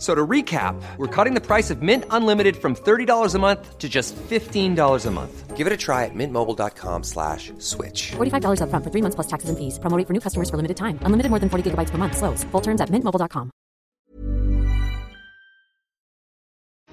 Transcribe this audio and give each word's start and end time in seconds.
F- 0.00 0.06
So 0.06 0.14
to 0.14 0.26
recap, 0.26 0.80
we're 0.96 1.06
cutting 1.24 1.34
the 1.34 1.46
price 1.46 1.70
of 1.70 1.82
Mint 1.82 2.04
Unlimited 2.10 2.56
from 2.56 2.74
$30 2.74 3.34
a 3.34 3.38
month 3.38 3.78
to 3.78 3.86
just 3.88 4.16
$15 4.30 5.06
a 5.06 5.10
month. 5.10 5.56
Give 5.58 5.66
it 5.66 5.72
a 5.74 5.76
try 5.76 6.06
at 6.06 6.14
mintmobile.com 6.14 7.02
slash 7.04 7.52
switch. 7.58 8.12
$45 8.16 8.60
upfront 8.62 8.82
for 8.82 8.90
three 8.90 9.02
months 9.02 9.14
plus 9.14 9.26
taxes 9.26 9.50
and 9.50 9.58
fees. 9.58 9.78
Promo 9.78 9.98
rate 9.98 10.06
for 10.06 10.14
new 10.14 10.20
customers 10.20 10.48
for 10.48 10.56
limited 10.56 10.76
time. 10.78 10.98
Unlimited 11.04 11.28
more 11.30 11.38
than 11.38 11.50
40 11.50 11.62
gigabytes 11.70 11.90
per 11.90 11.98
month. 11.98 12.16
Slows. 12.16 12.44
Full 12.52 12.62
terms 12.62 12.80
at 12.80 12.88
mintmobile.com. 12.88 13.50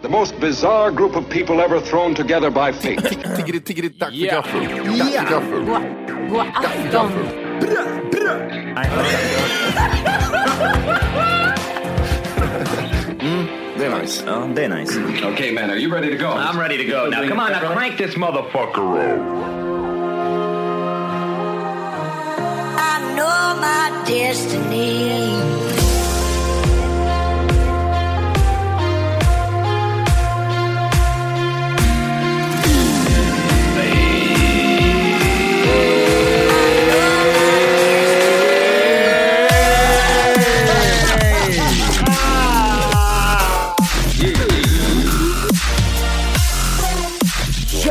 The 0.01 0.09
most 0.09 0.39
bizarre 0.39 0.91
group 0.91 1.15
of 1.15 1.29
people 1.29 1.61
ever 1.61 1.79
thrown 1.79 2.13
together 2.15 2.51
by 2.51 2.71
fate. 2.73 2.99
Tiggeri, 3.37 3.59
tiggeri, 3.61 3.89
dack 3.97 4.11
för 4.11 4.25
gaffel. 4.27 4.61
Dack 4.97 5.13
för 5.13 5.29
gaffel. 5.31 5.65
God, 5.65 5.83
god 6.29 6.47
afton! 6.55 7.11
Det 9.73 9.76
är 13.87 14.01
nice. 14.01 14.23
Ja, 14.25 14.47
det 14.55 14.65
är 14.65 14.69
nice. 14.69 14.99
okay, 15.33 15.51
man, 15.51 15.69
are 15.69 15.77
you 15.77 15.91
ready 15.91 16.09
to 16.09 16.17
go? 16.17 16.29
I'm 16.29 16.59
ready 16.59 16.77
to 16.77 16.83
go. 16.83 17.09
Now, 17.09 17.27
come 17.27 17.39
on, 17.39 17.51
now 17.51 17.73
crank 17.73 17.97
this 17.97 18.15
motherfucker 18.15 18.97
up. 18.97 19.19
I 22.79 23.15
know 23.15 23.61
my 23.61 24.03
destiny. 24.05 25.56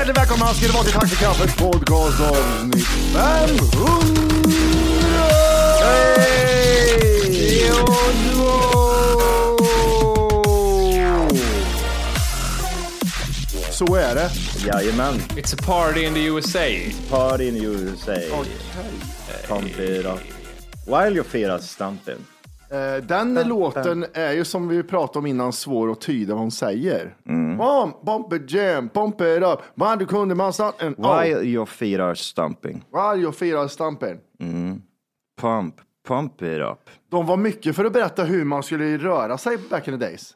Hjärtligt 0.07 0.23
välkomna 0.23 0.55
ska 0.55 0.67
det 0.67 0.73
vara 0.73 0.85
till 0.85 1.17
kaffet 1.17 1.57
podcast 1.57 2.21
avsnitt 2.21 2.87
500! 2.87 3.57
Hej! 5.83 6.27
Så 13.71 13.95
är 13.95 14.15
det. 14.15 14.31
Jajamän. 14.67 15.15
It's 15.15 15.55
a 15.55 15.63
party 15.67 16.05
in 16.05 16.15
the 16.15 16.25
USA. 16.25 16.67
Party 17.11 17.49
in 17.49 17.57
USA. 17.57 18.17
Pump 19.49 19.79
it 19.79 20.07
up. 20.07 20.21
While 20.87 21.15
you 21.15 21.25
feel 21.25 21.59
stamping. 21.59 22.36
Eh, 22.71 23.05
Den 23.05 23.49
låten 23.49 24.07
är 24.15 24.33
ju 24.33 24.45
som 24.45 24.69
vi 24.69 24.83
pratade 24.83 25.19
om 25.19 25.27
innan 25.27 25.53
svår 25.53 25.91
att 25.93 26.01
tyda 26.01 26.35
vad 26.35 26.43
hon 26.43 26.51
säger. 26.51 27.15
Mm. 27.29 27.57
Bump, 27.59 28.03
bump 28.03 28.33
it 28.33 28.51
jam, 28.53 28.89
pump 28.89 29.21
it 29.21 29.43
up. 29.43 29.59
Man, 29.75 29.99
du 29.99 30.07
kunde 30.07 30.35
man 30.35 30.53
start 30.53 30.75
en... 30.83 30.95
While 30.95 31.43
your 31.43 31.67
feet 31.67 32.01
are 32.01 32.17
stamping. 32.17 32.85
While 32.93 33.23
your 33.23 33.33
feet 33.33 33.55
are 33.57 33.69
stamping. 33.69 34.17
Pump, 35.41 35.75
pump 36.09 36.43
it 36.43 36.61
up. 36.61 36.91
De 37.11 37.27
var 37.27 37.37
mycket 37.37 37.77
för 37.77 37.85
att 37.85 37.93
berätta 37.93 38.25
hur 38.25 38.45
man 38.45 38.63
skulle 38.63 38.99
röra 38.99 39.39
sig 39.39 39.59
back 39.71 39.89
in 39.89 39.99
the 39.99 40.07
days. 40.07 40.33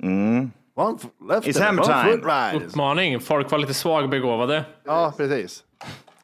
One 0.75 0.99
foot 0.99 1.13
left 1.31 1.47
It's 1.47 1.61
hammer 1.63 1.83
one 1.83 1.93
time. 1.93 2.17
foot 2.17 2.25
right. 2.27 2.63
Uppmaning. 2.67 3.21
Folk 3.21 3.51
var 3.51 3.59
lite 3.59 3.75
svagbegåvade. 3.75 4.65
Ja, 4.85 5.13
precis. 5.17 5.65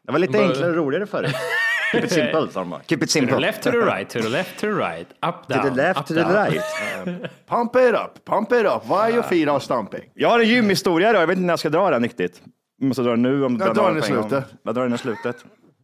Det 0.02 0.12
var 0.12 0.18
lite 0.18 0.38
enklare 0.40 0.70
och 0.70 0.76
roligare 0.76 1.06
förr. 1.06 1.26
Keep 1.92 2.04
it 2.04 2.12
simple, 2.12 2.48
sa 2.52 2.60
de 2.60 2.70
bara. 2.70 2.80
Keep 2.80 2.92
it 2.92 3.00
To 3.00 3.06
the 3.06 3.06
simple. 3.26 3.40
left, 3.40 3.62
to 3.62 3.70
the 3.70 3.78
right, 3.78 4.10
to 4.10 4.20
the 4.22 4.28
left, 4.28 4.58
to 4.60 4.66
the 4.66 4.72
right. 4.72 5.06
Up, 5.22 5.48
down. 5.48 5.62
To 5.62 5.70
the 5.70 5.76
left, 5.76 6.00
up, 6.00 6.06
to 6.06 6.14
the 6.14 6.20
down. 6.20 6.32
right. 6.34 7.30
Pump 7.46 7.76
it 7.76 7.94
up, 7.94 8.24
pump 8.24 8.52
it 8.52 8.66
up. 8.66 8.82
While 8.86 9.10
your 9.14 9.22
feet 9.22 9.48
are 9.48 9.60
stamping. 9.60 10.10
Jag 10.14 10.28
har 10.28 10.40
en 10.40 10.48
gymhistoria 10.48 11.12
då. 11.12 11.18
Jag 11.18 11.26
vet 11.26 11.36
inte 11.36 11.46
när 11.46 11.52
jag 11.52 11.58
ska 11.58 11.68
dra 11.70 11.90
den 11.90 12.02
riktigt. 12.02 12.42
Jag 12.78 12.88
måste 12.88 13.02
dra 13.02 13.10
den 13.10 13.22
nu. 13.22 13.44
Om 13.44 13.56
Jag 13.56 13.74
drar 13.74 13.88
den 13.88 13.98
i 13.98 14.02
slutet. 14.02 14.44
Jag 14.62 14.74
drar 14.74 14.82
den 14.82 14.94
i 14.94 14.98
slutet. 14.98 15.36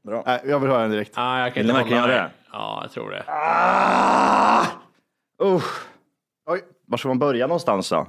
Bra. 0.04 0.22
Nej, 0.26 0.40
jag 0.46 0.60
vill 0.60 0.70
höra 0.70 0.82
den 0.82 0.90
direkt. 0.90 1.12
Ah, 1.14 1.38
jag 1.40 1.54
kan 1.54 1.60
Vill 1.60 1.70
inte 1.70 1.72
ni 1.72 1.78
verkligen 1.82 2.02
hålla 2.02 2.12
göra 2.14 2.22
mig. 2.22 2.32
det? 2.32 2.48
Ja, 2.52 2.78
jag 2.82 2.92
tror 2.92 3.10
det. 3.10 3.24
Ah! 3.26 4.66
Usch. 5.44 5.80
Oj. 6.46 6.60
Var 6.86 6.98
ska 6.98 7.08
man 7.08 7.18
börja 7.18 7.46
någonstans 7.46 7.88
då? 7.88 8.06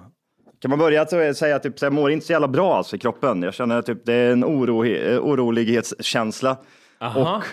Kan 0.62 0.70
man 0.70 0.80
börja 0.80 1.02
att 1.02 1.38
säga 1.38 1.60
typ, 1.60 1.80
så 1.80 1.86
jag 1.86 1.94
mår 1.94 2.12
inte 2.12 2.26
så 2.26 2.32
jävla 2.32 2.48
bra 2.48 2.78
alltså, 2.78 2.96
i 2.96 3.00
kroppen. 3.00 3.44
Jag 3.44 3.54
känner 3.54 3.82
typ 3.82 4.06
det 4.06 4.14
är 4.14 4.32
en 4.32 4.44
oro, 4.46 4.86
eh, 4.86 5.20
orolighetskänsla. 5.20 6.58
Aha. 7.02 7.38
Och 7.38 7.44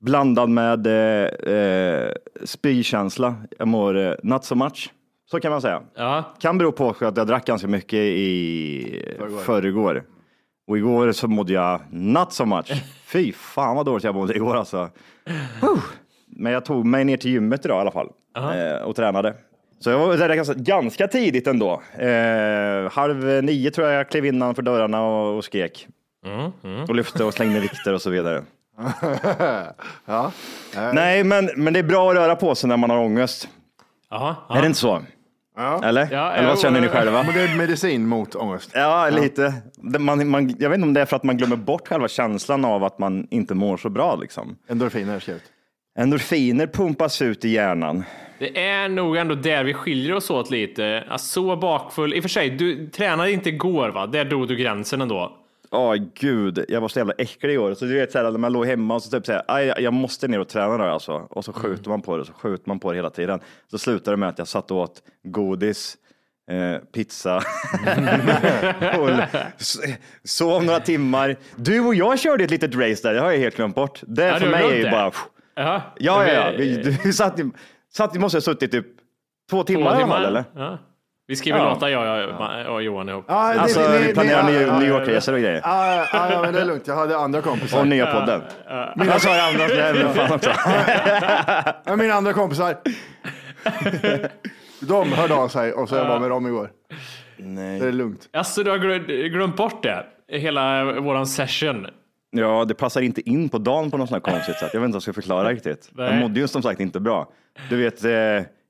blandad 0.00 0.48
med 0.48 0.86
eh, 0.86 1.54
eh, 1.54 2.12
spykänsla. 2.44 3.34
Jag 3.58 3.68
mår 3.68 3.96
eh, 3.96 4.14
not 4.22 4.44
so 4.44 4.54
much. 4.54 4.92
Så 5.30 5.40
kan 5.40 5.52
man 5.52 5.60
säga. 5.60 5.82
Ja. 5.94 6.24
Kan 6.40 6.58
bero 6.58 6.72
på 6.72 6.88
att 7.00 7.16
jag 7.16 7.26
drack 7.26 7.46
ganska 7.46 7.68
mycket 7.68 7.98
i 7.98 9.04
förrgår. 9.44 10.04
Och 10.66 10.78
igår 10.78 11.12
så 11.12 11.28
mådde 11.28 11.52
jag 11.52 11.80
not 11.90 12.32
so 12.32 12.44
much. 12.44 12.72
Fy 13.12 13.32
fan 13.32 13.76
vad 13.76 13.86
dåligt 13.86 14.04
jag 14.04 14.14
mådde 14.14 14.34
igår 14.34 14.56
alltså. 14.56 14.88
Huh. 15.60 15.78
Men 16.36 16.52
jag 16.52 16.64
tog 16.64 16.86
mig 16.86 17.04
ner 17.04 17.16
till 17.16 17.30
gymmet 17.30 17.64
idag 17.64 17.78
i 17.78 17.80
alla 17.80 17.90
fall 17.90 18.08
eh, 18.36 18.82
och 18.82 18.96
tränade. 18.96 19.34
Så 19.78 19.90
jag 19.90 19.98
var 19.98 20.16
där 20.16 20.34
ganska, 20.34 20.54
ganska 20.54 21.08
tidigt 21.08 21.46
ändå. 21.46 21.82
Eh, 21.98 22.92
halv 22.92 23.44
nio 23.44 23.70
tror 23.70 23.88
jag 23.88 23.98
jag 23.98 24.08
klev 24.08 24.26
innanför 24.26 24.62
dörrarna 24.62 25.02
och, 25.02 25.36
och 25.36 25.44
skrek. 25.44 25.86
Och 26.88 26.94
lyfte 26.94 27.24
och 27.24 27.34
slängde 27.34 27.60
vikter 27.60 27.92
och 27.94 28.02
så 28.02 28.10
vidare. 28.10 28.42
Ja. 30.04 30.32
Nej, 30.92 31.24
men, 31.24 31.50
men 31.56 31.72
det 31.72 31.78
är 31.78 31.82
bra 31.84 32.10
att 32.10 32.16
röra 32.16 32.36
på 32.36 32.54
sig 32.54 32.68
när 32.68 32.76
man 32.76 32.90
har 32.90 32.98
ångest. 32.98 33.48
Aha, 34.10 34.34
Är 34.50 34.60
det 34.60 34.66
inte 34.66 34.78
så? 34.78 35.02
Ja. 35.56 35.84
Eller? 35.84 36.08
Ja, 36.12 36.32
Eller 36.32 36.48
vad 36.48 36.56
jo, 36.56 36.62
känner 36.62 36.80
ni 36.80 36.88
själva? 36.88 37.22
Men 37.22 37.34
det 37.34 37.40
är 37.40 37.56
medicin 37.56 38.08
mot 38.08 38.34
ångest. 38.34 38.70
Ja, 38.74 39.10
lite. 39.10 39.54
Man, 39.82 40.28
man, 40.28 40.54
jag 40.58 40.70
vet 40.70 40.76
inte 40.76 40.86
om 40.86 40.94
det 40.94 41.00
är 41.00 41.06
för 41.06 41.16
att 41.16 41.24
man 41.24 41.36
glömmer 41.36 41.56
bort 41.56 41.88
själva 41.88 42.08
känslan 42.08 42.64
av 42.64 42.84
att 42.84 42.98
man 42.98 43.26
inte 43.30 43.54
mår 43.54 43.76
så 43.76 43.88
bra. 43.88 44.16
Liksom. 44.16 44.56
Endorfiner 44.68 45.20
ska 45.20 45.32
ut. 45.32 45.42
Endorfiner 45.98 46.66
pumpas 46.66 47.22
ut 47.22 47.44
i 47.44 47.48
hjärnan. 47.48 48.04
Det 48.38 48.66
är 48.66 48.88
nog 48.88 49.16
ändå 49.16 49.34
där 49.34 49.64
vi 49.64 49.74
skiljer 49.74 50.14
oss 50.14 50.30
åt 50.30 50.50
lite. 50.50 51.04
Alltså, 51.10 51.26
så 51.26 51.56
bakfull. 51.56 52.14
I 52.14 52.18
och 52.18 52.22
för 52.22 52.28
sig, 52.28 52.50
du 52.50 52.86
tränade 52.86 53.32
inte 53.32 53.48
igår 53.48 53.88
va? 53.88 54.06
Där 54.06 54.24
drog 54.24 54.48
du 54.48 54.56
gränsen 54.56 55.00
ändå. 55.00 55.36
Åh 55.72 55.94
gud, 56.20 56.64
jag 56.68 56.80
var 56.80 56.88
så 56.88 56.98
jävla 56.98 57.12
äcklig 57.18 57.54
i 57.54 57.58
år. 57.58 57.74
Så 57.74 57.84
du 57.84 57.94
vet, 57.94 58.12
så 58.12 58.18
här, 58.18 58.30
när 58.30 58.38
man 58.38 58.52
låg 58.52 58.66
hemma 58.66 58.94
och 58.94 59.02
så 59.02 59.10
typ 59.10 59.26
säga, 59.26 59.42
"Aj, 59.48 59.74
jag 59.78 59.92
måste 59.92 60.28
ner 60.28 60.40
och 60.40 60.48
träna 60.48 60.76
då 60.78 60.84
alltså. 60.84 61.12
Och 61.12 61.44
så 61.44 61.52
skjuter 61.52 61.90
man 61.90 62.02
på 62.02 62.16
det, 62.16 62.24
så 62.24 62.32
skjuter 62.32 62.68
man 62.68 62.78
på 62.80 62.90
det 62.92 62.96
hela 62.98 63.10
tiden. 63.10 63.40
Så 63.70 63.78
slutade 63.78 64.12
det 64.12 64.16
med 64.16 64.28
att 64.28 64.38
jag 64.38 64.48
satt 64.48 64.70
och 64.70 64.76
åt 64.78 65.02
godis, 65.24 65.96
eh, 66.50 66.78
pizza, 66.92 67.36
och 68.98 69.10
sov 70.24 70.64
några 70.64 70.80
timmar. 70.80 71.36
Du 71.56 71.80
och 71.80 71.94
jag 71.94 72.18
körde 72.18 72.44
ett 72.44 72.50
litet 72.50 72.74
race 72.74 73.08
där, 73.08 73.14
det 73.14 73.20
har 73.20 73.30
jag 73.30 73.38
helt 73.38 73.56
glömt 73.56 73.74
bort. 73.74 74.00
Det 74.06 74.24
Ja, 74.26 74.34
för 74.38 74.50
mig 74.50 74.64
är 74.70 74.76
ju 74.76 74.82
det? 74.82 74.90
bara, 74.90 75.12
Jaha. 75.54 75.82
ja, 75.98 76.26
ja, 76.26 76.32
ja. 76.32 76.50
Vi- 76.58 76.98
du 77.04 77.12
satt, 77.12 77.38
satt, 77.94 78.14
vi 78.14 78.18
måste 78.18 78.36
ha 78.36 78.42
suttit 78.42 78.72
typ 78.72 78.86
två 79.50 79.62
timmar, 79.62 80.00
i 80.00 80.02
alla 80.02 80.06
fall, 80.08 80.24
eller? 80.24 80.44
Ja. 80.54 80.78
Vi 81.30 81.36
skriver 81.36 81.58
Ja. 81.58 81.68
låtar 81.74 81.88
jag 81.88 82.28
och, 82.68 82.74
och 82.74 82.82
Johan 82.82 83.08
ihop. 83.08 83.24
Ja, 83.28 83.52
det- 83.54 83.60
Alltså, 83.60 83.80
ni- 83.92 84.06
vi 84.06 84.12
planerar 84.14 84.42
ni- 84.42 84.52
New, 84.52 84.72
New 84.72 84.88
York-resor 84.88 85.32
och 85.34 85.40
grejer. 85.40 85.60
Ja, 85.64 86.06
ja, 86.12 86.28
ja, 86.32 86.42
men 86.42 86.54
det 86.54 86.60
är 86.60 86.64
lugnt. 86.64 86.86
Jag 86.86 86.94
hade 86.94 87.16
andra 87.16 87.40
kompisar. 87.42 87.80
Och 87.80 87.86
nya 87.88 88.06
podden. 88.06 88.42
Jag 88.96 89.20
sa 89.20 89.34
det 89.34 89.42
andra, 89.42 89.66
det 89.66 89.80
är 89.82 90.08
fan 90.14 90.32
också. 90.34 90.50
Ja, 91.84 91.96
mina 91.96 92.14
andra 92.14 92.32
kompisar. 92.32 92.76
De 94.88 95.12
hörde 95.12 95.34
av 95.34 95.48
sig 95.48 95.72
och 95.72 95.88
så 95.88 95.94
jag 95.96 96.04
var 96.08 96.20
med 96.20 96.30
dem 96.30 96.46
igår. 96.46 96.70
Nej. 97.36 97.80
Det 97.80 97.86
är 97.88 97.92
lugnt. 97.92 98.28
Alltså 98.32 98.62
du 98.62 98.70
har 98.70 98.78
glö- 98.78 99.28
glömt 99.28 99.56
bort 99.56 99.82
det? 99.82 100.06
Hela 100.28 100.84
våran 101.00 101.26
session. 101.26 101.86
Ja, 102.30 102.64
det 102.68 102.74
passar 102.74 103.00
inte 103.00 103.30
in 103.30 103.48
på 103.48 103.58
dagen 103.58 103.90
på 103.90 103.96
något 103.96 104.08
sånt 104.08 104.26
här 104.26 104.32
konstigt 104.32 104.56
sätt. 104.58 104.70
Jag 104.72 104.80
vet 104.80 104.86
inte 104.86 104.94
vad 104.94 104.96
jag 104.96 105.02
ska 105.02 105.12
förklara 105.12 105.48
riktigt. 105.48 105.90
Jag 105.96 106.10
Nej. 106.10 106.20
mådde 106.20 106.40
ju 106.40 106.48
som 106.48 106.62
sagt 106.62 106.80
inte 106.80 107.00
bra. 107.00 107.28
Du 107.70 107.76
vet, 107.76 108.04
eh, 108.04 108.10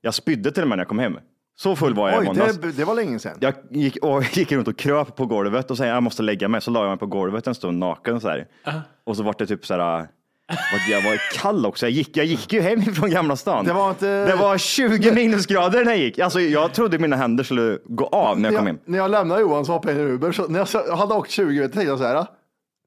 jag 0.01 0.13
spydde 0.13 0.51
till 0.51 0.63
och 0.63 0.69
med 0.69 0.77
när 0.77 0.81
jag 0.81 0.87
kom 0.89 0.99
hem. 0.99 1.17
Så 1.63 1.75
full 1.75 1.93
var 1.93 2.09
jag 2.09 2.17
i 2.17 2.21
Oj, 2.21 2.25
måndags. 2.25 2.57
det, 2.57 2.71
det 2.71 2.85
var 2.85 2.95
länge 2.95 3.19
sedan. 3.19 3.37
Jag 3.39 3.53
gick, 3.71 3.97
och 4.01 4.23
gick 4.37 4.51
runt 4.51 4.67
och 4.67 4.77
kröp 4.77 5.15
på 5.15 5.25
golvet 5.25 5.71
och 5.71 5.77
sa 5.77 5.85
jag 5.85 6.03
måste 6.03 6.23
lägga 6.23 6.47
mig. 6.47 6.61
Så 6.61 6.71
la 6.71 6.79
jag 6.81 6.89
mig 6.89 6.97
på 6.97 7.05
golvet 7.05 7.47
en 7.47 7.55
stund 7.55 7.79
naken 7.79 8.21
så 8.21 8.29
här. 8.29 8.45
Och 9.05 9.17
så 9.17 9.23
var 9.23 9.35
det 9.37 9.45
typ 9.47 9.65
så 9.65 9.73
här. 9.73 9.79
vad- 9.79 10.07
Jag 10.89 11.01
var 11.01 11.17
kall 11.39 11.65
också. 11.65 11.85
Jag 11.85 11.91
gick, 11.91 12.17
jag 12.17 12.25
gick 12.25 12.53
ju 12.53 12.61
hem 12.61 12.81
från 12.95 13.09
Gamla 13.09 13.35
stan. 13.35 13.65
Det 13.65 13.73
var 13.73 13.89
inte- 13.89 14.25
Det 14.25 14.35
var 14.35 14.57
20 14.57 15.11
minusgrader 15.11 15.85
när 15.85 15.91
jag 15.91 15.99
gick. 15.99 16.19
Alltså, 16.19 16.39
jag 16.41 16.73
trodde 16.73 16.99
mina 16.99 17.15
händer 17.15 17.43
skulle 17.43 17.77
gå 17.85 18.05
av 18.07 18.39
när 18.39 18.49
jag 18.51 18.57
kom 18.57 18.67
hem. 18.67 18.77
När 18.85 18.97
jag 18.97 19.11
lämnade 19.11 19.41
Johan 19.41 19.65
så 19.65 19.71
hoppade 19.71 19.93
jag 19.93 20.01
in 20.01 20.07
i 20.07 20.11
Uber. 20.11 20.31
Så 20.31 20.47
när 20.47 20.67
jag 20.87 20.95
hade 20.97 21.13
åkt 21.13 21.31
20 21.31 21.59
tänkte 21.61 21.81
jag 21.81 21.97
så 21.97 22.05
här. 22.05 22.25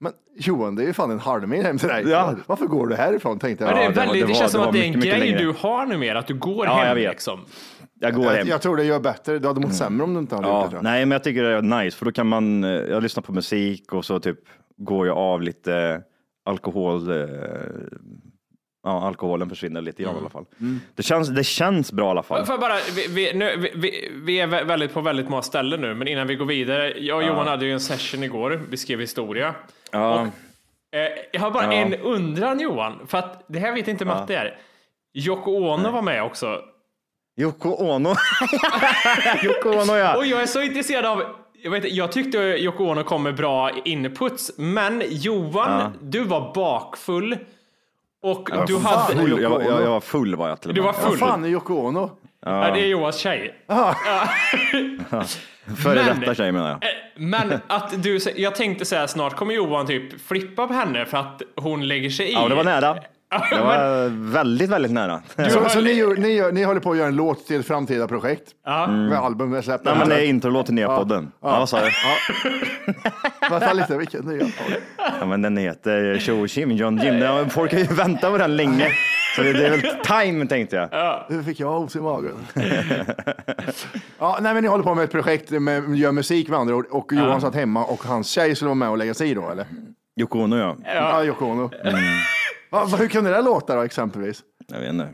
Men 0.00 0.12
Johan, 0.38 0.75
det 0.76 0.82
är 0.82 0.87
ju 0.87 0.93
fan 0.93 1.11
en 1.11 1.19
halvmil 1.21 1.62
hem 1.65 1.79
till 1.79 1.88
dig. 1.88 2.05
Ja. 2.09 2.35
Varför 2.47 2.67
går 2.67 2.87
du 2.87 2.94
härifrån? 2.97 3.38
Tänkte 3.38 3.65
jag. 3.65 3.73
Ja, 3.73 3.76
det, 3.76 3.82
är 3.85 3.88
det 3.88 3.94
var- 3.97 4.03
väldigt, 4.06 4.23
det, 4.23 4.26
det 4.26 4.32
var- 4.32 4.41
känns 4.41 4.53
som 4.53 4.61
det 4.61 4.67
att 4.69 4.75
var 4.75 4.81
det 4.81 4.87
är 4.88 4.93
en 4.93 5.00
grej 5.00 5.19
längre. 5.21 5.38
du 5.38 5.55
har 5.59 5.87
numera, 5.87 6.19
att 6.19 6.26
du 6.26 6.35
går 6.35 6.67
Ja, 6.67 6.75
hem. 6.75 6.88
jag 6.88 6.94
vet. 6.94 7.11
Liksom. 7.11 7.41
Jag 8.04 8.14
går 8.14 8.24
jag, 8.26 8.32
hem. 8.32 8.48
jag 8.48 8.62
tror 8.62 8.76
det 8.76 8.84
gör 8.84 9.00
bättre. 9.00 9.38
Du 9.38 9.48
hade 9.48 9.60
mått 9.60 9.74
sämre 9.74 10.04
om 10.04 10.14
du 10.14 10.20
inte 10.20 10.34
hade 10.34 10.48
gjort 10.48 10.54
det. 10.56 10.60
Ja, 10.64 10.68
Tror 10.70 10.78
jag. 10.78 10.82
nej, 10.84 11.06
men 11.06 11.12
jag 11.12 11.24
tycker 11.24 11.42
det 11.42 11.50
är 11.56 11.62
nice 11.82 11.96
för 11.98 12.04
då 12.04 12.12
kan 12.12 12.26
man, 12.26 12.64
eh, 12.64 12.70
jag 12.70 13.02
lyssnar 13.02 13.22
på 13.22 13.32
musik 13.32 13.92
och 13.92 14.04
så 14.04 14.20
typ 14.20 14.38
går 14.76 15.06
jag 15.06 15.16
av 15.18 15.42
lite 15.42 16.02
alkohol. 16.44 17.10
eh, 17.10 17.26
Ja, 18.86 19.06
alkoholen 19.06 19.48
försvinner 19.48 19.80
lite 19.80 20.02
grann 20.02 20.14
i 20.14 20.18
alla 20.18 20.28
fall. 20.30 20.44
Det, 20.94 21.02
känns, 21.02 21.28
det 21.28 21.44
känns 21.44 21.92
bra 21.92 22.06
i 22.06 22.10
alla 22.10 22.22
fall. 22.22 22.44
Jag 22.48 22.60
bara, 22.60 22.74
vi, 22.96 23.06
vi, 23.08 23.34
nu, 23.38 23.56
vi- 23.74 24.10
vi, 24.24 24.40
är 24.40 24.46
vä- 24.46 24.64
väldigt 24.64 24.94
på 24.94 25.00
väldigt 25.00 25.28
många 25.28 25.42
ställen 25.42 25.80
nu, 25.80 25.94
men 25.94 26.08
innan 26.08 26.26
vi 26.26 26.34
går 26.34 26.46
vidare. 26.46 26.92
Jag 27.00 27.16
och 27.16 27.22
Johan 27.24 27.46
hade 27.46 27.64
ju 27.66 27.72
en 27.72 27.80
session 27.80 28.22
igår, 28.24 28.60
vi 28.70 28.76
skrev 28.76 29.00
historia. 29.00 29.54
Ja, 29.92 30.28
Eh, 30.94 31.00
jag 31.32 31.40
har 31.40 31.50
bara 31.50 31.64
Ja. 31.64 31.72
en 31.72 31.94
undran 31.94 32.60
Johan, 32.60 32.92
för 33.06 33.18
att 33.18 33.44
det 33.48 33.58
här 33.58 33.72
vet 33.74 33.88
inte 33.88 34.04
Matte 34.04 34.36
är. 34.36 34.58
Yoko 35.14 35.50
Ono 35.50 35.90
var 35.90 36.02
med 36.02 36.22
också. 36.22 36.60
Yoko 37.36 37.70
Ono. 37.70 38.08
Yoko 39.42 39.69
Ono 39.70 39.96
ja. 39.96 40.16
Och 40.16 40.26
jag 40.26 40.42
är 40.42 40.46
så 40.46 40.62
intresserad 40.62 41.04
av 41.06 41.22
jag, 41.62 41.70
vet, 41.70 41.84
inte, 41.84 41.96
jag 41.96 42.12
tyckte 42.12 42.38
Yoko 42.38 42.84
Ono 42.84 43.04
kom 43.04 43.22
med 43.22 43.34
bra 43.36 43.70
inputs, 43.84 44.52
men 44.56 45.02
Johan, 45.08 45.81
Ja. 45.81 45.92
du 46.00 46.25
var 46.25 46.54
bakfull 46.54 47.36
och 48.22 48.48
Ja, 48.52 48.64
du 48.66 48.81
fan, 48.81 49.00
hade... 49.16 49.22
Yoko 49.31 49.42
Jag, 49.42 49.50
var- 49.50 49.62
jag, 49.62 49.82
jag 49.82 49.90
var 49.90 50.00
full 50.00 50.36
var 50.36 50.48
jag 50.48 50.60
till 50.60 50.70
och 50.70 50.75
Du 50.75 50.82
med. 50.82 50.92
var 50.94 51.00
Vad 51.02 51.10
full. 51.10 51.19
fan 51.19 51.44
är 51.44 51.48
Yoko 51.48 51.75
Ono? 51.75 52.10
Ja, 52.46 52.70
det 52.75 52.81
är 52.81 52.86
Johans 52.86 53.16
tjej. 53.16 53.54
Före 55.82 56.04
Men- 56.04 56.20
detta 56.20 56.34
tjej 56.34 56.52
menar 56.52 56.69
jag. 56.69 56.75
Eh, 56.84 56.88
Men 57.16 57.60
att 57.66 58.02
du, 58.02 58.19
jag 58.37 58.54
tänkte 58.54 58.84
säga 58.84 59.08
snart 59.08 59.37
kommer 59.37 59.54
Johan 59.54 59.87
typ 59.87 60.20
flippa 60.28 60.66
på 60.66 60.75
henne 60.75 61.06
för 61.06 61.19
att 61.19 61.42
hon 61.56 61.88
lägger 61.88 62.10
sig 62.10 62.28
i. 62.28 62.32
Ja, 62.32 62.48
det 62.48 62.54
var 62.54 62.64
nära. 62.64 62.96
Ja, 63.50 63.56
Det 63.56 63.62
var 63.62 64.08
väldigt, 64.32 64.70
väldigt 64.70 64.92
nära. 64.92 65.22
Så, 65.50 65.69
så 65.69 65.81
ni, 65.81 65.92
gör- 65.92 66.16
ni, 66.16 66.28
gör- 66.32 66.52
ni 66.52 66.62
håller 66.64 66.81
på 66.81 66.90
att 66.90 66.96
göra 66.96 67.08
en 67.08 67.16
låt 67.16 67.46
till 67.46 67.60
ett 67.60 67.66
framtida 67.66 68.08
projekt? 68.08 68.42
Ja. 68.64 68.86
Med 68.86 69.19
album 69.19 69.50
med 69.50 69.64
släppt? 69.64 69.84
Nej, 69.84 69.94
men 69.98 70.08
det 70.08 70.14
är 70.14 70.25
introlåt 70.26 70.66
till 70.66 70.75
nya 70.75 70.96
podden. 70.96 71.32
Ja, 71.42 71.58
vad 71.58 71.69
sa 71.69 71.81
du? 71.81 71.90
Vänta 73.50 73.72
lite, 73.72 73.96
vilken 73.98 74.25
nya 74.25 74.38
podd? 74.44 74.75
Ja, 75.20 75.26
men 75.26 75.42
den 75.42 75.56
heter 75.56 76.19
Show 76.19 76.46
Jim, 76.48 76.70
John 76.70 76.98
Jim. 76.98 77.14
Ja, 77.19 77.44
Folk 77.50 77.72
har 77.72 77.78
ju 77.78 77.84
väntat 77.86 78.31
på 78.32 78.38
den 78.38 78.56
länge. 78.56 78.88
Så 79.37 79.42
det 79.42 79.52
det 79.52 79.66
är 79.66 79.70
väl 79.70 79.80
time 80.04 80.46
tänkte 80.46 80.76
jag. 80.76 81.25
Nu 81.28 81.42
fick 81.42 81.60
jag 81.60 81.80
os 81.82 81.96
i 81.96 82.00
magen. 82.00 82.34
ja, 84.19 84.38
nej, 84.40 84.54
men 84.54 84.62
ni 84.62 84.69
håller 84.69 84.84
på 84.84 84.94
med 84.94 85.04
ett 85.04 85.12
projekt 85.12 85.50
med 85.50 85.96
gör 85.96 86.12
musik 86.12 86.48
med 86.48 86.58
andra 86.58 86.75
ord 86.75 86.87
och 86.90 87.12
Johan 87.12 87.40
satt 87.40 87.54
hemma 87.54 87.84
och 87.84 88.04
hans 88.04 88.28
tjej 88.28 88.54
skulle 88.54 88.66
vara 88.69 88.75
med 88.75 88.88
och 88.90 88.98
lägga 88.98 89.14
sig 89.14 89.30
i 89.30 89.34
då 89.34 89.50
eller? 89.50 89.66
Yoko 90.20 90.38
Ono 90.38 90.56
ja. 90.58 90.76
Ja, 90.84 91.25
Yoko 91.25 91.44
Ono. 91.46 91.70
Va, 92.75 92.85
va, 92.85 92.97
hur 92.97 93.09
kunde 93.09 93.31
det 93.31 93.43
låta 93.43 93.75
då 93.76 93.82
exempelvis? 93.82 94.43
Jag 94.73 94.81
vet 94.81 94.91
inte. 94.91 95.09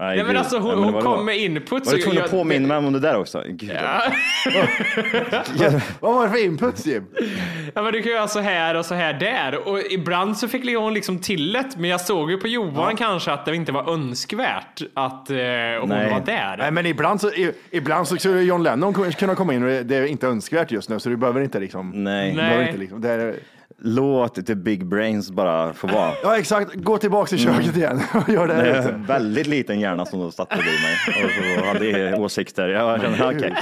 Nej, 0.00 0.06
Nej, 0.08 0.16
men 0.16 0.26
gud. 0.26 0.36
alltså 0.36 0.58
hon, 0.58 0.68
Nej, 0.68 0.76
men 0.84 0.94
hon 0.94 1.02
kom 1.02 1.24
med 1.24 1.36
inputs. 1.38 1.86
Var 1.90 1.96
du 1.96 2.02
tvungen 2.02 2.22
att 2.24 2.30
jag- 2.32 2.38
påminna 2.40 2.68
mig 2.80 2.86
om 2.86 2.92
det 2.92 3.00
där 3.00 3.16
också? 3.20 3.42
Gud, 3.48 3.72
Ja. 3.82 4.02
Vad 6.00 6.14
var 6.14 6.24
det 6.26 6.30
för 6.32 6.44
inputs 6.44 6.86
Jim? 6.86 7.04
Ja, 7.74 7.82
men 7.82 7.92
du 7.92 8.02
kan 8.02 8.12
göra 8.12 8.28
så 8.28 8.40
här 8.40 8.74
och 8.74 8.86
så 8.86 8.94
här 8.94 9.12
där. 9.12 9.68
Och 9.68 9.80
ibland 9.90 10.36
så 10.36 10.48
fick 10.48 10.76
hon 10.76 10.94
liksom 10.94 11.18
till 11.18 11.52
det, 11.52 11.64
men 11.76 11.90
jag 11.90 12.00
såg 12.00 12.30
ju 12.30 12.36
på 12.38 12.48
Johan 12.48 12.96
kanske 12.96 13.32
att 13.32 13.44
det 13.44 13.56
inte 13.56 13.72
var 13.72 13.92
önskvärt 13.92 14.82
att 14.94 15.30
eh, 15.30 15.36
hon 15.80 15.88
Nej. 15.88 16.10
var 16.10 16.22
där. 16.26 16.56
Nej, 16.58 16.70
men 16.70 16.86
ibland 16.86 17.20
så, 17.20 17.28
i- 17.30 17.52
ibland 17.70 18.08
så 18.08 18.16
skulle 18.16 18.42
John 18.42 18.62
Lennon 18.62 19.12
kunna 19.12 19.34
komma 19.34 19.54
in 19.54 19.62
och 19.62 19.84
det- 19.84 19.96
är 19.96 20.04
inte 20.06 20.26
önskvärt 20.26 20.70
just 20.70 20.88
nu 20.88 21.00
så 21.00 21.08
du 21.08 21.16
behöver 21.16 21.40
inte 21.40 21.60
liksom. 21.60 22.04
Nej. 22.04 22.30
Du 22.30 22.36
behöver 22.36 22.66
inte 22.66 22.78
liksom 22.78 23.00
det 23.00 23.08
är, 23.10 23.34
Låt 23.82 24.46
the 24.46 24.54
big 24.54 24.86
brains 24.86 25.30
bara 25.30 25.72
få 25.72 25.86
vara. 25.86 26.12
ja, 26.22 26.38
exakt. 26.38 26.74
Gå 26.74 26.98
tillbaka 26.98 27.28
till 27.28 27.38
köket 27.38 27.76
igen 27.76 28.00
och 28.14 28.28
gör 28.28 28.46
det 28.46 28.54
Det 28.54 28.70
är 28.70 28.88
en 28.92 29.04
väldigt 29.06 29.46
liten 29.46 29.80
hjärna 29.80 30.06
som 30.06 30.20
då 30.20 30.30
satte 30.30 30.54
i 30.54 30.58
mig 30.58 31.60
och 31.60 31.66
hade 31.66 32.14
åsikter. 32.16 32.68
Jag 32.68 33.00
kände, 33.00 33.36
okej. 33.36 33.54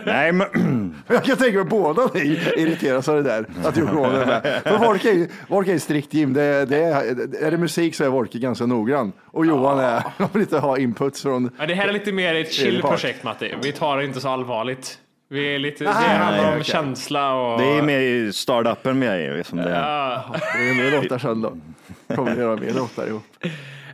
Nej, 0.06 0.32
men 0.32 0.94
Jag 1.06 1.24
kan 1.24 1.36
tänka 1.36 1.58
mig 1.58 1.64
båda 1.64 2.08
ni 2.14 2.40
irriteras 2.56 3.08
av 3.08 3.16
det 3.16 3.22
där. 3.22 3.46
Att 3.64 3.78
Ono 3.78 4.04
är 4.04 4.26
med. 4.26 4.60
För 4.64 4.78
Volke 4.78 5.10
är, 5.10 5.28
Volke 5.48 5.72
är 5.74 5.78
strikt 5.78 6.14
Jim. 6.14 6.32
Det, 6.32 6.64
det 6.64 6.84
är, 6.84 7.02
är 7.44 7.50
det 7.50 7.58
musik 7.58 7.94
så 7.94 8.04
är 8.04 8.08
Volke 8.08 8.38
ganska 8.38 8.66
noggrann. 8.66 9.12
Och 9.26 9.46
Johan 9.46 9.78
är, 9.78 10.02
han 10.16 10.28
vill 10.32 10.42
inte 10.42 10.58
ha 10.58 10.78
inputs 10.78 11.22
från... 11.22 11.50
Ja, 11.58 11.66
det 11.66 11.74
här 11.74 11.88
är 11.88 11.92
lite 11.92 12.12
mer 12.12 12.34
ett 12.34 12.52
chill 12.52 12.80
projekt 12.80 13.24
Matti. 13.24 13.54
Vi 13.62 13.72
tar 13.72 13.96
det 13.98 14.04
inte 14.04 14.20
så 14.20 14.28
allvarligt. 14.28 14.98
Vi 15.28 15.54
är 15.54 15.58
lite, 15.58 15.84
det 15.84 15.90
Nej, 15.90 16.16
handlar 16.18 16.56
om 16.56 16.62
känsla 16.62 17.34
och... 17.34 17.58
det 17.60 17.64
är 17.66 17.82
mer 17.82 17.98
i 18.00 18.32
startupen 18.32 18.98
med 18.98 19.20
er 19.20 19.42
som 19.42 19.58
det 19.58 19.64
är. 19.70 19.80
Ja. 19.80 20.24
Det 20.56 20.70
är 20.70 20.74
mer 20.74 21.02
låtar 21.02 21.18
sen 21.18 21.42
då. 21.42 21.56
Kommer 22.16 22.36
göra 22.36 22.56
mer 22.56 22.72
låtar 22.72 23.06
ihop. 23.06 23.22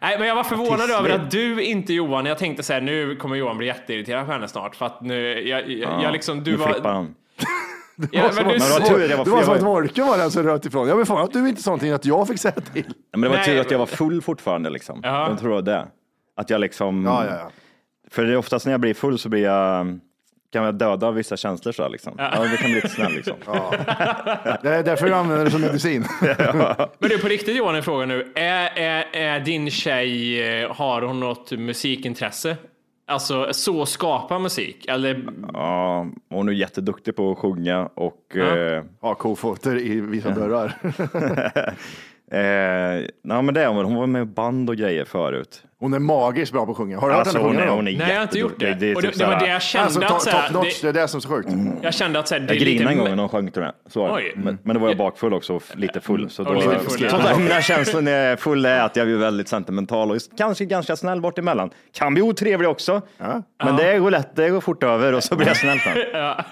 Nej, 0.03 0.19
men 0.19 0.29
jag 0.29 0.35
var 0.35 0.45
förvånad 0.45 0.73
Artistliv. 0.81 0.97
över 0.97 1.11
att 1.11 1.31
du 1.31 1.63
inte 1.65 1.93
Johan, 1.93 2.27
jag 2.27 2.39
tänkte 2.39 2.63
så 2.63 2.73
här, 2.73 2.81
nu 2.81 3.17
kommer 3.17 3.37
Johan 3.37 3.59
bli 3.59 3.67
jätteirriterad 3.67 4.27
på 4.27 4.33
henne 4.33 4.49
snart 4.49 4.77
för 4.77 4.87
att 4.87 5.01
nu, 5.01 5.49
jag, 5.49 5.71
jag, 5.71 6.03
jag 6.03 6.13
liksom, 6.13 6.45
du 6.45 6.51
nu 6.51 6.57
var... 6.57 6.73
flippar 6.73 6.93
han. 6.93 7.15
Ja, 8.13 8.31
men 8.35 8.45
du, 8.45 8.51
Men 8.51 8.59
det 8.59 8.81
var 8.81 8.89
tur, 8.89 9.09
det 9.09 9.17
var 9.17 9.25
Det 9.25 9.31
var 9.31 9.39
jag 9.39 9.45
som 9.47 9.55
att 9.55 9.63
var- 9.63 9.69
Volke 9.71 10.03
var 10.03 10.19
den 10.19 10.31
som 10.31 10.43
röt 10.43 10.67
ifrån. 10.67 10.89
Jag 10.89 10.97
vill 10.97 11.07
fan 11.07 11.25
att 11.25 11.33
du 11.33 11.49
inte 11.49 11.63
sa 11.63 11.71
någonting 11.71 11.93
att 11.93 12.05
jag 12.05 12.29
fick 12.29 12.41
säga 12.41 12.55
till. 12.55 12.85
Ja, 12.87 12.93
Men 13.13 13.21
det 13.21 13.29
var 13.29 13.37
Nej, 13.37 13.45
tur 13.47 13.61
att 13.61 13.71
jag 13.71 13.79
var 13.79 13.87
full 13.87 14.23
fortfarande 14.23 14.71
liksom. 14.71 15.01
Ja. 15.03 15.29
Jag 15.29 15.39
tror 15.39 15.63
det. 15.63 15.87
Att 16.37 16.51
jag 16.51 16.61
liksom. 16.61 17.05
Ja, 17.05 17.25
ja, 17.27 17.37
ja. 17.39 17.51
För 18.11 18.25
det 18.25 18.33
är 18.33 18.37
oftast 18.37 18.67
när 18.67 18.73
jag 18.73 18.81
blir 18.81 18.95
full 18.95 19.19
så 19.19 19.29
blir 19.29 19.43
jag 19.45 19.99
kan 20.53 20.65
jag 20.65 20.75
döda 20.75 21.11
vissa 21.11 21.37
känslor 21.37 21.73
så 21.73 21.83
här, 21.83 21.91
liksom. 21.91 22.15
Ja. 22.19 22.31
det 22.51 22.57
kan 22.57 22.67
bli 22.71 22.75
lite 22.75 22.89
snäll 22.89 23.13
liksom. 23.13 23.35
Det 24.63 24.69
är 24.69 24.83
därför 24.83 25.09
jag 25.09 25.19
använder 25.19 25.45
det 25.45 25.51
som 25.51 25.61
medicin. 25.61 26.05
Men 26.99 27.11
du, 27.11 27.19
på 27.19 27.29
riktigt 27.29 27.57
Johan, 27.57 27.75
en 27.75 27.83
fråga 27.83 28.07
nu. 28.07 28.33
Är, 28.35 28.71
är, 28.79 29.05
är 29.13 29.41
din 29.41 29.71
tjej, 29.71 30.43
eh, 30.63 30.73
har 30.75 31.03
hon 31.03 31.21
något 31.21 31.53
musikintresse? 31.53 32.57
Alltså 33.07 33.53
så 33.53 33.87
skapa 33.87 34.39
musik? 34.39 34.87
Eller? 34.89 35.23
Ja, 35.53 36.07
hon 36.31 36.49
är 36.49 36.53
jätteduktig 36.53 37.17
på 37.17 37.31
att 37.33 37.39
sjunga 37.39 37.87
och 37.95 38.17
Ja. 38.35 38.57
eh, 38.59 38.83
Ha 39.01 39.15
kofoter 39.15 39.79
i 39.79 40.01
vissa 40.01 40.31
dörrar. 40.31 40.77
eh, 42.33 43.07
nej, 43.23 43.43
men 43.43 43.55
det 43.55 43.63
är 43.63 43.69
hon. 43.69 43.85
Hon 43.85 43.95
var 43.95 44.07
med 44.07 44.23
i 44.23 44.25
band 44.25 44.71
och 44.71 44.77
grejer 44.77 45.05
förut. 45.05 45.65
Hon 45.81 45.95
är 45.95 45.99
magiskt 45.99 46.53
bra 46.53 46.65
på 46.67 46.71
att 46.73 46.77
sjunga. 46.77 47.01
Har 47.01 47.09
du 47.09 47.15
Alltså, 47.15 47.39
hört 47.39 47.47
hon 47.47 47.57
henne 47.57 47.67
sjunga? 47.67 47.75
hon 47.77 47.85
då? 47.85 47.91
är 47.91 47.97
Nej, 47.99 48.09
jag 48.09 48.17
har 48.17 48.23
inte 48.23 48.39
gjort 48.39 48.59
det. 48.59 48.69
jätteduktig. 48.69 48.91
är 48.91 48.97
och 48.97 49.03
det, 49.03 49.09
typ 49.09 49.19
det 49.19 49.27
var 49.27 49.41
det 49.41 49.47
jag 49.49 49.63
kände 49.63 49.85
Alltså, 49.85 50.01
att 50.01 50.09
top, 50.09 50.33
här, 50.33 50.47
top 50.49 50.55
notch, 50.55 50.81
det, 50.81 50.93
det 50.93 50.99
är 50.99 51.03
det 51.03 51.09
som 51.09 51.19
är 51.19 51.21
så 51.21 51.29
sjukt. 51.29 51.49
jag 51.83 51.95
kände 51.95 52.19
att 52.19 52.29
så 52.29 52.35
här, 52.35 52.41
det 52.41 52.47
Jag 52.55 52.57
är 52.57 52.61
lite... 52.61 52.71
grinade 52.77 52.93
en 52.93 52.99
gång 52.99 53.09
när 53.11 53.17
hon 53.17 53.29
sjöng 53.29 53.51
det. 53.51 53.73
Oj. 53.95 54.33
men, 54.37 54.59
men 54.63 54.75
då 54.75 54.81
var 54.81 54.89
jag 54.89 54.97
bakfull 54.97 55.33
också 55.35 55.61
lite 55.75 56.01
full. 56.01 56.31
Så 56.31 56.43
då, 56.43 56.53
lite 56.53 56.79
full, 56.79 56.99
så 56.99 57.05
ja. 57.05 57.19
där, 57.19 57.37
mina 57.37 57.63
känslor 57.63 58.01
när 58.01 58.13
jag 58.13 58.33
är 58.33 58.37
full 58.37 58.67
är 58.67 58.81
att 58.81 58.97
jag 58.97 59.07
blir 59.07 59.17
väldigt 59.17 59.49
sentimental 59.49 60.11
och 60.11 60.17
kanske 60.39 60.65
ganska 60.65 60.97
snäll 60.97 61.21
bort 61.21 61.39
emellan. 61.39 61.71
Kan 61.95 62.15
bli 62.15 62.23
otrevlig 62.23 62.69
också. 62.71 63.03
Men 63.65 63.77
det 63.77 63.99
går 63.99 64.11
lätt, 64.11 64.37
det 64.37 64.51
går 64.51 64.61
fort 64.61 64.83
över 64.83 65.13
och 65.13 65.25
så 65.25 65.37
blir 65.37 65.47
jag 65.47 65.57
snäll. 65.57 65.79
Ja. 66.13 66.45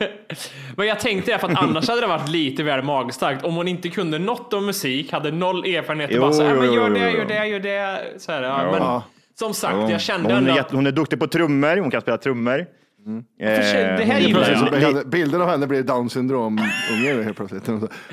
Men 0.76 0.86
jag 0.86 1.00
tänkte 1.00 1.32
det, 1.32 1.38
för 1.38 1.48
att 1.48 1.58
annars 1.62 1.88
hade 1.88 2.00
det 2.00 2.06
varit 2.06 2.28
lite 2.28 2.62
väl 2.62 2.82
magstarkt. 2.82 3.44
Om 3.44 3.54
hon 3.56 3.68
inte 3.68 3.88
kunde 3.88 4.18
något 4.18 4.52
om 4.54 4.66
musik, 4.66 5.12
hade 5.12 5.30
noll 5.30 5.64
erfarenhet 5.64 6.14
och 6.14 6.20
bara 6.20 6.32
så 6.32 6.42
här, 6.42 6.54
jo, 6.54 6.60
men 6.60 6.72
gör 6.74 6.88
jo, 6.88 6.94
det, 6.94 7.10
gör 7.10 7.24
det, 7.24 7.46
gör 7.46 7.60
det. 7.60 8.00
Så 8.18 8.32
här, 8.32 8.42
ja. 8.42 8.62
Ja. 8.62 8.70
Men 8.72 9.00
som 9.38 9.54
sagt, 9.54 9.74
Ja. 9.76 9.90
jag 9.90 10.00
kände 10.00 10.34
hon, 10.34 10.46
är 10.48 10.60
att 10.60 10.70
hon 10.70 10.86
är 10.86 10.92
duktig 10.92 11.20
på 11.20 11.26
trummor, 11.26 11.76
hon 11.76 11.90
kan 11.90 12.00
spela 12.00 12.18
trummor. 12.18 12.66
Eh, 13.40 13.60
sig- 13.60 13.82
det 13.98 14.04
här 14.04 14.16
är 14.16 14.20
gillar 14.20 14.80
jag. 14.80 15.08
Bilden 15.08 15.42
av 15.42 15.48
henne 15.48 15.66
blir 15.66 15.82
down 15.82 16.10
syndrom 16.10 16.58
unge 16.92 17.22
helt 17.22 17.36
plötsligt. 17.36 17.68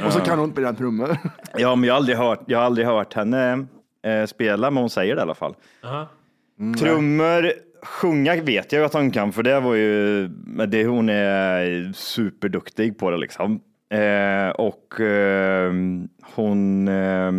Och 0.05 0.13
så 0.13 0.19
kan 0.19 0.39
hon 0.39 0.51
spela 0.51 0.73
trummor. 0.73 1.17
Ja, 1.57 1.75
men 1.75 1.87
jag 1.87 1.93
har 1.93 1.97
aldrig 1.97 2.17
hört, 2.17 2.39
jag 2.45 2.57
har 2.57 2.65
aldrig 2.65 2.87
hört 2.87 3.13
henne 3.13 3.65
eh, 4.05 4.25
spela, 4.25 4.71
men 4.71 4.81
hon 4.83 4.89
säger 4.89 5.15
det 5.15 5.19
i 5.19 5.21
alla 5.21 5.35
fall. 5.35 5.55
Aha. 5.83 6.07
Trummor 6.79 7.51
Sjunga 7.83 8.35
vet 8.41 8.71
jag 8.71 8.83
att 8.83 8.93
hon 8.93 9.11
kan, 9.11 9.31
för 9.33 9.43
det 9.43 9.59
var 9.59 9.73
ju, 9.75 10.27
det, 10.67 10.85
hon 10.85 11.09
är 11.09 11.91
superduktig 11.95 12.97
på 12.97 13.11
det 13.11 13.17
liksom. 13.17 13.59
Eh, 13.93 14.49
och 14.49 15.01
eh, 15.01 15.71
hon 16.35 16.87
eh, 16.87 17.31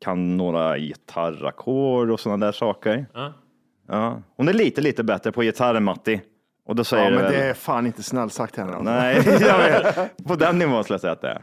kan 0.00 0.36
några 0.36 0.78
gitarrackord 0.78 2.10
och 2.10 2.20
sådana 2.20 2.46
där 2.46 2.52
saker. 2.52 3.06
Ja. 3.14 3.32
ja. 3.88 4.22
Hon 4.36 4.48
är 4.48 4.52
lite, 4.52 4.80
lite 4.80 5.04
bättre 5.04 5.32
på 5.32 5.44
gitarr 5.44 5.74
än 5.74 5.84
Matti. 5.84 6.20
Och 6.66 6.76
då 6.76 6.84
säger 6.84 7.04
ja, 7.04 7.10
men 7.10 7.22
väl... 7.22 7.32
det 7.32 7.44
är 7.44 7.54
fan 7.54 7.86
inte 7.86 8.02
snällt 8.02 8.32
sagt 8.32 8.56
henne. 8.56 8.72
Alltså. 8.72 8.92
Nej, 8.92 9.22
jag 9.40 9.58
vet. 9.58 10.26
på 10.26 10.36
den 10.36 10.58
nivån 10.58 10.84
skulle 10.84 10.94
jag 10.94 11.00
säga 11.00 11.12
att 11.12 11.20
det 11.20 11.28
är. 11.28 11.42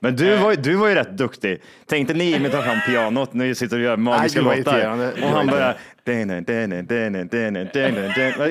Men 0.00 0.16
du 0.16 0.36
var, 0.36 0.54
du 0.54 0.74
var 0.74 0.88
ju 0.88 0.94
rätt 0.94 1.16
duktig. 1.16 1.62
Tänkte 1.86 2.14
ni 2.14 2.38
med 2.38 2.46
att 2.46 2.52
ta 2.52 2.62
fram 2.62 2.78
pianot, 2.86 3.34
när 3.34 3.46
ni 3.46 3.54
sitter 3.54 3.76
och 3.76 3.82
gör 3.82 3.96
magiska 3.96 4.40
låtar. 4.40 5.12
Och 5.22 5.28
han 5.28 5.46
börjar. 5.46 5.76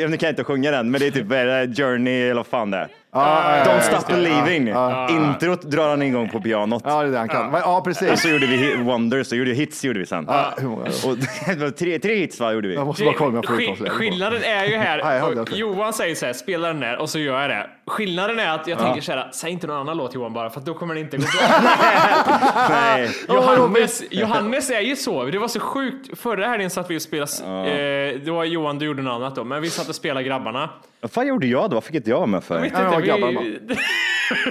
Nu 0.07 0.17
kan 0.17 0.27
jag 0.27 0.31
inte 0.31 0.43
sjunga 0.43 0.71
den, 0.71 0.91
men 0.91 1.01
det 1.01 1.07
är 1.07 1.11
typ 1.11 1.77
Journey 1.77 2.21
eller 2.21 2.35
vad 2.35 2.47
fan 2.47 2.71
det 2.71 2.77
är. 2.77 2.87
Ja, 3.13 3.57
ja, 3.57 3.63
Don't 3.63 3.75
ja, 3.75 3.81
stop 3.99 4.13
believing. 4.13 4.67
Ja, 4.67 5.09
Introt 5.09 5.61
drar 5.61 5.89
han 5.89 6.01
igång 6.01 6.29
på 6.29 6.41
pianot. 6.41 6.83
Ja, 6.85 7.01
det 7.01 7.07
är 7.07 7.11
det 7.11 7.17
han 7.17 7.29
kan. 7.29 7.53
Ja, 7.53 7.77
Och 7.77 7.83
precis. 7.83 8.21
så 8.21 8.29
gjorde 8.29 8.45
vi 8.45 8.75
Wonders, 8.75 9.27
så 9.27 9.35
gjorde 9.35 9.49
vi 9.49 9.55
hits 9.55 9.83
gjorde 9.83 9.99
vi 9.99 10.05
sen. 10.05 10.27
Och 10.29 11.75
tre, 11.77 11.99
tre 11.99 12.15
hits 12.15 12.39
va, 12.39 12.53
gjorde 12.53 12.67
vi. 12.67 12.75
Jag 12.75 12.87
måste 12.87 13.03
bara 13.03 13.13
kolla 13.13 13.29
om 13.29 13.35
jag 13.35 13.77
får. 13.77 13.89
Skillnaden 13.89 14.43
är 14.43 14.65
ju 14.65 14.75
här, 14.77 15.39
och. 15.39 15.51
Johan 15.51 15.93
säger 15.93 16.15
så 16.15 16.25
här, 16.25 16.33
spela 16.33 16.67
den 16.67 16.79
där 16.79 16.97
och 16.97 17.09
så 17.09 17.19
gör 17.19 17.41
jag 17.41 17.49
det. 17.49 17.69
Skillnaden 17.91 18.39
är 18.39 18.49
att 18.49 18.67
jag 18.67 18.79
tänker 18.79 19.01
så 19.01 19.11
här, 19.11 19.29
säg 19.33 19.51
inte 19.51 19.67
någon 19.67 19.77
annan 19.77 19.97
låt 19.97 20.15
Johan 20.15 20.33
bara, 20.33 20.49
för 20.49 20.59
att 20.59 20.65
då 20.65 20.73
kommer 20.73 20.93
det 20.93 20.99
inte 20.99 21.17
gå 21.17 21.23
bra. 21.23 22.99
Johannes, 23.35 24.03
Johannes 24.11 24.69
är 24.69 24.81
ju 24.81 24.95
så, 24.95 25.25
det 25.25 25.37
var 25.39 25.47
så 25.47 25.59
sjukt. 25.59 26.19
Förra 26.19 26.47
helgen 26.47 26.69
satt 26.69 26.91
vi 26.91 26.97
och 26.97 27.01
spelade, 27.01 27.31
eh, 27.71 28.19
det 28.25 28.31
var 28.31 28.43
Johan, 28.43 28.79
du 28.79 28.85
gjorde 28.85 29.01
något 29.01 29.13
annat 29.13 29.35
då, 29.35 29.43
men 29.43 29.61
vi 29.61 29.69
satt 29.69 29.89
och 29.89 29.95
spelade 29.95 30.23
grabbarna. 30.23 30.69
Vad 31.01 31.11
fan 31.11 31.27
gjorde 31.27 31.47
jag 31.47 31.69
då? 31.69 31.73
Vad 31.73 31.83
fick 31.83 31.95
inte 31.95 32.09
jag 32.09 32.17
vara 32.17 32.27
med 32.27 32.43
för? 32.43 32.61
Vet 32.61 32.73
Ja, 32.73 32.95
inte, 32.95 33.07
grabbarna 33.07 33.39
vi, 33.41 33.59
Det 33.65 33.73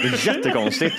är 0.09 0.35
jättekonstigt. 0.35 0.97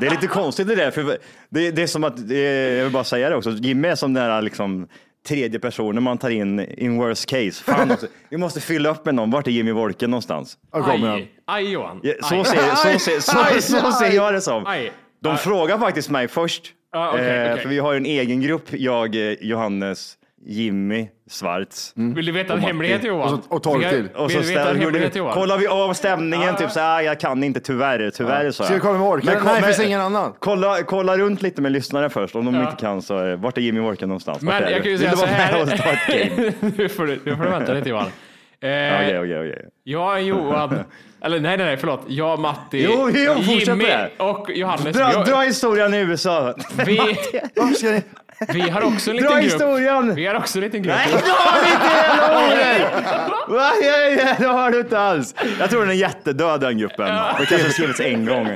Det 0.00 0.06
är 0.06 0.10
lite 0.10 0.26
konstigt 0.26 0.68
det 0.68 0.74
där, 0.74 0.90
för 0.90 1.18
det, 1.48 1.70
det 1.70 1.82
är 1.82 1.86
som 1.86 2.04
att, 2.04 2.30
eh, 2.30 2.38
jag 2.38 2.84
vill 2.84 2.92
bara 2.92 3.04
säga 3.04 3.30
det 3.30 3.36
också, 3.36 3.50
Jimmy 3.50 3.88
är 3.88 3.94
som 3.94 4.14
den 4.14 4.28
där 4.28 4.42
liksom 4.42 4.88
tredje 5.28 5.58
personen 5.60 6.02
man 6.02 6.18
tar 6.18 6.30
in 6.30 6.60
in 6.60 6.96
worst 6.96 7.26
case. 7.26 7.52
Fan 7.64 7.90
också, 7.90 8.06
vi 8.30 8.36
måste 8.36 8.60
fylla 8.60 8.90
upp 8.90 9.04
med 9.04 9.14
någon. 9.14 9.30
Vart 9.30 9.46
är 9.46 9.50
Jimmy 9.50 9.72
Wolken 9.72 10.10
någonstans? 10.10 10.58
Ja, 10.72 10.82
kommer 10.82 11.08
han. 11.08 11.16
aj, 11.16 11.30
aj 11.46 11.72
Johan. 11.72 12.00
Ja, 12.02 12.12
Så 12.22 12.34
aj. 12.34 12.44
ser, 12.44 12.56
så, 12.76 12.98
ser, 12.98 13.60
så, 13.60 13.76
så 13.80 13.92
ser 13.92 14.10
jag 14.12 14.34
det 14.34 14.40
som. 14.40 14.66
Aj. 14.66 14.92
De 15.22 15.38
frågar 15.38 15.78
faktiskt 15.78 16.10
mig 16.10 16.28
först. 16.28 16.72
Okej, 16.96 17.26
Eh, 17.26 17.50
okej. 17.52 17.62
För 17.62 17.68
vi 17.68 17.78
har 17.78 17.92
ju 17.92 17.96
en 17.96 18.06
egen 18.06 18.40
grupp, 18.40 18.62
jag, 18.72 19.16
eh, 19.16 19.32
Johannes, 19.40 20.14
Jimmy, 20.46 21.08
Svarts. 21.30 21.92
Vill 21.94 22.26
du 22.26 22.32
veta 22.32 22.52
en 22.54 22.60
hemlighet 22.60 23.04
Johan? 23.04 23.34
Och 23.50 23.64
så- 23.64 23.70
och 23.72 23.80
Vill- 23.80 23.88
till. 23.88 24.08
Och 24.14 24.30
så 24.30 24.38
Vill 24.38 24.46
du 24.46 24.54
veta 24.54 24.60
en 24.60 24.66
ställ, 24.66 24.76
gjorde, 24.76 24.84
hemlighet 24.84 25.16
Johan? 25.16 25.34
kollar 25.34 25.58
vi 25.58 25.66
av 25.66 25.92
stämningen, 25.94 26.56
typ 26.56 26.70
så 26.70 26.80
här, 26.80 27.02
jag 27.02 27.20
kan 27.20 27.44
inte 27.44 27.60
tyvärr, 27.60 28.10
tyvärr 28.10 28.50
sa 28.50 28.62
jag. 28.62 28.66
Ska 28.66 28.74
vi 28.74 28.80
kolla 28.80 28.98
med 28.98 29.08
Orken? 29.08 29.32
Men 29.34 29.44
Nej, 29.44 29.60
det 29.60 29.66
finns 29.66 29.80
ingen 29.80 30.00
annan. 30.00 30.32
Kolla, 30.38 30.82
kolla 30.82 31.16
runt 31.18 31.42
lite 31.42 31.62
med 31.62 31.72
lyssnare 31.72 32.10
först, 32.10 32.34
om 32.34 32.44
de 32.44 32.54
Ja. 32.54 32.60
inte 32.70 32.76
kan 32.80 33.02
så, 33.02 33.36
vart 33.36 33.58
är 33.58 33.62
Jimmy 33.62 33.80
Worken 33.80 34.08
någonstans? 34.08 34.42
Men 34.42 34.54
jag 34.54 34.62
du? 34.70 34.74
kan 34.74 34.84
ju 34.84 34.90
Vill 34.90 34.98
säga 34.98 35.10
du 35.10 35.16
så 35.16 35.22
vara 35.22 35.30
med 35.30 35.40
här. 35.40 35.62
och 35.62 35.68
ta 35.68 35.90
ett 35.90 36.28
game? 36.36 36.52
nu, 36.76 36.88
får 36.88 37.06
du, 37.06 37.20
nu 37.24 37.36
får 37.36 37.44
du 37.44 37.50
vänta 37.50 37.72
lite 37.72 37.88
Johan. 37.88 38.06
Eh, 38.06 38.68
Okej, 38.94 39.18
okej, 39.18 39.38
okej. 39.38 39.68
Jag, 39.84 40.22
Johan, 40.22 40.70
eller 41.22 41.40
nej, 41.40 41.56
nej, 41.56 41.66
nej, 41.66 41.76
förlåt. 41.76 42.02
Jag, 42.08 42.38
Matti, 42.38 42.84
Jo, 42.90 43.10
jo, 43.14 43.34
Jimmy 43.40 43.84
och 44.18 44.50
Johannes. 44.50 44.96
Dra, 44.96 45.24
dra 45.24 45.40
historien 45.40 45.94
i 45.94 45.98
USA. 45.98 46.54
vi? 46.86 46.98
vi 48.48 48.60
har 48.70 48.82
också 48.84 49.10
en 49.10 49.16
Dra 49.16 49.22
liten 49.22 49.40
grupp. 49.42 49.52
historien! 49.54 50.14
Vi 50.14 50.26
har 50.26 50.34
också 50.34 50.58
en 50.58 50.64
liten 50.64 50.82
grupp. 50.82 50.96
Nej, 50.96 51.08
du 51.24 51.30
har 51.30 51.58
inte 51.74 51.88
hela! 51.94 53.18
Va? 53.48 53.70
Ja, 53.82 54.34
Det 54.38 54.46
har 54.46 54.70
du 54.70 54.80
inte 54.80 54.98
alls. 55.00 55.34
Jag 55.60 55.70
tror 55.70 55.80
den 55.80 55.90
är 55.90 55.94
jättedöd 55.94 56.60
den 56.60 56.78
gruppen. 56.78 57.06
Det 57.38 57.46
kanske 57.46 57.66
har 57.66 57.72
skrivits 57.72 58.00
en 58.00 58.26
gång. 58.26 58.46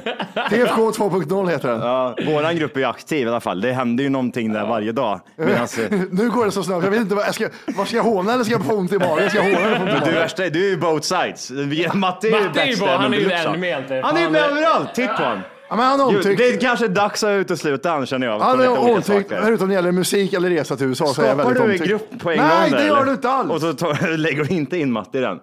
TFK 0.50 0.90
2.0 0.90 1.50
heter 1.50 1.68
den. 1.68 1.80
Ja, 1.80 2.16
våran 2.26 2.56
grupp 2.56 2.76
är 2.76 2.80
ju 2.80 2.86
aktiv 2.86 3.26
i 3.26 3.30
alla 3.30 3.40
fall. 3.40 3.60
Det 3.60 3.72
händer 3.72 4.04
ju 4.04 4.10
någonting 4.10 4.52
där 4.52 4.66
varje 4.66 4.92
dag. 4.92 5.20
Medans, 5.36 5.78
eh, 5.78 5.90
Nu 6.10 6.30
går 6.30 6.44
det 6.44 6.50
så 6.52 6.62
snabbt. 6.62 6.84
Jag 6.84 6.90
vet 6.90 7.00
inte 7.00 7.14
vad 7.14 7.26
jag 7.26 7.34
ska, 7.34 7.48
vad 7.76 7.86
ska 7.88 7.96
jag 7.96 8.04
håna 8.04 8.32
eller 8.32 8.44
ska 8.44 8.52
jag 8.54 8.64
få 8.64 8.74
ont 8.74 8.92
i 8.92 8.98
magen? 8.98 9.30
Ska 9.30 9.38
jag 9.38 9.44
håna 9.54 9.66
eller 9.66 9.76
få 9.76 9.82
ont 9.82 9.90
i 9.90 9.94
du 9.94 10.00
magen? 10.00 10.14
värsta 10.14 10.44
är, 10.44 10.50
du 10.50 10.64
är 10.64 10.68
ju 10.70 10.76
both 10.76 11.02
sides. 11.02 11.50
Vi- 11.50 11.88
Matte 11.94 12.28
är 12.28 12.30
ju 12.30 12.40
Matti 12.46 12.58
är 12.60 12.64
ju 12.64 12.70
bäst 12.70 12.80
bara, 12.80 12.90
där, 12.90 12.98
han 12.98 13.14
är 13.14 13.18
ju 13.18 13.26
meter. 13.26 14.02
Han 14.02 14.16
är 14.16 14.20
ju 14.20 14.30
med 14.30 14.42
överallt. 14.42 14.94
Titta 14.94 15.14
på 15.14 15.22
honom. 15.22 15.40
Ja, 15.68 15.76
men 15.76 15.84
han 15.86 16.00
är 16.00 16.06
omtyckt. 16.06 16.38
Det 16.38 16.48
är 16.48 16.60
kanske 16.60 16.88
dags 16.88 17.24
att 17.24 17.30
utesluta 17.30 17.90
han 17.90 18.06
känner 18.06 18.26
jag. 18.26 18.38
Han 18.38 18.60
är 18.60 18.78
omtyckt, 18.78 19.28
förutom 19.28 19.68
när 19.68 19.74
det 19.74 19.74
gäller 19.74 19.92
musik 19.92 20.32
eller 20.32 20.50
resa 20.50 20.76
till 20.76 20.86
USA 20.86 21.06
så 21.06 21.22
är 21.22 21.26
jag 21.26 21.36
Skapar 21.36 21.54
väldigt 21.54 21.62
du 21.62 21.64
en 21.64 21.70
omtyckt. 21.70 21.90
grupp 22.12 22.22
på 22.22 22.30
en 22.30 22.38
Nej, 22.38 22.70
gång? 22.70 22.70
det 22.70 22.76
där, 22.76 22.86
gör 22.86 22.96
eller? 22.96 23.06
du 23.06 23.12
inte 23.12 23.28
alls. 23.30 23.50
Och 23.50 23.60
så 23.60 23.72
tar, 23.72 24.16
lägger 24.16 24.44
du 24.44 24.54
inte 24.54 24.76
in 24.78 24.92
Matte 24.92 25.18
i 25.18 25.20
den. 25.20 25.40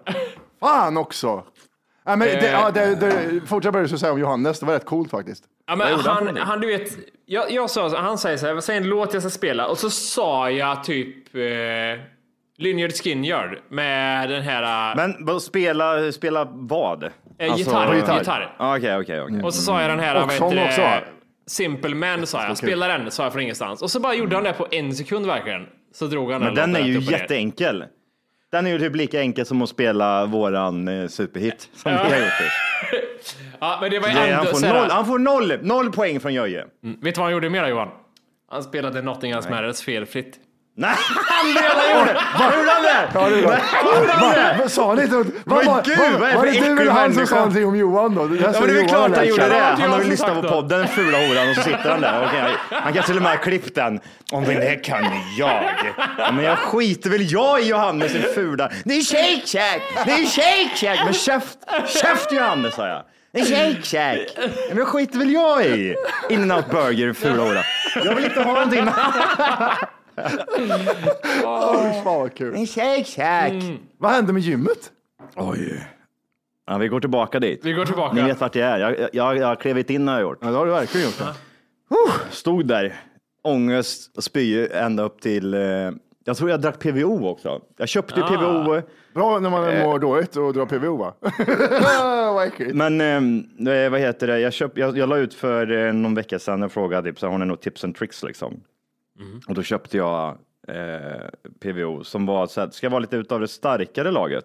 Fan 0.60 0.96
också. 0.96 1.42
Ja, 2.04 2.16
men 2.16 2.28
det, 2.28 2.50
ja, 2.50 2.70
det, 2.70 2.94
det, 2.94 3.40
fortsätt 3.46 3.74
vad 3.74 3.82
du 3.82 3.88
skulle 3.88 3.98
säga 3.98 4.12
om 4.12 4.20
Johannes, 4.20 4.60
det 4.60 4.66
var 4.66 4.74
rätt 4.74 4.84
coolt 4.84 5.10
faktiskt. 5.10 5.44
Ja, 5.66 5.76
men 5.76 6.00
han, 6.00 6.36
han, 6.36 6.60
du 6.60 6.66
vet, 6.66 6.96
jag, 7.26 7.50
jag 7.50 7.70
sa, 7.70 7.96
han 7.96 8.18
säger 8.18 8.36
så 8.36 8.46
här, 8.46 8.60
säg 8.60 8.76
en 8.76 8.88
låt 8.88 9.12
jag 9.14 9.22
ska 9.22 9.30
spela 9.30 9.66
och 9.66 9.78
så 9.78 9.90
sa 9.90 10.50
jag 10.50 10.84
typ 10.84 11.34
eh, 11.34 11.40
Lynyrd 12.58 12.92
Skynyrd 12.92 13.58
med 13.68 14.30
den 14.30 14.42
här 14.42 14.90
eh, 14.90 14.96
Men 15.26 15.40
spela, 15.40 16.12
spela 16.12 16.48
vad? 16.52 17.10
Eh, 17.38 17.52
Alltså- 17.52 17.58
gitarr. 17.70 17.94
gitarr. 17.94 18.18
gitarr. 18.18 18.54
Ah, 18.58 18.76
Okej, 18.76 18.96
okej, 18.96 19.20
okej. 19.20 19.42
Och 19.42 19.54
så 19.54 19.62
sa 19.62 19.80
jag 19.80 19.90
den 19.90 20.00
här, 20.00 20.14
Och 20.14 20.20
vad 20.22 20.32
heter 20.32 21.00
det? 21.00 21.04
Simple 21.46 21.94
Man 21.94 22.26
sa 22.26 22.44
jag, 22.46 22.56
spela 22.56 22.88
den 22.88 23.10
sa 23.10 23.22
jag 23.22 23.32
från 23.32 23.42
ingenstans. 23.42 23.82
Och 23.82 23.90
så 23.90 24.00
bara 24.00 24.14
gjorde 24.14 24.34
han 24.36 24.44
det 24.44 24.52
på 24.52 24.66
en 24.70 24.94
sekund 24.94 25.26
verkligen. 25.26 25.66
Så 25.94 26.06
drog 26.06 26.32
han 26.32 26.42
Men 26.42 26.54
den 26.54 26.76
är 26.76 26.80
ju 26.80 26.98
jätteenkel. 27.00 27.84
Den 28.52 28.66
är 28.66 28.70
ju 28.70 28.78
typ 28.78 28.96
lika 28.96 29.20
enkel 29.20 29.46
som 29.46 29.62
att 29.62 29.68
spela 29.68 30.26
våran 30.26 30.88
eh, 30.88 31.08
superhit 31.08 31.68
som 31.74 31.92
vi 31.92 31.98
har 31.98 32.04
gjort. 32.04 32.10
Det. 32.20 33.00
Ja, 33.60 33.78
men 33.80 33.90
det 33.90 33.98
var 33.98 34.08
Det, 34.08 34.14
ändå 34.20 34.34
han, 34.34 34.46
får 34.46 34.66
noll, 34.68 34.90
han 34.90 35.06
får 35.06 35.18
noll, 35.18 35.58
noll 35.62 35.92
poäng 35.92 36.20
från 36.20 36.34
Jöje. 36.34 36.64
Mm. 36.84 37.00
Vet 37.00 37.14
du 37.14 37.18
vad 37.18 37.24
han 37.26 37.32
gjorde 37.32 37.50
mer 37.50 37.66
Johan? 37.68 37.88
Han 38.50 38.62
spelade 38.62 39.02
Nothing 39.02 39.30
Else 39.32 39.50
Matters 39.50 39.80
felfritt. 39.82 40.36
Nej, 40.78 40.96
han 41.28 41.46
redan 41.46 41.98
gjorde 41.98 42.12
det! 42.12 42.56
Gjorde 42.58 42.70
han 42.70 42.82
det? 42.82 43.08
Ja, 43.14 43.28
det 43.28 43.38
är 43.38 43.42
bra. 43.42 43.50
Va? 43.50 44.54
Men 44.58 44.70
sa 44.70 44.88
han 44.88 45.02
inte? 45.02 45.16
Vad 45.16 45.26
Men 45.44 45.56
var, 45.56 45.64
vad, 45.64 45.76
vad 45.76 45.86
det 45.86 46.36
var 46.36 46.44
för 46.44 46.46
det 46.46 46.74
du 46.74 46.80
eller 46.80 46.92
han 46.92 47.14
som 47.14 47.26
sa 47.26 47.34
någonting 47.36 47.66
om 47.66 47.76
Johan 47.76 48.14
då? 48.14 48.20
Ja, 48.20 48.26
men 48.26 48.38
det 48.38 48.58
är 48.58 48.74
väl 48.74 48.88
klart 48.88 49.16
han 49.16 49.26
gjorde 49.28 49.42
det. 49.42 49.48
det 49.48 49.54
var 49.54 49.60
Han 49.60 49.90
har 49.90 50.00
som 50.00 50.10
lyssnat 50.10 50.42
på 50.42 50.48
podden, 50.48 50.78
den 50.78 50.88
fula 50.88 51.18
horan, 51.18 51.48
och 51.50 51.56
så 51.56 51.62
sitter 51.62 51.90
han 51.90 52.00
där. 52.00 52.28
Han 52.70 52.92
kanske 52.92 53.02
till 53.02 53.16
och 53.16 53.22
med 53.22 53.30
har 53.30 53.38
klippt 53.38 53.74
den. 53.74 54.00
Om 54.32 54.44
det 54.44 54.52
här 54.52 54.84
kan 54.84 55.04
jag. 55.38 55.64
Ja, 56.18 56.32
men 56.32 56.44
jag 56.44 56.58
skiter 56.58 57.10
väl 57.10 57.32
jag 57.32 57.60
i 57.62 57.68
Johannes, 57.68 58.12
den 58.12 58.22
fula. 58.34 58.70
Det 58.84 58.94
är 58.94 59.02
Shake 59.02 59.46
Shack! 59.46 59.82
Det 60.04 60.12
är 60.12 60.26
Shake 60.26 60.76
Shack! 60.76 61.00
Men 61.04 61.14
käft, 61.14 61.58
käft 61.86 62.32
Johannes, 62.32 62.74
sa 62.74 62.88
jag. 62.88 63.02
Det 63.32 63.40
är 63.40 63.44
Shake 63.44 63.82
Shack! 63.82 64.48
Men 64.68 64.78
jag 64.78 64.88
skiter 64.88 65.18
väl 65.18 65.32
jag 65.32 65.64
i. 65.66 65.94
In 66.28 66.42
and 66.42 66.52
out 66.52 66.70
burger, 66.70 67.12
fula 67.12 67.42
hora. 67.42 67.62
Jag 68.04 68.14
vill 68.14 68.24
inte 68.24 68.42
ha 68.42 68.52
någonting 68.52 68.88
Åh, 71.44 71.92
fan 72.04 72.20
vad 72.20 72.34
kul. 72.34 72.54
Är 72.54 72.66
Shake 72.66 73.04
Shack! 73.04 73.52
Vad 73.98 74.10
hände 74.10 74.32
med 74.32 74.42
gymmet? 74.42 74.92
Oj. 75.36 75.86
Ja, 76.66 76.78
vi 76.78 76.88
går 76.88 77.00
tillbaka 77.00 77.40
dit. 77.40 77.60
Vi 77.64 77.72
går 77.72 77.84
tillbaka. 77.84 78.14
Ni 78.14 78.22
vet 78.22 78.40
vart 78.40 78.54
jag 78.54 78.68
är. 78.68 78.78
Jag, 78.78 79.08
jag, 79.12 79.36
jag 79.36 79.46
har 79.46 79.56
klivit 79.56 79.90
in 79.90 80.08
har 80.08 80.14
jag 80.14 80.22
gjort. 80.22 80.38
Ja, 80.40 80.48
det 80.50 80.56
har 80.56 80.66
du 80.66 80.72
verkligen 80.72 81.06
gjort. 81.06 81.20
Ja. 81.88 81.96
Stod 82.30 82.66
där, 82.66 82.94
ångest 83.42 84.16
och 84.16 84.24
spy 84.24 84.66
ända 84.68 85.02
upp 85.02 85.20
till, 85.20 85.54
eh, 85.54 85.60
jag 86.24 86.36
tror 86.36 86.50
jag 86.50 86.60
drack 86.60 86.78
PVO 86.78 87.28
också. 87.28 87.60
Jag 87.76 87.88
köpte 87.88 88.22
Ah. 88.24 88.28
PVO, 88.28 88.82
Bra 89.14 89.38
när 89.38 89.50
man 89.50 89.78
mår 89.82 89.98
dåligt 89.98 90.36
och 90.36 90.52
drar 90.54 90.66
PVO 90.66 90.96
va? 90.96 91.14
men 92.74 93.00
eh, 93.68 93.90
vad 93.90 94.00
heter 94.00 94.26
det, 94.26 94.40
jag, 94.40 94.52
köp, 94.52 94.78
jag, 94.78 94.98
jag 94.98 95.08
la 95.08 95.16
ut 95.16 95.34
för 95.34 95.86
eh, 95.86 95.92
någon 95.92 96.14
vecka 96.14 96.38
sedan 96.38 96.62
och 96.62 96.72
frågade, 96.72 97.10
typ, 97.10 97.18
så 97.18 97.28
har 97.28 97.38
ni 97.38 97.46
något 97.46 97.62
tips 97.62 97.84
and 97.84 97.96
tricks 97.96 98.22
liksom? 98.22 98.60
Och 99.48 99.54
då 99.54 99.62
köpte 99.62 99.96
jag 99.96 100.28
eh, 100.68 100.74
PVO 101.60 102.04
som 102.04 102.26
var 102.26 102.46
så 102.46 102.60
här, 102.60 102.70
ska 102.70 102.88
vara 102.88 103.00
lite 103.00 103.16
utav 103.16 103.40
det 103.40 103.48
starkare 103.48 104.10
laget. 104.10 104.44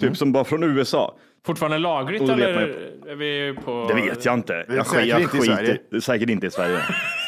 Typ 0.00 0.16
som 0.16 0.32
bara 0.32 0.44
från 0.44 0.62
USA. 0.64 1.16
Fortfarande 1.46 1.78
lagligt 1.78 2.22
Och 2.22 2.28
det 2.28 2.34
vet 2.36 2.48
eller 2.48 2.66
man 3.00 3.08
är 3.10 3.14
vi 3.14 3.54
på... 3.64 3.86
Det 3.88 3.94
vet 3.94 4.24
jag 4.24 4.34
inte. 4.34 4.64
Jag, 4.68 4.86
säkert 4.86 5.06
jag 5.08 5.20
inte 5.20 5.36
i 5.36 5.40
skiter- 5.40 6.00
Säkert 6.00 6.30
inte 6.30 6.46
i 6.46 6.50
Sverige. 6.50 6.80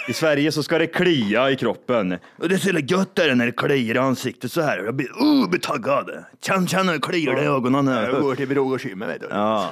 I 0.09 0.12
Sverige 0.12 0.52
så 0.52 0.62
ska 0.62 0.78
det 0.78 0.87
klia 0.87 1.50
i 1.50 1.56
kroppen. 1.56 2.18
Och 2.38 2.49
det 2.49 2.54
är 2.54 2.59
så 2.59 2.66
jävla 2.66 2.80
gött 2.80 3.18
är 3.18 3.28
det 3.28 3.35
när 3.35 3.47
det 3.47 3.52
kliar 3.52 3.95
i 3.95 3.99
ansiktet 3.99 4.52
så 4.52 4.61
här. 4.61 4.78
Jag 4.85 4.95
blir, 4.95 5.06
uh, 5.23 5.50
blir 5.50 5.61
taggad. 5.61 6.11
Känn, 6.42 6.66
känn 6.66 6.87
när 6.87 6.92
det 6.92 6.99
kliar 6.99 7.42
i 7.42 7.47
ögonen. 7.47 7.88
här. 7.88 8.09
Jag 8.09 8.23
går 8.23 8.35
till 8.35 8.49
Brog 8.49 8.73
och 8.73 8.80
Kymmen 8.80 9.09
vet 9.09 9.21
du. 9.21 9.26
Ja, 9.30 9.71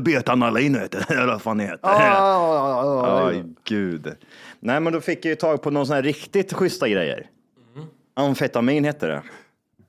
betanalin 0.00 0.72
vet 0.72 0.92
du. 0.92 0.98
Eller 1.14 1.26
vad 1.26 1.42
fan 1.42 1.58
det 1.58 1.64
heter. 1.64 1.78
Ja, 1.82 3.32
gud. 3.64 4.12
Nej, 4.64 4.80
men 4.80 4.92
då 4.92 5.00
fick 5.00 5.24
jag 5.24 5.30
ju 5.30 5.36
tag 5.36 5.62
på 5.62 5.70
någon 5.70 5.86
sån 5.86 5.96
här 5.96 6.02
riktigt 6.02 6.52
schyssta 6.52 6.88
grejer. 6.88 7.26
Amfetamin 8.14 8.84
hette 8.84 9.06
det. 9.06 9.22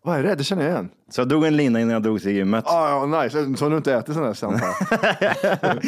Vad 0.02 0.20
är 0.20 0.24
det? 0.24 0.36
Det 0.36 0.44
känner 0.44 0.64
jag 0.64 0.72
igen. 0.72 0.90
Så 1.10 1.22
jag 1.22 1.28
drog 1.28 1.46
en 1.46 1.58
lina 1.58 1.82
innan 1.82 1.94
jag 1.94 2.04
drog 2.04 2.22
till 2.22 2.32
gymmet. 2.32 2.64
Ja, 2.68 2.90
ja, 2.90 3.22
nice. 3.24 3.58
Så 3.58 3.70
du 3.70 3.78
inte 3.78 3.94
äter 3.94 4.14
sån 4.14 4.24
där 4.24 4.34
stamp 4.34 4.62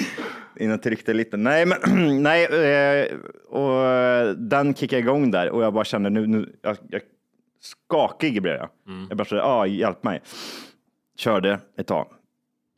Innan 0.59 0.71
jag 0.71 0.83
tryckte 0.83 1.13
lite. 1.13 1.37
Nej, 1.37 1.65
men 1.65 1.77
nej, 2.23 2.45
eh, 2.45 3.15
och 3.49 3.85
eh, 3.85 4.29
den 4.29 4.73
kickade 4.73 4.99
igång 4.99 5.31
där 5.31 5.49
och 5.49 5.63
jag 5.63 5.73
bara 5.73 5.83
kände 5.83 6.09
nu, 6.09 6.27
nu 6.27 6.55
jag, 6.61 6.77
jag, 6.89 7.01
skakig 7.61 8.41
blev 8.41 8.55
jag. 8.55 8.69
Jag 9.09 9.17
bara 9.17 9.25
så, 9.25 9.35
ja, 9.35 9.67
hjälp 9.67 10.03
mig. 10.03 10.21
Körde 11.17 11.59
ett 11.77 11.87
tag. 11.87 12.07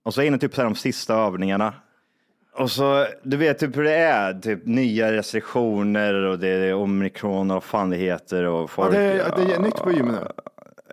Och 0.05 0.13
så 0.13 0.21
är 0.21 0.31
det 0.31 0.37
typ 0.37 0.55
så 0.55 0.61
här 0.61 0.69
de 0.69 0.75
sista 0.75 1.15
övningarna. 1.15 1.73
Och 2.59 2.71
så, 2.71 3.07
du 3.23 3.37
vet 3.37 3.59
typ 3.59 3.77
hur 3.77 3.83
det 3.83 3.95
är, 3.95 4.33
typ 4.33 4.65
nya 4.65 5.11
restriktioner 5.11 6.13
och 6.13 6.39
det 6.39 6.47
är 6.47 6.73
omikron 6.73 7.51
och 7.51 7.63
fan 7.63 7.89
det 7.89 7.97
heter 7.97 8.43
och 8.43 8.61
Ja, 8.61 8.67
folk. 8.67 8.91
det, 8.91 8.97
är, 8.99 9.35
det 9.35 9.53
är 9.53 9.59
nytt 9.59 9.75
på 9.75 9.91
gymmet 9.91 10.15
nu. 10.21 10.27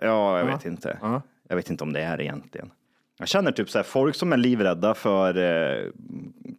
Ja, 0.01 0.39
jag 0.39 0.45
vet 0.45 0.65
inte. 0.65 0.97
Ja. 1.01 1.21
Jag 1.47 1.55
vet 1.55 1.69
inte 1.69 1.83
om 1.83 1.93
det 1.93 2.01
är 2.01 2.21
egentligen. 2.21 2.71
Jag 3.19 3.27
känner 3.27 3.51
typ 3.51 3.69
så 3.69 3.77
här, 3.77 3.83
folk 3.83 4.15
som 4.15 4.33
är 4.33 4.37
livrädda 4.37 4.93
för 4.93 5.37
eh, 5.37 5.91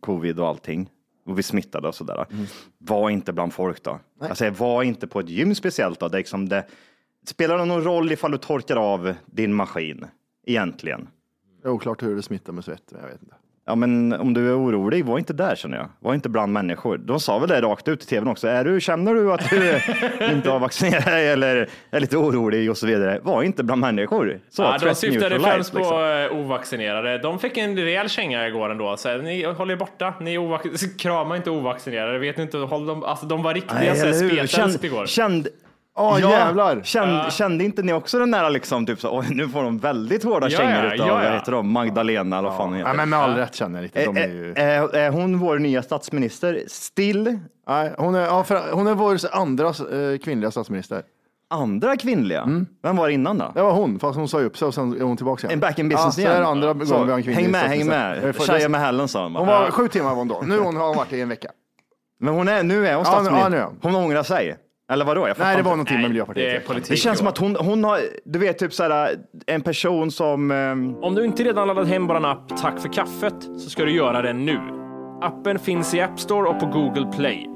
covid 0.00 0.40
och 0.40 0.46
allting 0.46 0.90
och 1.26 1.34
blir 1.34 1.44
smittade 1.44 1.88
och 1.88 1.94
sådär. 1.94 2.26
Mm. 2.30 2.46
Var 2.78 3.10
inte 3.10 3.32
bland 3.32 3.52
folk 3.52 3.82
då. 3.82 4.00
Alltså, 4.20 4.50
var 4.50 4.82
inte 4.82 5.06
på 5.06 5.20
ett 5.20 5.28
gym 5.28 5.54
speciellt 5.54 6.00
då. 6.00 6.08
Det, 6.08 6.18
liksom 6.18 6.48
det, 6.48 6.64
spelar 7.26 7.58
det 7.58 7.64
någon 7.64 7.84
roll 7.84 8.12
ifall 8.12 8.30
du 8.30 8.38
torkar 8.38 8.76
av 8.76 9.14
din 9.26 9.54
maskin 9.54 10.06
egentligen? 10.46 11.08
Det 11.62 11.68
är 11.68 11.72
oklart 11.72 12.02
hur 12.02 12.16
det 12.16 12.22
smittar 12.22 12.52
med 12.52 12.64
svett. 12.64 12.82
men 12.90 13.00
Jag 13.00 13.08
vet 13.08 13.22
inte. 13.22 13.34
Ja, 13.68 13.74
men 13.74 14.12
om 14.12 14.34
du 14.34 14.48
är 14.48 14.58
orolig, 14.58 15.04
var 15.04 15.18
inte 15.18 15.32
där 15.32 15.56
känner 15.56 15.76
jag. 15.76 15.88
Var 16.00 16.14
inte 16.14 16.28
bland 16.28 16.52
människor. 16.52 16.98
De 16.98 17.20
sa 17.20 17.38
väl 17.38 17.48
det 17.48 17.60
rakt 17.60 17.88
ut 17.88 18.02
i 18.02 18.06
tvn 18.06 18.28
också. 18.28 18.48
Är 18.48 18.64
du, 18.64 18.80
känner 18.80 19.14
du 19.14 19.32
att 19.32 19.50
du 19.50 19.80
inte 20.32 20.50
har 20.50 20.58
vaccinerat 20.58 21.04
dig 21.04 21.28
eller 21.28 21.68
är 21.90 22.00
lite 22.00 22.16
orolig 22.16 22.70
och 22.70 22.76
så 22.78 22.86
vidare? 22.86 23.20
Var 23.22 23.42
inte 23.42 23.64
bland 23.64 23.80
människor. 23.80 24.40
Så, 24.50 24.62
Ja, 24.62 24.78
de 24.80 24.94
syftade 24.94 25.40
främst 25.40 25.72
på 25.72 25.78
liksom. 25.78 25.96
eh, 26.38 26.38
ovaccinerade. 26.44 27.18
De 27.18 27.38
fick 27.38 27.56
en 27.56 27.76
rejäl 27.76 28.08
känga 28.08 28.48
igår 28.48 28.70
ändå. 28.70 28.96
Så 28.96 29.08
här, 29.08 29.18
ni 29.18 29.42
håller 29.44 29.74
er 29.74 29.78
borta. 29.78 30.14
Ni 30.20 30.38
ovac- 30.38 30.96
krama 30.98 31.36
inte 31.36 31.50
ovaccinerade. 31.50 32.18
Vet 32.18 32.36
ni 32.36 32.42
inte, 32.42 32.58
håll 32.58 32.86
dem, 32.86 33.04
alltså, 33.04 33.26
de 33.26 33.42
var 33.42 33.54
riktiga 33.54 33.78
Nej, 33.78 34.14
spetälsk 34.14 34.84
igår. 34.84 35.06
känd, 35.06 35.48
Åh, 35.98 36.20
jävlar. 36.20 36.80
Känd, 36.82 37.32
Kände 37.32 37.64
inte 37.64 37.82
ni 37.82 37.92
också 37.92 38.18
den 38.18 38.30
där 38.30 38.50
liksom, 38.50 38.86
typ 38.86 39.00
så, 39.00 39.22
nu 39.30 39.48
får 39.48 39.62
de 39.62 39.78
väldigt 39.78 40.24
hårda 40.24 40.48
Ja, 40.48 40.58
kängor 40.58 40.84
ja, 40.84 40.94
utav, 40.94 41.06
ja, 41.08 41.14
vad 41.14 41.24
ja. 41.24 41.30
heter 41.32 41.52
de, 41.52 41.72
Magdalena 41.72 42.38
eller 42.38 42.48
vad 42.48 42.56
fan 42.58 42.68
hon 42.68 42.76
heter. 42.76 42.90
Ja, 42.90 42.96
men 42.96 43.08
med 43.08 43.18
all 43.18 43.34
rätt 43.34 43.54
känner 43.54 43.78
jag 43.78 43.82
lite. 43.82 44.04
De 44.04 44.16
är 44.16 44.28
ju... 44.28 44.52
är, 44.56 44.94
är, 44.94 44.94
är 44.96 45.10
hon 45.10 45.38
vår 45.38 45.58
nya 45.58 45.82
statsminister? 45.82 46.62
Still? 46.68 47.38
Nej, 47.68 47.92
hon, 47.98 48.14
är, 48.14 48.20
ja, 48.20 48.44
för, 48.44 48.72
hon 48.72 48.86
är 48.86 48.94
vår 48.94 49.18
andra 49.32 49.66
eh, 49.66 50.18
kvinnliga 50.24 50.50
statsminister. 50.50 51.02
Andra 51.50 51.96
kvinnliga? 51.96 52.42
Mm. 52.42 52.66
Vem 52.82 52.96
var 52.96 53.08
det 53.08 53.14
innan 53.14 53.38
då? 53.38 53.52
Det 53.54 53.62
var 53.62 53.72
hon, 53.72 53.98
fast 53.98 54.18
hon 54.18 54.28
sa 54.28 54.40
upp 54.40 54.56
sig 54.58 54.66
och 54.68 54.74
sen 54.74 55.00
är 55.00 55.04
hon 55.04 55.16
tillbaka 55.16 55.46
igen. 55.46 55.54
En 55.54 55.60
back 55.60 55.78
in 55.78 55.88
business 55.88 56.18
ja, 56.18 56.22
igen? 56.22 56.32
Så 56.32 56.36
är 56.38 56.42
det 56.42 56.48
andra 56.48 56.72
gången 56.72 56.86
Så, 56.86 57.04
vi 57.04 57.10
har 57.10 57.18
en 57.18 57.22
kvinnlig 57.24 57.42
häng 57.42 57.52
med, 57.52 57.60
häng 57.60 57.86
med. 57.86 58.34
Tjeja 58.46 58.68
med 58.68 58.80
hällen 58.80 59.08
sa 59.08 59.22
hon. 59.22 59.36
Hon 59.36 59.46
va? 59.46 59.60
var 59.60 59.70
sju 59.70 59.88
timmar 59.88 60.08
var 60.10 60.16
hon 60.16 60.28
då. 60.28 60.42
Nu 60.46 60.58
hon 60.58 60.76
har 60.76 60.86
hon 60.86 60.96
varit 60.96 61.12
i 61.12 61.20
en 61.20 61.28
vecka. 61.28 61.48
Men 62.20 62.34
hon 62.34 62.48
är, 62.48 62.62
nu 62.62 62.86
är 62.86 62.94
hon 62.94 63.04
Ja, 63.06 63.10
nu- 63.10 63.24
statsminister. 63.24 63.42
ja, 63.44 63.48
nu 63.48 63.56
är 63.56 63.62
hon. 63.64 63.78
hon 63.82 63.94
ångrar 64.04 64.22
sig. 64.22 64.56
Eller 64.90 65.04
vadå? 65.04 65.28
Jag 65.28 65.38
Nej, 65.38 65.56
det 65.56 65.62
var 65.62 65.70
någonting 65.70 65.94
med 65.96 66.02
Det 66.02 66.06
är 66.06 66.08
Miljöpartiet. 66.08 66.66
politik. 66.66 66.88
Det 66.90 66.96
känns 66.96 67.18
som 67.18 67.26
att 67.28 67.38
hon, 67.38 67.56
hon 67.56 67.84
har, 67.84 68.00
du 68.24 68.38
vet, 68.38 68.58
typ 68.58 68.72
såhär, 68.72 69.16
en 69.46 69.60
person 69.60 70.10
som... 70.10 70.50
ehm, 70.50 70.94
Om 71.02 71.14
du 71.14 71.24
inte 71.24 71.44
redan 71.44 71.68
laddat 71.68 71.88
hem 71.88 72.06
vår 72.06 72.26
app 72.26 72.56
Tack 72.56 72.80
för 72.80 72.88
kaffet 72.92 73.34
så 73.42 73.70
ska 73.70 73.84
du 73.84 73.92
göra 73.92 74.22
det 74.22 74.32
nu. 74.32 74.60
Appen 75.22 75.58
finns 75.58 75.94
i 75.94 76.00
App 76.00 76.20
Store 76.20 76.48
och 76.48 76.60
på 76.60 76.66
Google 76.66 77.12
Play. 77.16 77.46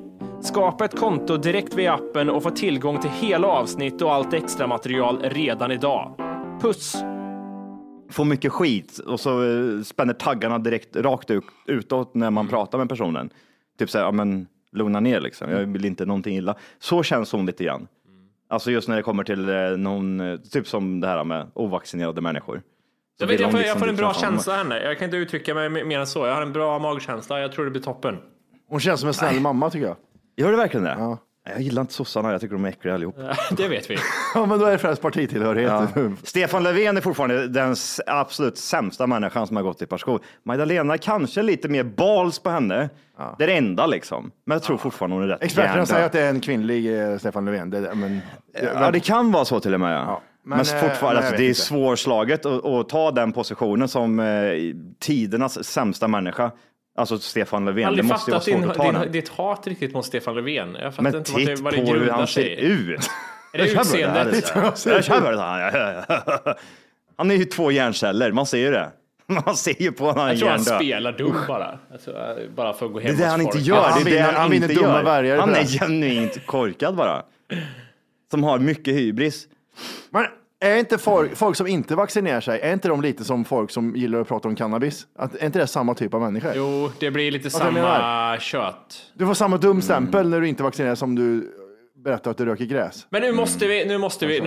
Skapa 0.43 0.85
ett 0.85 0.99
konto 0.99 1.37
direkt 1.37 1.75
via 1.75 1.95
appen 1.95 2.31
och 2.31 2.43
få 2.43 2.51
tillgång 2.51 3.01
till 3.01 3.11
hela 3.11 3.49
avsnitt 3.49 4.03
och 4.03 4.13
allt 4.15 4.33
extra 4.35 4.67
material 4.67 5.19
redan 5.23 5.71
idag. 5.73 6.15
Puss! 6.63 6.97
får 8.11 8.25
mycket 8.25 8.53
skit 8.53 8.99
och 8.99 9.21
så 9.21 9.43
eh, 9.43 9.83
spänner 9.83 10.15
taggarna 10.15 10.59
direkt 10.59 10.97
rakt 10.97 11.31
ut, 11.31 11.45
utåt 11.67 12.15
när 12.15 12.31
man 12.31 12.49
pratar 12.49 12.79
med 12.79 12.89
personen. 12.89 13.31
Typ 13.79 13.91
så 13.91 13.99
här, 13.99 14.05
ja 14.05 14.11
men 14.13 14.47
lugna 14.73 15.01
ner 15.01 15.21
liksom, 15.21 15.51
jag 15.51 15.59
vill 15.67 15.85
inte 15.85 16.07
någonting 16.07 16.37
illa. 16.37 16.55
Så 16.79 17.03
känns 17.03 17.33
hon 17.33 17.47
lite 17.47 17.65
grann. 17.65 17.89
Alltså 18.49 18.71
just 18.71 18.89
när 18.89 18.97
det 18.97 19.03
kommer 19.03 19.25
till 19.25 19.49
eh, 19.49 19.71
någon, 19.77 20.21
eh, 20.21 20.37
typ 20.37 20.69
som 20.69 21.01
det 21.01 21.07
här 21.07 21.25
med 21.25 21.51
ovaccinerade 21.55 22.21
människor. 22.21 22.63
Jag, 23.19 23.27
vet, 23.27 23.41
jag, 23.41 23.51
får, 23.51 23.59
liksom 23.59 23.69
jag 23.69 23.79
får 23.79 23.89
en 23.89 23.97
bra 23.97 24.15
känsla 24.15 24.57
henne. 24.57 24.83
Jag 24.83 24.99
kan 24.99 25.05
inte 25.05 25.17
uttrycka 25.17 25.55
mig 25.55 25.69
mer 25.85 25.99
än 25.99 26.07
så. 26.07 26.27
Jag 26.27 26.35
har 26.35 26.43
en 26.43 26.53
bra 26.53 26.79
magkänsla. 26.79 27.41
Jag 27.41 27.53
tror 27.53 27.65
det 27.65 27.71
blir 27.71 27.83
toppen. 27.83 28.19
Hon 28.69 28.81
känns 28.81 29.01
som 29.01 29.09
en 29.09 29.15
snäll 29.15 29.41
mamma 29.41 29.71
tycker 29.71 29.87
jag. 29.87 29.97
Gör 30.37 30.51
det 30.51 30.57
verkligen 30.57 30.85
det? 30.85 31.17
Jag 31.45 31.61
gillar 31.61 31.83
inte 31.83 31.95
sossarna, 31.95 32.33
jag 32.33 32.41
tycker 32.41 32.55
de 32.55 32.65
är 32.65 32.69
äckliga 32.69 32.95
allihop. 32.95 33.17
Det 33.57 33.69
vet 33.69 33.91
vi. 33.91 33.97
Ja, 34.35 34.47
men 34.47 34.59
då 34.59 34.67
är 34.67 34.71
det 34.71 34.79
främst 34.79 35.03
partitillhörighet. 35.03 35.73
Ja. 35.95 36.03
Stefan 36.23 36.63
Löfven 36.63 36.97
är 36.97 37.01
fortfarande 37.01 37.49
den 37.49 37.77
absolut 38.07 38.59
sämsta 38.59 39.07
människan 39.07 39.47
som 39.47 39.57
har 39.57 39.63
gått 39.63 39.81
i 39.81 39.85
ett 39.85 39.91
par 39.91 39.99
skor. 39.99 40.21
Magdalena 40.43 40.99
kanske 40.99 41.43
lite 41.43 41.69
mer 41.69 41.83
bals 41.83 42.39
på 42.39 42.51
henne. 42.51 42.89
Det 43.39 43.45
är 43.45 43.49
det 43.49 43.57
enda 43.57 43.87
liksom. 43.87 44.31
Men 44.45 44.55
jag 44.55 44.63
tror 44.63 44.77
fortfarande 44.77 45.17
hon 45.17 45.25
är 45.25 45.29
rätt 45.29 45.43
Experterna 45.43 45.87
säger 45.87 46.07
att 46.07 46.13
det 46.13 46.21
är 46.21 46.31
en 46.31 46.41
kvinnlig 46.41 47.11
eh, 47.13 47.19
Stefan 47.19 47.45
Löfven. 47.45 47.71
Det, 47.71 47.95
men, 47.95 48.21
Ja, 48.75 48.91
det 48.91 49.01
kan 49.01 49.33
vara 49.33 49.45
så 49.45 49.61
till 49.61 49.75
och 49.75 49.81
med. 49.81 49.97
Ja. 49.97 50.23
men, 50.45 50.59
men, 50.59 50.77
eh, 50.77 50.89
fortfarande, 50.89 51.21
jag 51.21 51.25
alltså, 51.25 51.37
det 51.37 51.45
är 51.45 51.49
inte. 51.49 51.61
svårslaget 51.61 52.47
att, 52.47 52.65
att 52.65 52.89
ta 52.89 53.11
den 53.11 53.33
positionen 53.33 53.89
som 53.89 54.21
eh, 54.21 54.53
tidernas 55.01 55.65
sämsta 55.65 56.09
människa. 56.09 56.51
Alltså 56.95 57.19
Stefan 57.19 57.67
Jag 57.67 57.73
har 57.73 57.75
Löfven. 57.75 57.83
Det 57.83 57.89
aldrig 57.89 58.05
måste 58.05 58.31
ju 58.31 58.33
vara 58.33 58.41
fattat 58.41 58.45
svårt 58.55 58.61
din, 58.63 58.71
att 58.71 58.77
ta 58.77 58.85
din, 58.85 58.95
den. 58.95 59.13
ditt 59.13 59.29
hat 59.29 59.67
riktigt 59.67 59.95
mot 59.95 60.07
Stefan 60.07 60.35
Löfven. 60.35 60.77
Jag 60.81 60.95
fattar 60.95 61.03
Men 61.03 61.15
inte 61.15 61.33
vad 61.33 61.41
det, 61.43 61.47
titt 61.47 61.61
vad 61.65 61.75
på 61.75 61.81
det 61.81 61.87
hur 61.87 61.97
grundar 61.99 62.15
han 62.15 62.27
ser 62.27 62.43
sig. 62.43 62.61
ut. 62.65 63.01
Är 63.53 63.59
det 63.59 63.73
utseendet? 63.73 64.53
Han 67.17 67.31
är 67.31 67.35
ju 67.35 67.45
två 67.45 67.71
hjärnceller, 67.73 68.33
man 68.33 68.47
ser 68.47 68.59
ju 68.59 68.71
det. 68.71 68.91
Man 69.47 69.57
ser 69.57 69.83
ju 69.83 69.93
på 69.93 70.05
honom. 70.05 70.29
Jag 70.29 70.39
tror 70.39 70.49
han 70.49 70.59
hjärndöd. 70.59 70.77
spelar 70.77 71.13
dum 71.13 71.37
bara. 71.49 71.79
Alltså, 71.93 72.37
bara 72.57 72.73
för 72.73 72.87
att 72.87 72.93
gå 72.93 73.01
hem 73.01 73.17
Det 73.17 73.23
är 73.23 73.27
det 73.27 73.31
han 73.31 73.41
inte 73.41 73.59
gör. 73.59 73.83
Han 73.83 74.05
det 74.05 74.11
är 74.11 74.15
det 74.15 74.21
han, 74.21 74.35
han 74.35 74.51
vinner 74.51 74.69
inte 74.71 74.83
dumma 74.83 74.95
gör. 74.97 75.03
väljare 75.05 75.41
Han 75.41 75.49
på 75.51 75.57
är 75.57 75.61
det. 75.61 75.69
genuint 75.69 76.47
korkad 76.47 76.97
bara. 76.97 77.23
Som 78.31 78.45
har 78.45 78.59
mycket 78.59 78.95
hybris. 78.95 79.47
Men 80.11 80.25
är 80.63 80.77
inte 80.77 80.99
folk, 80.99 81.37
folk 81.37 81.57
som 81.57 81.67
inte 81.67 81.95
vaccinerar 81.95 82.41
sig, 82.41 82.61
är 82.61 82.73
inte 82.73 82.89
de 82.89 83.03
lite 83.03 83.25
som 83.25 83.45
folk 83.45 83.71
som 83.71 83.97
gillar 83.97 84.21
att 84.21 84.29
prata 84.29 84.49
om 84.49 84.57
cannabis? 84.57 85.07
Att, 85.17 85.35
är 85.35 85.47
inte 85.47 85.59
det 85.59 85.67
samma 85.67 85.95
typ 85.95 86.15
av 86.15 86.21
människor? 86.21 86.53
Jo, 86.57 86.91
det 86.99 87.11
blir 87.11 87.31
lite 87.31 87.49
Vad 87.49 87.63
jag 87.63 87.75
samma 87.75 88.39
kött. 88.41 89.03
Du 89.15 89.27
får 89.27 89.35
samma 89.35 89.57
dum 89.57 89.83
stämpel 89.83 90.29
när 90.29 90.41
du 90.41 90.49
inte 90.49 90.63
vaccinerar 90.63 90.95
som 90.95 91.15
du 91.15 91.53
berättar 92.05 92.31
att 92.31 92.39
du 92.39 92.45
röker 92.45 92.65
gräs. 92.65 93.07
Men 93.11 93.23
nu 93.23 93.33
måste 93.33 93.67
vi, 93.67 93.85
nu 93.85 93.99
måste 93.99 94.27
vi, 94.27 94.47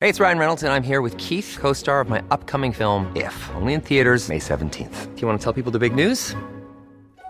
Hey, 0.00 0.10
it's 0.10 0.18
Ryan 0.18 0.38
Reynolds, 0.38 0.62
and 0.64 0.72
I'm 0.72 0.82
here 0.82 1.00
with 1.00 1.16
Keith, 1.16 1.58
co 1.60 1.74
star 1.74 2.00
of 2.00 2.08
my 2.10 2.18
upcoming 2.30 2.72
film, 2.72 3.12
If, 3.16 3.50
only 3.60 3.72
in 3.72 3.80
theaters, 3.80 4.28
May 4.28 4.40
17th. 4.40 5.14
Do 5.14 5.20
you 5.20 5.28
want 5.28 5.40
to 5.40 5.44
tell 5.44 5.52
people 5.52 5.70
the 5.70 5.78
big 5.78 5.94
news? 5.94 6.34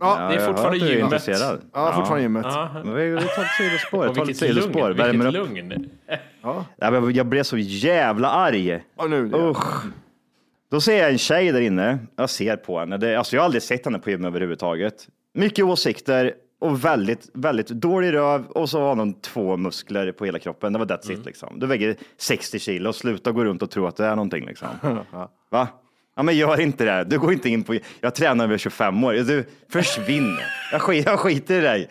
Ja, 0.00 0.16
det 0.28 0.34
är 0.34 0.38
jag 0.38 0.46
fortfarande 0.46 0.78
gymmet. 0.78 1.02
intresserad. 1.04 1.60
Ja, 1.72 1.92
fortfarande 1.92 2.22
gymmet. 2.22 2.46
Ja. 2.48 2.70
Men 2.84 2.94
vi, 2.94 3.10
vi 3.10 3.16
tar 3.16 3.42
ett 3.42 3.48
sidospår. 3.58 4.06
Och 4.08 4.16
vilket 4.16 4.40
lugn. 4.40 4.54
sidospår. 4.54 4.90
Värmer 4.90 5.24
Vilket 5.24 5.40
upp. 5.42 5.48
lugn. 5.48 5.90
Ja, 6.42 6.90
men 6.90 7.14
Jag 7.14 7.26
blev 7.26 7.42
så 7.42 7.58
jävla 7.58 8.28
arg. 8.30 8.82
Ja, 8.98 9.06
nu, 9.06 9.30
Usch. 9.34 9.84
Då 10.70 10.80
ser 10.80 10.98
jag 11.02 11.10
en 11.10 11.18
tjej 11.18 11.52
där 11.52 11.60
inne. 11.60 11.98
Jag 12.16 12.30
ser 12.30 12.56
på 12.56 12.78
henne. 12.78 12.96
Det, 12.96 13.16
alltså 13.16 13.36
jag 13.36 13.40
har 13.40 13.44
aldrig 13.44 13.62
sett 13.62 13.84
henne 13.84 13.98
på 13.98 14.10
gym 14.10 14.24
överhuvudtaget. 14.24 15.08
Mycket 15.34 15.64
åsikter 15.64 16.32
och 16.60 16.84
väldigt, 16.84 17.30
väldigt 17.34 17.68
dålig 17.68 18.12
röv 18.12 18.46
och 18.46 18.68
så 18.70 18.80
har 18.80 18.96
hon 18.96 19.20
två 19.20 19.56
muskler 19.56 20.12
på 20.12 20.24
hela 20.24 20.38
kroppen. 20.38 20.72
Det 20.72 20.78
var 20.78 20.86
that's 20.86 21.06
Mm. 21.08 21.20
it 21.20 21.26
liksom. 21.26 21.58
Du 21.58 21.66
väger 21.66 21.96
60 22.18 22.58
kilo. 22.58 22.92
Sluta 22.92 23.32
gå 23.32 23.44
runt 23.44 23.62
och 23.62 23.70
tro 23.70 23.86
att 23.86 23.96
det 23.96 24.06
är 24.06 24.16
någonting 24.16 24.46
liksom. 24.46 24.68
Va? 25.50 25.68
Ja, 26.16 26.22
men 26.22 26.36
gör 26.36 26.60
inte 26.60 26.84
det. 26.84 27.04
Du 27.04 27.18
går 27.18 27.32
inte 27.32 27.48
in 27.48 27.64
på... 27.64 27.76
Jag 28.00 28.14
tränar 28.14 28.44
över 28.44 28.58
25 28.58 29.04
år. 29.04 29.12
Du, 29.12 29.44
försvinn. 29.68 30.36
Jag, 30.72 30.82
skit, 30.82 31.06
jag 31.06 31.18
skiter 31.18 31.54
i 31.54 31.60
dig. 31.60 31.88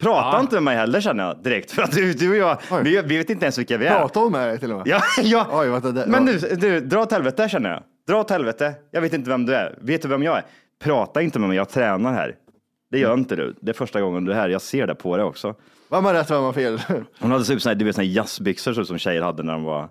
Prata 0.00 0.36
Ja. 0.36 0.40
inte 0.40 0.54
med 0.54 0.62
mig 0.62 0.76
heller 0.76 1.00
känner 1.00 1.24
jag 1.24 1.42
direkt. 1.42 1.70
För 1.70 1.82
att 1.82 1.92
du, 1.92 2.12
du 2.12 2.30
och 2.30 2.36
jag, 2.36 2.58
vi, 2.84 3.02
vi 3.04 3.16
vet 3.18 3.30
inte 3.30 3.44
ens 3.44 3.58
vilka 3.58 3.76
vi 3.76 3.86
är. 3.86 3.98
Prata 3.98 4.28
med 4.28 4.48
dig 4.48 4.58
till 4.58 4.72
och 4.72 4.78
med? 4.78 4.86
Ja, 4.88 5.00
ja. 5.22 5.46
Oj, 5.52 5.68
vänta, 5.68 5.90
det, 5.92 6.04
Men 6.06 6.26
du, 6.26 6.38
du, 6.38 6.80
dra 6.80 7.00
åt 7.02 7.12
helvete 7.12 7.48
känner 7.48 7.70
jag. 7.70 7.82
Dra 8.08 8.20
åt 8.20 8.30
helvete. 8.30 8.74
Jag 8.90 9.00
vet 9.00 9.12
inte 9.12 9.30
vem 9.30 9.46
du 9.46 9.54
är. 9.54 9.78
Vet 9.80 10.02
du 10.02 10.08
vem 10.08 10.22
jag 10.22 10.36
är? 10.36 10.44
Prata 10.82 11.22
inte 11.22 11.38
med 11.38 11.48
mig, 11.48 11.56
jag 11.56 11.68
tränar 11.68 12.12
här. 12.12 12.34
Det 12.90 12.98
gör 12.98 13.14
inte 13.14 13.36
du. 13.36 13.54
Det 13.60 13.70
är 13.70 13.74
första 13.74 14.00
gången 14.00 14.24
du 14.24 14.32
är 14.32 14.36
här. 14.36 14.48
Jag 14.48 14.62
ser 14.62 14.86
det 14.86 14.94
på 14.94 15.16
dig 15.16 15.26
också. 15.26 15.54
Vem 15.90 16.04
har 16.04 16.14
rätt, 16.14 16.30
vem 16.30 16.42
har 16.42 16.52
fel? 16.52 16.80
Hon 17.20 17.30
hade 17.30 17.44
typ 17.44 17.62
såna 17.62 17.74
du 17.74 17.84
vet, 17.84 17.94
såna 17.94 18.04
jazzbyxor 18.04 18.72
så 18.72 18.84
som 18.84 18.98
tjejer 18.98 19.22
hade 19.22 19.42
när 19.42 19.52
de 19.52 19.64
var, 19.64 19.88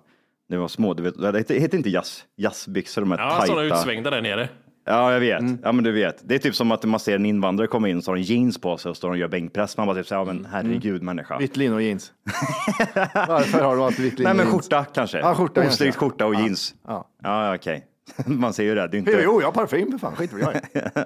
när 0.50 0.56
de 0.56 0.60
var 0.60 0.68
små. 0.68 0.94
Du 0.94 1.02
vet, 1.02 1.48
det 1.48 1.54
heter 1.54 1.76
inte 1.78 1.90
jazz, 1.90 2.24
jazzbyxor, 2.36 3.00
de 3.02 3.10
här 3.10 3.18
Ja, 3.18 3.30
sådana 3.46 3.60
tajta. 3.62 3.76
utsvängda 3.76 4.10
där 4.10 4.22
nere. 4.22 4.48
Ja, 4.86 5.12
jag 5.12 5.20
vet. 5.20 5.42
Ja, 5.62 5.72
men 5.72 5.84
du 5.84 5.92
vet. 5.92 6.28
Det 6.28 6.34
är 6.34 6.38
typ 6.38 6.54
som 6.54 6.72
att 6.72 6.84
man 6.84 7.00
ser 7.00 7.14
en 7.14 7.26
invandrare 7.26 7.66
komma 7.68 7.88
in 7.88 8.02
så 8.02 8.10
har 8.10 8.16
de 8.16 8.22
jeans 8.22 8.60
på 8.60 8.76
sig 8.76 8.90
och 8.90 8.96
står 8.96 9.10
och 9.10 9.16
gör 9.16 9.28
bänkpress. 9.28 9.76
Man 9.76 9.86
bara 9.86 9.96
typ 9.96 10.06
säger, 10.06 10.20
ja 10.20 10.24
men 10.24 10.44
herregud 10.52 11.02
människa. 11.02 11.38
Vitt 11.38 11.56
linne 11.56 11.74
och 11.74 11.82
jeans. 11.82 12.12
Varför 13.28 13.60
har 13.64 13.76
du 13.76 13.82
alltid 13.82 14.04
vitt 14.04 14.18
linne 14.18 14.28
Nej, 14.28 14.36
men 14.36 14.46
och 14.46 14.52
jeans? 14.52 14.64
skjorta 14.66 14.84
kanske. 14.84 15.18
Ja, 15.18 15.34
skjorta 15.34 15.60
Ostrykt 15.60 15.78
kanske. 15.78 15.98
skjorta 16.00 16.26
och 16.26 16.34
Ja. 16.34 16.40
jeans. 16.40 16.74
Ja. 16.86 17.08
Ja, 17.22 17.54
okej. 17.54 17.86
Man 18.26 18.52
ser 18.52 18.62
ju 18.64 18.74
det. 18.74 18.88
det 18.88 18.96
är 18.96 18.98
inte... 18.98 19.10
Jo, 19.10 19.18
jo, 19.24 19.40
jag 19.40 19.46
har 19.48 19.52
parfym 19.52 19.90
för 19.90 19.98
fan. 19.98 20.16
Skit 20.16 20.32
vad 20.32 20.42
jag 20.42 20.54
är. 20.54 21.04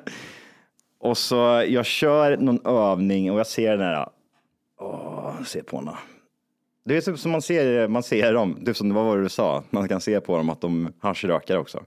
Och 1.00 1.18
så 1.18 1.64
jag 1.68 1.86
kör 1.86 2.36
någon 2.36 2.66
övning 2.66 3.32
och 3.32 3.38
jag 3.38 3.46
ser 3.46 3.70
den 3.76 3.80
här. 3.80 4.08
Åh, 4.80 5.32
se 5.44 5.62
på 5.62 5.76
henne. 5.78 5.92
Det 6.84 6.96
är 6.96 7.00
typ 7.00 7.18
som 7.18 7.30
man 7.32 7.42
ser, 7.42 7.88
man 7.88 8.02
ser 8.02 8.32
dem, 8.32 8.64
typ 8.66 8.76
som 8.76 8.94
vad 8.94 9.04
var 9.04 9.16
det 9.16 9.22
du 9.22 9.28
sa, 9.28 9.64
man 9.70 9.88
kan 9.88 10.00
se 10.00 10.20
på 10.20 10.36
dem 10.36 10.50
att 10.50 10.60
de 10.60 10.92
haschrökar 10.98 11.56
också. 11.56 11.84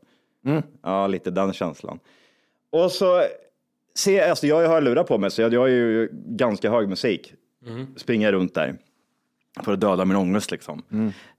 Ja, 0.83 1.07
lite 1.07 1.31
den 1.31 1.53
känslan. 1.53 1.99
Och 2.71 2.91
så 2.91 3.23
ser 3.95 4.29
alltså 4.29 4.47
jag 4.47 4.55
har 4.55 4.61
ju 4.61 4.67
hörlurar 4.67 5.03
på 5.03 5.17
mig 5.17 5.31
så 5.31 5.41
jag, 5.41 5.53
jag 5.53 5.59
har 5.59 5.67
ju 5.67 6.09
ganska 6.13 6.71
hög 6.71 6.89
musik. 6.89 7.33
Springer 7.95 8.31
runt 8.31 8.53
där 8.55 8.75
för 9.63 9.73
att 9.73 9.79
döda 9.81 10.05
min 10.05 10.17
ångest 10.17 10.51
liksom. 10.51 10.83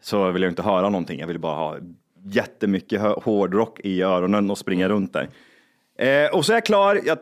Så 0.01 0.31
vill 0.31 0.42
jag 0.42 0.51
inte 0.53 0.62
höra 0.62 0.88
någonting, 0.88 1.21
jag 1.21 1.27
vill 1.27 1.38
bara 1.38 1.55
ha 1.55 1.77
jättemycket 2.25 3.01
hårdrock 3.01 3.81
i 3.81 4.03
öronen 4.03 4.51
och 4.51 4.59
springa 4.59 4.88
runt 4.88 5.12
där. 5.12 5.29
Eh, 5.99 6.35
och 6.35 6.44
så 6.47 6.53
är 6.53 6.57
jag 6.57 6.66
klar, 6.66 7.01
jag 7.05 7.18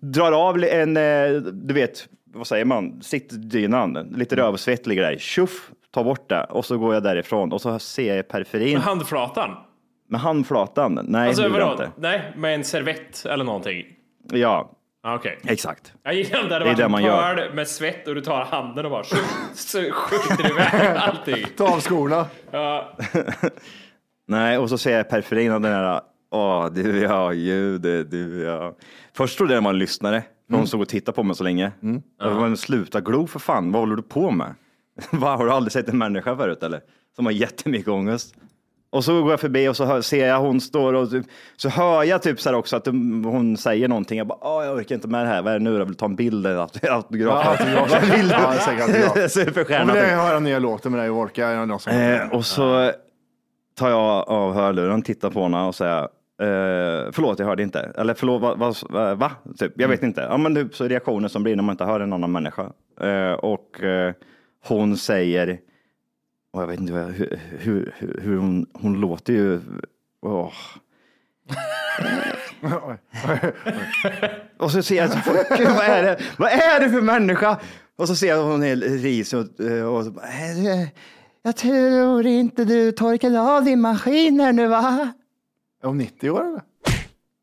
drar 0.00 0.32
av 0.32 0.64
en, 0.64 0.96
eh, 0.96 1.32
du 1.42 1.74
vet, 1.74 2.08
vad 2.24 2.46
säger 2.46 2.64
man, 2.64 3.02
sittdynan, 3.02 4.14
lite 4.16 4.36
rövsvett 4.36 4.86
ligger 4.86 5.02
där, 5.02 5.16
tjoff, 5.18 5.70
tar 5.90 6.04
bort 6.04 6.28
det 6.28 6.44
och 6.44 6.64
så 6.64 6.78
går 6.78 6.94
jag 6.94 7.02
därifrån 7.02 7.52
och 7.52 7.60
så 7.60 7.78
ser 7.78 8.14
jag 8.16 8.28
periferin 8.28 8.72
Med 8.74 8.82
handflatan? 8.82 9.50
med 10.08 10.20
handflatan. 10.20 11.00
Nej, 11.08 11.28
Alltså 11.28 11.42
det 11.42 11.48
vadå? 11.48 11.70
inte. 11.72 11.90
Nej, 11.96 12.32
med 12.36 12.54
en 12.54 12.64
servett 12.64 13.26
eller 13.26 13.44
någonting. 13.44 13.86
Ja, 14.32 14.70
Ah, 15.02 15.14
Okej. 15.14 15.38
exakt. 15.44 15.92
Jag 16.02 16.14
gillar 16.14 16.42
det 16.48 16.54
hade 16.54 16.64
Det 16.64 16.70
är 16.70 16.74
det 16.74 16.88
man 16.88 17.02
gör. 17.04 17.52
med 17.54 17.68
svett 17.68 18.08
och 18.08 18.14
du 18.14 18.20
tar 18.20 18.44
handen 18.44 18.84
och 18.84 18.90
bara 18.90 19.04
skjuter 19.92 20.50
iväg 20.50 20.96
allting. 20.98 21.46
Ta 21.56 21.72
av 21.74 21.80
skorna. 21.80 22.26
Ja, 22.50 22.96
Nej, 24.28 24.58
och 24.58 24.68
så 24.68 24.78
ser 24.78 24.96
jag 24.96 25.08
periferin 25.10 25.52
av 25.52 25.60
den 25.60 25.72
här, 25.72 26.00
åh 26.30 26.66
du 26.72 26.98
ja, 27.02 27.32
ljudet, 27.32 28.10
du 28.10 28.42
ja. 28.42 28.74
Först 29.12 29.36
trodde 29.38 29.54
jag 29.54 29.62
det 29.62 29.64
var 29.64 29.72
en 29.72 29.78
lyssnare, 29.78 30.22
för 30.50 30.56
hon 30.56 30.66
stod 30.66 30.80
och 30.80 30.88
tittade 30.88 31.16
på 31.16 31.22
mig 31.22 31.36
så 31.36 31.44
länge. 31.44 31.72
Jag 31.80 32.02
bara, 32.36 32.40
Men 32.40 32.56
sluta 32.56 33.00
glo 33.00 33.26
för 33.26 33.38
fan, 33.38 33.72
vad 33.72 33.82
håller 33.82 33.96
du 33.96 34.02
på 34.02 34.30
med? 34.30 34.54
Va, 35.10 35.36
har 35.36 35.44
du 35.44 35.50
aldrig 35.52 35.72
sett 35.72 35.88
en 35.88 35.98
människa 35.98 36.36
förut 36.36 36.62
eller? 36.62 36.80
Som 37.16 37.26
har 37.26 37.32
jättemycket 37.32 37.88
ångest. 37.88 38.34
Och 38.92 39.04
så 39.04 39.22
går 39.22 39.30
jag 39.30 39.40
förbi 39.40 39.68
och 39.68 39.76
så 39.76 39.84
hör, 39.84 40.00
ser 40.00 40.28
jag 40.28 40.40
hon 40.40 40.60
står 40.60 40.94
och 40.94 41.10
typ, 41.10 41.26
så 41.56 41.68
hör 41.68 42.04
jag 42.04 42.22
typ 42.22 42.40
så 42.40 42.48
här 42.48 42.56
också 42.56 42.76
att 42.76 42.86
hon 42.86 43.56
säger 43.56 43.88
någonting. 43.88 44.18
Jag 44.18 44.26
bara, 44.26 44.38
Åh, 44.40 44.64
jag 44.64 44.76
orkar 44.76 44.94
inte 44.94 45.08
med 45.08 45.24
det 45.26 45.28
här. 45.28 45.42
Vad 45.42 45.52
är 45.54 45.58
det 45.58 45.64
nu? 45.64 45.78
Jag 45.78 45.84
vill 45.84 45.94
ta 45.94 46.06
en 46.06 46.16
bild 46.16 46.46
eller 46.46 46.58
aut- 46.58 46.88
autograf. 46.90 47.42
Ja, 47.44 47.50
autograf. 47.50 47.90
Vad 48.10 48.16
vill 48.18 48.28
du? 48.28 48.34
Ja, 48.34 48.54
autograf. 48.68 49.30
Superstjärna. 49.30 49.92
vill 49.92 50.02
typ. 50.02 50.10
jag 50.10 50.18
höra 50.18 50.38
nya 50.38 50.58
låten 50.58 50.92
med 50.92 51.00
dig 51.00 51.10
och 51.10 51.16
orka. 51.18 51.46
Är 51.48 51.56
det 51.56 51.66
någon 51.66 51.80
som... 51.80 51.92
Eh, 51.92 52.32
och 52.32 52.46
så 52.46 52.92
tar 53.78 53.90
jag 53.90 54.28
av 54.28 54.54
hörluren, 54.54 55.02
tittar 55.02 55.30
på 55.30 55.42
henne 55.42 55.62
och 55.62 55.74
säger 55.74 56.02
eh, 56.02 56.08
förlåt, 57.12 57.38
jag 57.38 57.46
hörde 57.46 57.62
inte. 57.62 57.92
Eller 57.96 58.14
förlåt, 58.14 58.42
va? 58.42 58.54
va, 58.54 58.74
va, 58.90 59.14
va? 59.14 59.30
Typ, 59.58 59.72
jag 59.76 59.88
vet 59.88 60.02
inte. 60.02 60.20
Ja, 60.20 60.36
men 60.36 60.54
typ 60.54 60.74
så 60.74 60.88
reaktioner 60.88 61.28
som 61.28 61.42
blir 61.42 61.56
när 61.56 61.62
man 61.62 61.72
inte 61.72 61.84
hör 61.84 62.00
en 62.00 62.12
annan 62.12 62.32
människa. 62.32 62.62
Eh, 63.00 63.32
och 63.32 63.82
eh, 63.82 64.14
hon 64.64 64.96
säger, 64.96 65.60
och 66.52 66.62
jag 66.62 66.66
vet 66.66 66.80
inte 66.80 66.92
hur, 66.92 67.40
hur, 67.58 67.94
hur, 67.98 68.20
hur 68.22 68.36
hon, 68.36 68.66
hon 68.72 69.00
låter 69.00 69.32
ju. 69.32 69.60
åh. 70.22 70.52
och 74.58 74.70
så 74.70 74.82
ser 74.82 74.96
jag, 74.96 75.10
Gud, 75.58 75.68
vad 75.68 75.84
är 75.84 76.02
det? 76.02 76.20
Vad 76.38 76.52
är 76.52 76.80
det 76.80 76.90
för 76.90 77.00
människa? 77.00 77.60
Och 77.96 78.08
så 78.08 78.16
ser 78.16 78.28
jag 78.28 78.44
hon 78.44 78.62
är 78.62 78.76
risig 78.76 79.38
och, 79.38 79.44
och 79.96 80.04
så 80.04 80.10
bara, 80.10 80.26
jag 81.42 81.56
tror 81.56 82.26
inte 82.26 82.64
du 82.64 82.92
torkade 82.92 83.40
av 83.40 83.64
din 83.64 83.80
maskin 83.80 84.40
här 84.40 84.52
nu 84.52 84.66
va? 84.66 85.12
Är 85.82 85.86
hon 85.86 85.98
90 85.98 86.30
år 86.30 86.40
eller? 86.40 86.62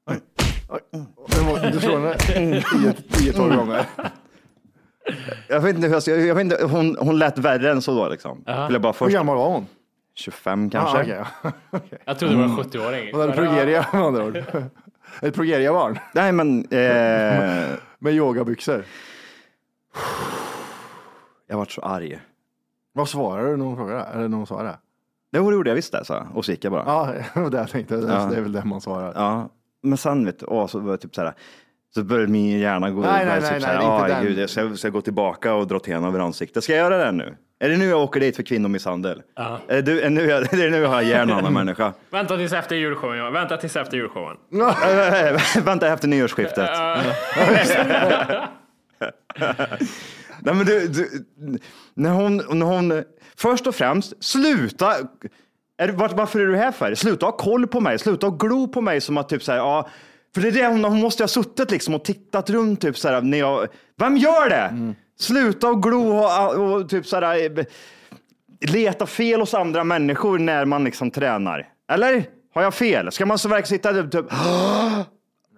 Oj. 0.09 0.19
Oj. 0.69 0.79
Det 1.61 1.71
Du 1.71 1.79
slår 1.79 1.99
henne 2.33 2.59
10-12 2.59 3.55
gånger. 3.55 3.85
Jag 5.47 5.59
vet 5.61 5.75
inte 5.75 5.87
hur 5.87 6.09
jag 6.11 6.27
jag 6.27 6.35
vet 6.35 6.43
inte, 6.43 6.65
hon, 6.65 6.97
hon 6.99 7.19
lät 7.19 7.37
värre 7.37 7.71
än 7.71 7.81
så 7.81 7.95
då 7.95 8.09
liksom. 8.09 8.37
Vill 8.37 8.55
jag 8.73 8.81
bara 8.81 8.87
Hur 8.87 8.93
först, 8.93 9.13
gammal 9.13 9.37
var 9.37 9.49
hon? 9.49 9.67
25 10.15 10.69
kanske. 10.69 11.19
Ah, 11.19 11.23
okej. 11.69 11.99
jag 12.05 12.19
trodde 12.19 12.33
det 12.33 12.39
var 12.39 12.45
en 12.45 12.57
70-åring. 12.57 13.09
Hon 13.11 13.21
hade 13.21 13.33
progeria 13.33 13.85
med 13.93 14.01
andra 14.01 14.23
ord. 14.25 14.37
Ett 15.21 15.35
progeria-barn 15.35 15.99
Nej 16.13 16.31
men, 16.31 16.59
eh, 16.59 17.75
med 17.99 18.13
yogabyxor. 18.13 18.83
jag 21.47 21.57
vart 21.57 21.71
så 21.71 21.81
arg. 21.81 22.19
Vad 22.93 23.09
svarade 23.09 23.49
du 23.51 23.57
när 23.57 23.65
hon 23.65 23.75
frågade? 23.75 24.01
Eller 24.03 24.27
när 24.27 24.37
hon 24.37 24.47
sa 24.47 24.63
det? 24.63 24.77
Jo, 25.31 25.49
det 25.49 25.55
gjorde 25.55 25.69
jag 25.69 25.75
visst 25.75 25.91
det, 25.91 26.05
så. 26.05 26.13
jag. 26.13 26.27
Och 26.33 26.45
så 26.45 26.51
gick 26.51 26.63
jag 26.65 26.71
bara. 26.71 26.83
Ja, 26.85 27.09
det 27.33 27.39
var 27.41 27.49
det 27.49 27.57
jag 27.57 27.69
tänkte. 27.69 27.97
Det 27.97 28.07
Ja. 28.13 28.33
är 28.35 28.41
väl 28.41 28.51
det 28.51 28.63
man 28.65 28.81
svarar. 28.81 29.13
Ja, 29.15 29.49
men 29.83 29.97
sen 29.97 30.25
vet 30.25 30.39
du, 30.39 30.45
åh, 30.45 30.67
så 30.67 30.79
var 30.79 30.89
jag 30.91 31.01
typ 31.01 31.15
så 31.15 31.21
här, 31.21 31.33
så 31.93 32.03
började 32.03 32.31
min 32.31 32.59
hjärna 32.59 32.89
gå, 32.91 33.01
Nej, 33.01 33.25
nej, 33.25 33.41
nej, 33.41 33.53
typ 33.53 33.67
nej, 33.67 33.77
det 33.77 33.83
är 33.83 34.01
inte 34.01 34.03
"Aj, 34.03 34.11
den." 34.11 34.23
gud, 34.25 34.39
jag 34.39 34.49
ska, 34.49 34.75
ska 34.75 34.89
gå 34.89 35.01
tillbaka 35.01 35.53
och 35.53 35.67
dra 35.67 35.79
tenen 35.79 36.03
över 36.03 36.19
ansiktet. 36.19 36.63
Ska 36.63 36.73
jag 36.75 36.79
göra 36.91 37.05
det 37.05 37.11
nu? 37.11 37.37
Är 37.59 37.69
det 37.69 37.77
nu 37.77 37.85
jag 37.85 38.01
åker 38.01 38.19
dit 38.19 38.35
för 38.35 38.43
kvinnomisshandel? 38.43 39.21
Ja. 39.35 39.59
Är 39.67 39.81
det, 39.81 39.91
är, 39.91 39.95
det 40.03 40.09
nu 40.09 40.21
jag, 40.25 40.53
är 40.53 40.57
det 40.57 40.69
nu 40.69 40.77
jag 40.77 40.89
har 40.89 41.01
ihjäl 41.01 41.29
en 41.29 41.35
annan 41.35 41.53
människa? 41.53 41.93
Vänta 42.11 42.37
tills 42.37 42.53
efter 42.53 42.75
julshowen. 42.75 43.17
Johan. 43.17 43.33
Vänta 43.33 43.57
tills 43.57 43.75
efter 43.75 43.97
julshowen. 43.97 44.37
Vänta 45.65 45.87
efter 45.93 46.07
nyårsskiftet. 46.07 46.69
Nej, 50.39 50.55
men 50.55 50.65
du, 50.65 50.87
du, 50.87 51.09
när 51.93 52.09
hon, 52.11 52.37
när 52.37 52.65
hon, 52.65 53.03
först 53.37 53.67
och 53.67 53.75
främst, 53.75 54.23
sluta. 54.23 54.93
Är, 55.77 55.89
var, 55.89 56.09
varför 56.09 56.39
är 56.39 56.45
du 56.47 56.57
här 56.57 56.71
för? 56.71 56.95
Sluta 56.95 57.25
ha 57.25 57.31
koll 57.31 57.67
på 57.67 57.79
mig, 57.79 57.99
sluta 57.99 58.27
ha 58.27 58.37
glo 58.37 58.67
på 58.67 58.81
mig 58.81 59.01
som 59.01 59.17
att 59.17 59.29
typ 59.29 59.43
så 59.43 59.51
här, 59.51 59.59
ja, 59.59 59.89
för 60.41 60.51
det 60.51 60.59
är 60.59 60.61
det 60.61 60.67
hon, 60.67 60.83
hon 60.83 60.99
måste 61.01 61.23
ha 61.23 61.27
suttit 61.27 61.71
liksom 61.71 61.93
och 61.93 62.03
tittat 62.05 62.49
runt 62.49 62.81
typ 62.81 62.97
så 62.97 63.07
här, 63.09 63.21
när 63.21 63.37
jag, 63.37 63.67
vem 63.99 64.17
gör 64.17 64.49
det? 64.49 64.93
Sluta 65.19 65.67
och 65.69 65.83
glo 65.83 66.17
och, 66.17 66.55
och 66.55 66.89
typ 66.89 67.05
så 67.05 67.19
här, 67.19 67.57
eh, 67.59 67.65
leta 68.73 69.05
fel 69.05 69.39
hos 69.39 69.53
andra 69.53 69.83
människor 69.83 70.39
när 70.39 70.65
man 70.65 70.83
liksom 70.83 71.11
tränar. 71.11 71.67
Eller? 71.91 72.23
Har 72.53 72.61
jag 72.63 72.73
fel? 72.73 73.11
Ska 73.11 73.25
man 73.25 73.37
så 73.37 73.49
verkligen 73.49 73.77
sitta 73.79 73.91
där 73.93 74.07
typ, 74.07 74.25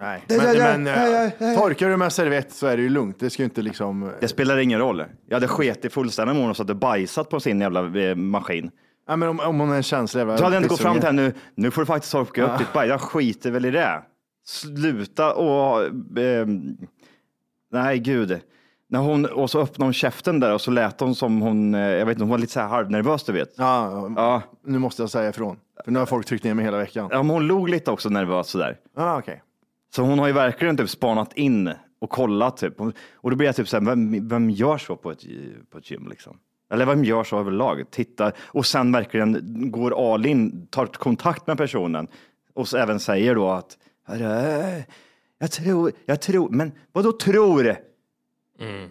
Nej. 0.02 0.24
Men, 0.28 0.38
men 0.58 0.88
eh, 0.88 0.94
det- 0.94 1.32
det- 1.40 1.56
torkar 1.56 1.90
du 1.90 1.98
med 1.98 2.14
servett 2.14 2.52
så 2.54 2.68
är 2.68 2.78
det 2.78 2.84
ju 2.84 2.90
lugnt. 2.90 3.20
Det 3.20 3.30
ska 3.30 3.42
ju 3.44 3.46
inte 3.46 3.62
liksom... 3.62 4.12
Det 4.20 4.28
spelar 4.28 4.58
ingen 4.58 4.80
roll. 4.80 5.04
Jag 5.28 5.36
hade 5.36 5.48
sket 5.48 5.94
fullständigt 5.94 6.36
om 6.36 6.42
hon 6.42 6.56
hade 6.58 6.74
bajsat 6.76 7.30
på 7.30 7.40
sin 7.40 7.62
jävla 7.62 8.00
eh, 8.02 8.16
maskin. 8.16 8.72
Ja, 9.08 9.16
men 9.16 9.30
om, 9.30 9.40
om 9.40 9.60
hon 9.60 9.72
är 9.72 9.76
en 9.76 9.84
känslig 9.84 10.20
jävla 10.22 10.38
Du 10.38 10.44
hade 10.44 10.58
inte 10.58 10.70
gått 10.70 10.82
fram 10.82 10.96
till 11.00 11.06
henne 11.06 11.22
nu, 11.22 11.34
nu 11.56 11.72
får 11.72 11.82
du 11.82 11.86
faktiskt 11.86 12.12
torka 12.12 12.44
upp 12.44 12.50
Ja. 12.54 12.58
ditt 12.58 12.74
bajs. 12.74 12.90
Jag 12.90 13.02
skiter 13.02 13.52
väl 13.52 13.66
i 13.66 13.72
det. 13.72 14.02
Sluta 14.50 15.34
och... 15.34 15.84
Eh, 16.20 16.48
nej, 17.72 18.00
gud. 18.00 18.40
När 18.88 19.00
hon, 19.00 19.26
och 19.26 19.50
så 19.50 19.62
öppnade 19.62 19.86
hon 19.86 19.94
käften 19.94 20.40
där 20.40 20.54
och 20.54 20.62
så 20.62 20.72
lät 20.72 21.00
hon 21.00 21.16
som 21.16 21.42
hon, 21.42 21.76
eh, 21.76 21.82
jag 21.82 22.06
vet 22.06 22.14
inte, 22.16 22.24
hon 22.24 22.30
var 22.30 22.38
lite 22.38 22.54
så 22.54 22.60
här 22.60 22.68
halvnervös 22.68 23.24
du 23.24 23.32
vet. 23.34 23.54
Ja, 23.58 24.10
Ja. 24.16 24.42
nu 24.66 24.80
måste 24.80 25.02
jag 25.02 25.10
säga 25.10 25.30
ifrån. 25.30 25.58
För 25.86 25.92
nu 25.92 26.00
har 26.00 26.06
folk 26.06 26.26
tryckt 26.26 26.44
ner 26.44 26.54
mig 26.54 26.66
hela 26.66 26.78
veckan. 26.78 27.08
Ja, 27.12 27.18
men 27.24 27.30
hon 27.30 27.48
log 27.48 27.70
lite 27.70 27.92
också 27.92 28.10
nervös 28.10 28.48
sådär. 28.50 28.78
Ah, 28.96 29.18
okej. 29.18 29.44
Så 29.96 30.04
hon 30.04 30.20
har 30.20 30.28
ju 30.28 30.34
verkligen 30.34 30.78
typ 30.78 30.90
spanat 30.90 31.34
in 31.34 31.72
och 32.02 32.10
kollat 32.10 32.58
typ. 32.58 32.82
Och 33.14 33.30
då 33.32 33.36
blir 33.36 33.46
jag 33.48 33.56
typ 33.56 33.68
så 33.68 33.78
här, 33.78 33.86
vem, 33.86 34.28
vem 34.28 34.50
gör 34.50 34.78
så 34.78 34.96
på 34.96 35.12
ett, 35.12 35.24
på 35.70 35.78
ett 35.78 35.92
gym 35.92 36.08
liksom? 36.10 36.38
Eller 36.72 36.86
vem 36.86 37.04
gör 37.04 37.24
så 37.24 37.40
överlag? 37.40 37.84
Tittar 37.92 38.34
och 38.40 38.66
sen 38.66 38.92
verkligen 38.92 39.72
går 39.72 40.14
all 40.14 40.26
in, 40.26 40.68
tar 40.68 40.86
kontakt 40.86 41.48
med 41.48 41.58
personen 41.58 42.08
och 42.54 42.68
så 42.68 42.78
även 42.78 43.00
säger 43.00 43.36
då 43.36 43.50
att 43.50 43.78
"Hörru, 43.78 43.89
jag 45.40 45.52
tror, 45.52 45.92
jag 46.06 46.22
tror, 46.22 46.50
men 46.50 46.72
vad 46.92 47.04
då 47.04 47.12
tror? 47.12 47.76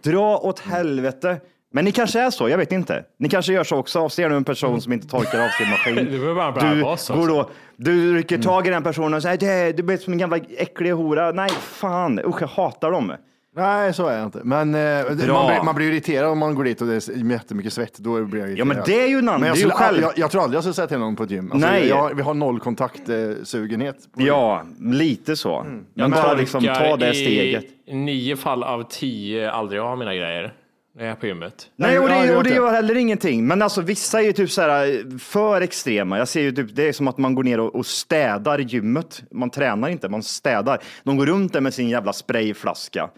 Dra 0.02 0.38
åt 0.38 0.60
helvete. 0.60 1.40
Men 1.72 1.84
ni 1.84 1.92
kanske 1.92 2.20
är 2.20 2.30
så, 2.30 2.48
jag 2.48 2.58
vet 2.58 2.72
inte. 2.72 3.04
Ni 3.18 3.28
kanske 3.28 3.52
gör 3.52 3.64
så 3.64 3.76
också. 3.76 4.08
Ser 4.08 4.30
du 4.30 4.36
en 4.36 4.44
person 4.44 4.80
som 4.80 4.92
inte 4.92 5.08
torkar 5.08 5.44
av 5.44 5.48
sin 5.48 5.70
maskin. 5.70 5.94
Du 6.10 6.18
behöver 6.18 6.34
bara 6.34 6.52
börja 6.52 6.74
Du, 6.74 6.82
vara 6.82 6.96
så. 6.96 7.14
går 7.16 7.28
då, 7.28 7.50
du 7.76 8.14
rycker 8.16 8.42
tag 8.42 8.66
i 8.66 8.70
den 8.70 8.82
personen 8.82 9.14
och 9.14 9.22
säger 9.22 9.36
det, 9.38 9.72
du 9.72 9.82
blir 9.82 9.96
som 9.96 10.12
en 10.12 10.18
gamla 10.18 10.36
äcklig 10.36 10.90
hora. 10.92 11.32
Nej, 11.32 11.50
fan, 11.50 12.20
usch 12.24 12.42
jag 12.42 12.48
hatar 12.48 12.90
dem. 12.90 13.12
Nej, 13.58 13.94
så 13.94 14.06
är 14.06 14.16
jag 14.16 14.26
inte. 14.26 14.40
Men 14.44 14.74
eh, 14.74 15.04
man 15.08 15.16
blir, 15.16 15.62
man 15.64 15.74
blir 15.74 15.86
irriterad 15.92 16.30
om 16.30 16.38
man 16.38 16.54
går 16.54 16.64
dit 16.64 16.80
och 16.80 16.86
det 16.86 16.94
är 17.08 17.30
jättemycket 17.32 17.72
svett. 17.72 17.98
Då 17.98 18.24
blir 18.24 18.40
jag 18.40 18.48
Ja, 18.48 18.52
irriterad. 18.52 18.66
men 18.68 18.82
det 18.86 19.00
är 19.02 19.06
ju 19.08 19.18
en 19.18 19.28
annan- 19.28 19.40
Men 19.40 19.48
jag, 19.48 19.58
skulle, 19.58 19.72
själv- 19.72 20.00
jag, 20.02 20.12
jag 20.16 20.30
tror 20.30 20.42
aldrig 20.42 20.56
jag 20.56 20.62
skulle 20.64 20.74
säga 20.74 20.86
till 20.86 20.98
någon 20.98 21.16
på 21.16 21.22
ett 21.22 21.30
gym. 21.30 21.52
Alltså, 21.52 21.68
Nej. 21.68 21.88
Jag, 21.88 22.14
vi 22.14 22.22
har 22.22 22.34
noll 22.34 22.60
kontaktsugenhet. 22.60 23.96
Ja, 24.16 24.62
lite 24.80 25.36
så. 25.36 25.62
Men 25.64 25.86
Jag 25.94 26.12
ta, 26.22 26.34
liksom, 26.34 26.64
ta 26.64 26.96
det 26.96 27.14
steget. 27.14 27.64
I 27.86 27.94
nio 27.96 28.36
fall 28.36 28.62
av 28.62 28.82
tio 28.90 29.50
aldrig 29.50 29.80
ha 29.80 29.96
mina 29.96 30.14
grejer 30.14 30.54
när 30.96 31.04
jag 31.04 31.12
är 31.12 31.16
på 31.16 31.26
gymmet. 31.26 31.54
Nej, 31.76 31.98
och 31.98 32.10
ja, 32.10 32.22
det, 32.26 32.36
och 32.36 32.44
det 32.44 32.50
gör 32.54 32.70
heller 32.70 32.94
ingenting. 32.96 33.46
Men 33.46 33.62
alltså 33.62 33.80
vissa 33.80 34.20
är 34.20 34.24
ju 34.24 34.32
typ 34.32 34.50
så 34.50 34.62
här 34.62 35.18
för 35.18 35.60
extrema. 35.60 36.18
Jag 36.18 36.28
ser 36.28 36.40
ju 36.40 36.52
typ, 36.52 36.76
det 36.76 36.88
är 36.88 36.92
som 36.92 37.08
att 37.08 37.18
man 37.18 37.34
går 37.34 37.42
ner 37.44 37.60
och, 37.60 37.74
och 37.74 37.86
städar 37.86 38.58
gymmet. 38.58 39.22
Man 39.30 39.50
tränar 39.50 39.88
inte, 39.88 40.08
man 40.08 40.22
städar. 40.22 40.78
De 41.04 41.16
går 41.16 41.26
runt 41.26 41.52
där 41.52 41.60
med 41.60 41.74
sin 41.74 41.88
jävla 41.88 42.12
sprayflaska. 42.12 43.10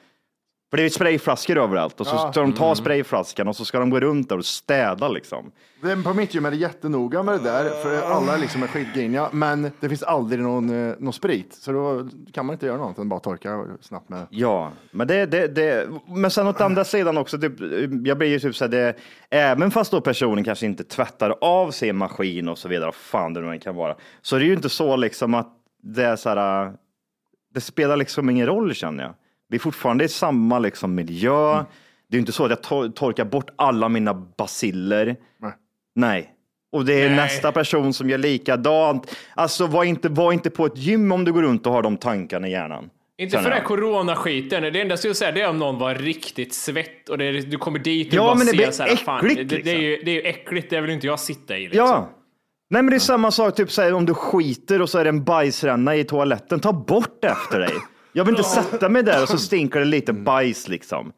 För 0.70 0.76
det 0.76 0.82
är 0.82 0.84
ju 0.84 0.90
sprayflaskor 0.90 1.58
överallt 1.58 2.00
och 2.00 2.06
så 2.06 2.16
ska 2.18 2.40
de 2.40 2.52
ta 2.52 2.64
Mm. 2.64 2.76
sprayflaskan 2.76 3.48
och 3.48 3.56
så 3.56 3.64
ska 3.64 3.78
de 3.78 3.90
gå 3.90 4.00
runt 4.00 4.28
där 4.28 4.38
och 4.38 4.44
städa 4.44 5.08
liksom. 5.08 5.52
Det- 5.82 6.02
På 6.04 6.14
mitt 6.14 6.34
gym 6.34 6.46
är 6.46 6.52
jättenoga 6.52 7.22
med 7.22 7.34
det 7.34 7.44
där, 7.50 7.70
för 7.82 8.02
alla 8.02 8.36
liksom 8.36 8.62
är 8.62 8.66
skitgriniga. 8.66 9.28
Men 9.32 9.70
det 9.80 9.88
finns 9.88 10.02
aldrig 10.02 10.40
någon, 10.42 10.88
eh, 10.90 10.94
någon 10.98 11.12
sprit, 11.12 11.54
så 11.54 11.72
då 11.72 12.08
kan 12.32 12.46
man 12.46 12.54
inte 12.54 12.66
göra 12.66 12.76
något 12.76 12.98
än 12.98 13.08
bara 13.08 13.20
torka 13.20 13.64
snabbt 13.80 14.08
med. 14.08 14.26
Ja, 14.30 14.72
men 14.90 15.06
det, 15.06 15.26
det, 15.26 15.46
det, 15.48 15.88
men 16.08 16.30
sen 16.30 16.46
åt 16.46 16.60
andra 16.60 16.84
sidan 16.84 17.18
också, 17.18 17.38
typ, 17.38 17.52
jag 18.04 18.18
blir 18.18 18.28
ju 18.28 18.38
typ 18.40 18.56
så 18.56 18.64
här, 18.64 18.70
det, 18.70 18.94
även 19.30 19.70
fast 19.70 19.90
då 19.90 20.00
personen 20.00 20.44
kanske 20.44 20.66
inte 20.66 20.84
tvättar 20.84 21.34
av 21.40 21.70
sin 21.70 21.96
maskin 21.96 22.48
och 22.48 22.58
så 22.58 22.68
vidare, 22.68 22.86
vad 22.86 22.94
fan 22.94 23.34
det 23.34 23.40
nu 23.40 23.50
än 23.50 23.60
kan 23.60 23.76
vara, 23.76 23.94
så 24.22 24.36
är 24.36 24.40
det 24.40 24.46
ju 24.46 24.52
inte 24.54 24.68
så 24.68 24.96
liksom 24.96 25.34
att 25.34 25.52
det 25.82 26.04
är 26.04 26.16
så 26.16 26.28
här, 26.28 26.72
det 27.54 27.60
spelar 27.60 27.96
liksom 27.96 28.30
ingen 28.30 28.46
roll 28.46 28.74
känner 28.74 29.04
jag. 29.04 29.14
Vi 29.50 29.56
är 29.56 29.60
fortfarande 29.60 30.04
i 30.04 30.08
samma 30.08 30.58
liksom 30.58 30.94
miljö. 30.94 31.52
Mm. 31.52 31.64
Det 32.08 32.16
är 32.16 32.20
inte 32.20 32.32
så 32.32 32.44
att 32.44 32.50
jag 32.50 32.62
tor- 32.62 32.88
torkar 32.88 33.24
bort 33.24 33.50
alla 33.56 33.88
mina 33.88 34.14
basiller. 34.14 35.16
Nej. 35.40 35.52
Nej. 35.94 36.30
Och 36.72 36.84
det 36.84 37.02
är 37.02 37.06
Nej. 37.08 37.16
nästa 37.16 37.52
person 37.52 37.92
som 37.92 38.10
gör 38.10 38.18
likadant. 38.18 39.16
Alltså 39.34 39.66
var 39.66 39.84
inte, 39.84 40.08
var 40.08 40.32
inte 40.32 40.50
på 40.50 40.66
ett 40.66 40.76
gym 40.78 41.12
om 41.12 41.24
du 41.24 41.32
går 41.32 41.42
runt 41.42 41.66
och 41.66 41.72
har 41.72 41.82
de 41.82 41.96
tankarna 41.96 42.48
i 42.48 42.50
hjärnan. 42.50 42.90
Inte 43.18 43.38
för 43.38 43.48
jag. 43.50 43.56
här 43.56 43.64
coronaskiten. 43.64 44.62
Det 44.62 44.68
enda 44.68 44.92
jag 44.92 44.98
skulle 44.98 45.14
säga 45.14 45.32
det 45.32 45.40
är 45.40 45.48
om 45.48 45.58
någon 45.58 45.78
var 45.78 45.94
riktigt 45.94 46.54
svett 46.54 47.08
och 47.08 47.18
det 47.18 47.32
du 47.32 47.56
kommer 47.58 47.78
dit 47.78 48.08
och 48.08 48.14
Ja, 48.14 48.22
bara 48.22 48.34
men 48.34 48.46
det 48.46 48.50
ser 48.50 48.56
blir 48.56 48.70
så 48.70 48.82
här, 48.82 48.96
fan, 48.96 49.26
äckligt, 49.26 49.50
det, 49.50 49.56
det, 49.56 49.70
är 49.70 49.74
liksom. 49.74 49.82
ju, 49.84 49.96
det 50.04 50.10
är 50.10 50.14
ju 50.14 50.20
äckligt, 50.20 50.70
det 50.70 50.80
vill 50.80 50.90
inte 50.90 51.06
jag 51.06 51.20
sitta 51.20 51.56
i. 51.56 51.62
Liksom. 51.62 51.86
Ja. 51.86 52.10
Nej, 52.70 52.82
men 52.82 52.90
det 52.90 52.96
är 52.96 52.98
samma 52.98 53.30
sak, 53.30 53.54
typ 53.56 53.70
så 53.70 53.82
här, 53.82 53.92
om 53.92 54.06
du 54.06 54.14
skiter 54.14 54.82
och 54.82 54.90
så 54.90 54.98
är 54.98 55.04
det 55.04 55.08
en 55.10 55.24
bajsränna 55.24 55.96
i 55.96 56.04
toaletten, 56.04 56.60
ta 56.60 56.72
bort 56.72 57.18
det 57.22 57.28
efter 57.28 57.60
dig. 57.60 57.72
Jag 58.12 58.24
vill 58.24 58.34
inte 58.34 58.48
sätta 58.48 58.88
mig 58.88 59.02
där 59.02 59.22
och 59.22 59.28
så 59.28 59.38
stinker 59.48 59.78
det 59.80 59.86
lite 59.86 60.12
bajs 60.12 60.68
liksom. 60.68 61.12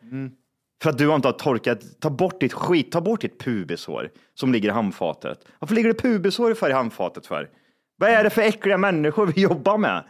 För 0.83 0.91
att 0.91 0.99
du 0.99 1.15
inte 1.15 1.29
har 1.29 1.33
torkat, 1.33 2.01
ta 2.01 2.11
bort 2.11 2.41
ditt 2.41 2.53
skit, 2.53 2.93
ta 2.93 3.01
bort 3.01 3.21
ditt 3.21 3.39
pubishår 3.41 4.11
som 4.35 4.53
ligger 4.53 4.69
i 4.69 4.73
handfatet. 4.73 5.39
Varför 5.59 5.75
ligger 5.75 5.89
det 5.89 6.01
pubishår 6.03 6.55
för 6.55 6.71
i 6.71 6.73
handfatet 6.73 7.27
för? 7.27 7.49
Vad 7.97 8.11
är 8.11 8.25
det 8.25 8.31
för 8.31 8.43
äckliga 8.43 8.79
människor 8.79 9.27
vi 9.27 9.41
jobbar 9.43 9.79
med? 9.79 10.05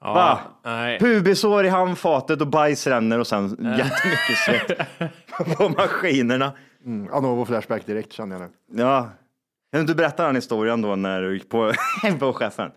Ja, 0.00 0.14
Va? 0.14 0.38
nej. 0.64 0.98
Pubishår 0.98 1.64
i 1.64 1.68
handfatet 1.68 2.40
och 2.40 2.46
bajsrännor 2.46 3.18
och 3.18 3.26
sen 3.26 3.42
jättemycket 3.78 4.38
svett 4.46 4.78
på 5.58 5.68
maskinerna. 5.68 6.52
Mm, 6.84 7.12
Anovo 7.12 7.44
Flashback 7.44 7.86
direkt 7.86 8.12
känner 8.12 8.40
jag 8.40 8.50
nu. 8.70 8.82
Ja. 8.82 9.02
Kan 9.72 9.78
du 9.78 9.80
inte 9.80 9.94
berätta 9.94 10.26
den 10.26 10.34
historien 10.34 10.82
då 10.82 10.96
när 10.96 11.22
du 11.22 11.34
gick 11.34 11.48
på, 11.48 11.72
på 12.18 12.32
chefen? 12.32 12.70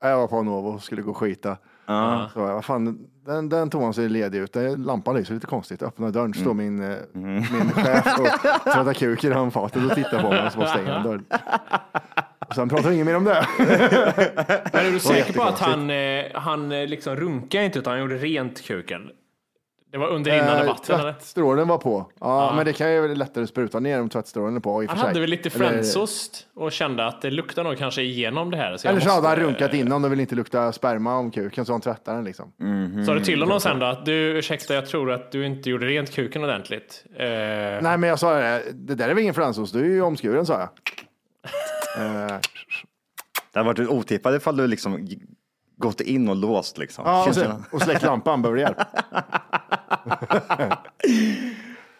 Jag 0.00 0.16
var 0.18 0.28
på 0.28 0.38
Anovo 0.38 0.68
och 0.68 0.82
skulle 0.82 1.02
gå 1.02 1.10
och 1.10 1.16
skita. 1.16 1.56
Ja. 1.86 2.30
Så 2.32 2.40
jag, 2.40 2.54
vad 2.54 2.64
fan, 2.64 3.08
den, 3.26 3.48
den 3.48 3.70
toan 3.70 3.94
ser 3.94 4.08
ledig 4.08 4.38
ut. 4.38 4.52
Den 4.52 4.82
lampan 4.82 5.16
lyser 5.16 5.34
lite 5.34 5.46
konstigt. 5.46 5.82
Öppnar 5.82 6.10
dörren 6.10 6.34
står 6.34 6.54
min, 6.54 6.82
eh, 6.92 6.96
min 7.12 7.72
chef 7.72 8.18
och 8.18 8.26
tvättar 8.64 8.94
kuk 8.94 9.24
i 9.24 9.32
handfatet 9.32 9.84
och 9.90 9.94
tittar 9.94 10.22
på 10.22 10.30
mig 10.30 10.46
och 10.46 10.52
så 10.52 10.58
bara 10.58 10.68
stänger 10.68 10.92
han 10.92 11.02
dörren. 11.02 11.24
Och 12.48 12.54
sen 12.54 12.68
pratar 12.68 12.90
ingen 12.90 13.06
mer 13.06 13.16
om 13.16 13.24
det. 13.24 13.46
Men 13.58 14.86
är 14.86 14.90
du 14.90 15.00
säker 15.00 15.32
på 15.32 15.42
att 15.42 15.60
jättekonstigt. 15.60 15.60
han, 15.60 15.90
eh, 15.90 16.24
han 16.34 16.72
eh, 16.72 16.86
liksom 16.86 17.16
runkade 17.16 17.64
inte 17.64 17.78
utan 17.78 17.90
han 17.90 18.00
gjorde 18.00 18.16
rent 18.16 18.62
kuken? 18.62 19.10
Det 19.94 19.98
var 19.98 20.08
under 20.08 20.30
rinnande 20.30 20.60
Eh, 20.60 20.66
vatten 20.66 21.00
eller? 21.00 21.12
Tvättstrålen 21.12 21.68
var 21.68 21.78
på. 21.78 22.06
Ja, 22.20 22.46
Ja. 22.46 22.56
men 22.56 22.64
det 22.66 22.72
kan 22.72 22.92
ju 22.92 23.14
lättare 23.14 23.44
att 23.44 23.50
spruta 23.50 23.80
ner 23.80 24.00
om 24.00 24.08
tvättstrålen 24.08 24.56
är 24.56 24.60
på. 24.60 24.82
I 24.82 24.86
och 24.86 24.90
Han 24.90 24.98
sig. 24.98 25.06
hade 25.08 25.20
väl 25.20 25.30
lite 25.30 25.50
fransost 25.50 26.46
och 26.54 26.72
kände 26.72 27.06
att 27.06 27.22
det 27.22 27.30
luktar 27.30 27.64
nog 27.64 27.78
kanske 27.78 28.02
igenom 28.02 28.50
det 28.50 28.56
här. 28.56 28.76
Så 28.76 28.88
Eller 28.88 29.00
så 29.00 29.08
hade 29.10 29.28
han 29.28 29.38
måste- 29.38 29.44
runkat 29.52 29.74
innan 29.74 30.04
och 30.04 30.12
vill 30.12 30.20
inte 30.20 30.34
lukta 30.34 30.72
sperma 30.72 31.16
om 31.18 31.30
kuken 31.30 31.64
så 31.66 31.72
han 31.72 31.80
tvättar 31.80 32.14
den 32.14 32.24
liksom. 32.24 32.52
Sa 33.06 33.14
du 33.14 33.20
till 33.20 33.40
honom 33.42 33.60
sen 33.60 33.78
då 33.78 33.86
att 33.86 34.04
du, 34.06 34.12
ursäkta, 34.38 34.74
jag 34.74 34.86
tror 34.86 35.12
att 35.12 35.32
du 35.32 35.46
inte 35.46 35.70
gjorde 35.70 35.86
rent 35.86 36.10
kuken 36.14 36.44
ordentligt? 36.44 37.04
Eh, 37.16 37.24
Nej, 37.26 37.80
men 37.98 38.02
jag 38.02 38.18
sa 38.18 38.34
det, 38.34 38.62
det 38.72 38.94
där 38.94 39.04
är 39.08 39.14
väl 39.14 39.22
ingen 39.22 39.34
fransos, 39.34 39.72
du 39.72 39.80
är 39.80 39.84
ju 39.84 40.02
omskuren 40.02 40.46
sa 40.46 40.52
jag. 40.58 40.68
Eh, 42.06 42.36
Det 43.52 43.58
hade 43.58 43.66
varit 43.66 43.78
otippat 43.88 44.34
ifall 44.34 44.56
du 44.56 44.66
liksom 44.66 45.08
gått 45.76 46.00
in 46.00 46.28
och 46.28 46.36
låst 46.36 46.78
liksom. 46.78 47.04
ja, 47.06 47.28
och, 47.28 47.34
sen, 47.34 47.64
och 47.72 47.82
släckt 47.82 48.02
lampan, 48.02 48.42
behöver 48.42 48.56
du 48.56 48.62
hjälp? 48.62 48.76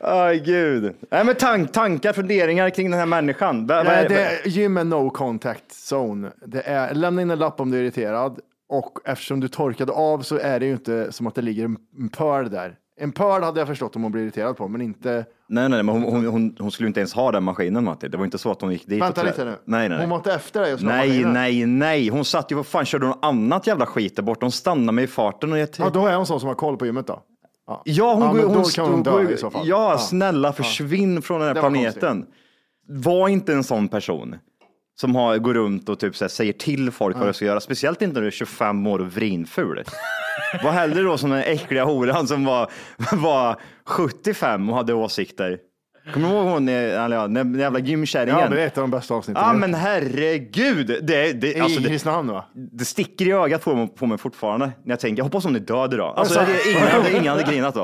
Aj 0.07 0.41
gud. 0.41 0.95
Nej, 1.11 1.25
men 1.25 1.35
tank, 1.35 1.73
tankar, 1.73 2.13
funderingar 2.13 2.71
kring 2.71 2.91
den 2.91 3.01
här 3.01 3.07
människan. 3.07 3.67
Vad 3.67 3.85
Nej, 3.87 4.05
är- 4.05 4.09
det 4.09 4.21
är 4.25 4.49
gym 4.49 4.77
är 4.77 4.85
no 4.85 5.11
contact 5.11 5.65
zone. 5.93 6.31
Det 6.47 6.63
är, 6.63 6.95
lämna 6.95 7.23
in 7.23 7.31
en 7.31 7.39
lapp 7.39 7.61
om 7.61 7.71
du 7.71 7.79
är 7.79 7.83
irriterad 7.83 8.39
och 8.69 8.99
eftersom 9.05 9.41
du 9.41 9.49
torkade 9.49 9.93
av 9.93 10.21
så 10.23 10.39
är 10.39 10.61
det 10.61 10.67
ju 10.67 10.73
inte 10.73 11.13
som 11.13 11.27
att 11.27 11.35
det 11.35 11.43
ligger 11.43 11.65
en, 11.65 12.09
pöl 12.09 12.51
där. 12.51 12.75
En 13.01 13.13
pöl 13.13 13.43
hade 13.43 13.61
jag 13.61 13.69
förstått 13.69 13.97
om 13.97 14.03
hon 14.03 14.13
blir 14.13 14.23
irriterad 14.23 14.57
på, 14.57 14.69
men 14.69 14.81
inte... 14.81 15.25
Nej, 15.49 15.69
nej, 15.69 15.83
men 15.83 15.95
hon, 15.95 16.03
hon, 16.03 16.27
hon, 16.27 16.57
hon 16.59 16.71
skulle 16.71 16.87
inte 16.87 17.01
ens 17.01 17.15
ha 17.15 17.33
den 17.33 17.43
maskinen 17.45 17.85
Matti. 17.85 18.09
Det 18.09 18.17
var 18.17 18.25
inte 18.25 18.39
så 18.39 18.51
att 18.51 18.61
hon 18.61 18.73
gick 18.73 18.87
dit 18.87 19.03
Vänta 19.03 19.21
och 19.21 19.27
lite 19.27 19.45
nu. 19.45 19.51
Nej, 19.51 19.59
nej, 19.65 19.89
nej. 19.89 19.99
Hon 19.99 20.11
var 20.11 20.17
inte 20.17 20.35
efter 20.35 20.61
dig 20.61 20.75
och 20.75 20.83
Nej, 20.83 21.09
maskinen. 21.09 21.33
nej, 21.33 21.67
nej. 21.67 22.09
Hon 22.09 22.25
satt 22.25 22.53
ju, 22.53 22.57
vad 22.57 22.67
fan 22.67 22.85
körde 22.85 23.07
hon 23.07 23.19
annat 23.23 23.67
jävla 23.67 23.87
skit 23.87 24.17
där 24.17 24.23
borta? 24.23 24.45
Hon 24.45 24.53
stannade 24.53 24.93
mig 24.93 25.05
i 25.05 25.07
farten 25.07 25.53
och 25.53 25.59
jag 25.59 25.69
Ja, 25.79 25.91
då 25.91 26.07
är 26.07 26.17
hon 26.17 26.27
sån 26.27 26.41
som 26.41 26.49
har 26.49 26.55
koll 26.55 26.77
på 26.77 26.87
gymmet 26.87 27.07
då. 27.07 27.23
Ja, 27.67 27.83
Ja, 27.85 28.15
hon, 28.15 28.23
Ja, 28.23 28.33
går- 28.33 28.43
hon, 28.49 28.55
hon 28.57 28.65
stod- 28.65 29.05
dö 29.05 29.11
går- 29.11 29.33
i 29.33 29.37
så 29.37 29.51
fall. 29.51 29.69
Ja, 29.69 29.91
Ja. 29.93 29.99
snälla 29.99 30.53
försvinn 30.53 31.23
från 31.23 31.41
den 31.41 31.49
här 31.57 31.61
planeten. 31.61 32.27
Var 32.89 33.29
inte 33.29 33.53
en 33.53 33.65
sån 33.65 33.89
person 33.89 34.37
som 35.01 35.15
har, 35.15 35.39
går 35.39 35.55
runt 35.55 35.89
och 35.89 35.99
typ 35.99 36.17
så 36.17 36.25
här, 36.25 36.29
säger 36.29 36.53
till 36.53 36.91
folk 36.91 37.17
vad 37.17 37.27
de 37.27 37.33
ska 37.35 37.45
göra. 37.45 37.61
Speciellt 37.61 38.03
inte 38.03 38.15
när 38.15 38.21
du 38.21 38.27
är 38.27 38.31
25 38.31 38.87
år 38.87 38.99
och 38.99 39.07
vrinful. 39.07 39.83
Var 40.65 40.71
hellre 40.71 41.03
då 41.03 41.19
som 41.19 41.31
den 41.31 41.39
äckliga 41.43 41.85
horan 41.85 42.27
som 42.27 42.45
var, 42.45 42.71
var 43.17 43.57
75 43.85 44.71
och 44.71 44.77
hade 44.77 44.95
åsikter. 44.95 45.59
Kommer 46.13 46.29
du 46.29 46.35
ihåg 46.35 46.47
hon, 46.47 46.69
eh, 46.69 47.05
eller 47.05 47.17
ja, 47.17 47.29
den 47.29 47.59
jävla 47.59 47.79
gymkärringen? 47.79 48.41
Ja, 48.41 48.49
det 48.49 48.63
är 48.63 48.67
ett 48.67 48.79
av 48.79 48.83
de 48.83 48.91
bästa 48.91 49.15
avsnitten. 49.15 49.43
Ja 49.47 49.53
men 49.53 49.75
herregud. 49.75 50.87
Det, 50.87 51.33
det, 51.33 51.57
I 51.57 51.61
alltså, 51.61 51.81
det, 51.81 51.89
Kristinehamn 51.89 52.29
va? 52.29 52.45
det 52.53 52.85
sticker 52.85 53.27
i 53.27 53.33
ögat 53.33 53.65
på 53.65 53.75
mig, 53.75 53.89
på 53.89 54.07
mig 54.07 54.19
fortfarande 54.19 54.67
när 54.67 54.93
jag 54.93 55.01
tänker, 55.01 55.21
jag 55.21 55.25
hoppas 55.25 55.45
hon 55.45 55.57
är 55.57 55.61
död 55.61 55.95
idag. 55.95 56.15
Alltså, 56.17 56.41
det 56.41 56.71
ingen, 56.71 57.21
ingen 57.21 57.33
hade 57.33 57.53
grinat 57.53 57.75
då. 57.75 57.81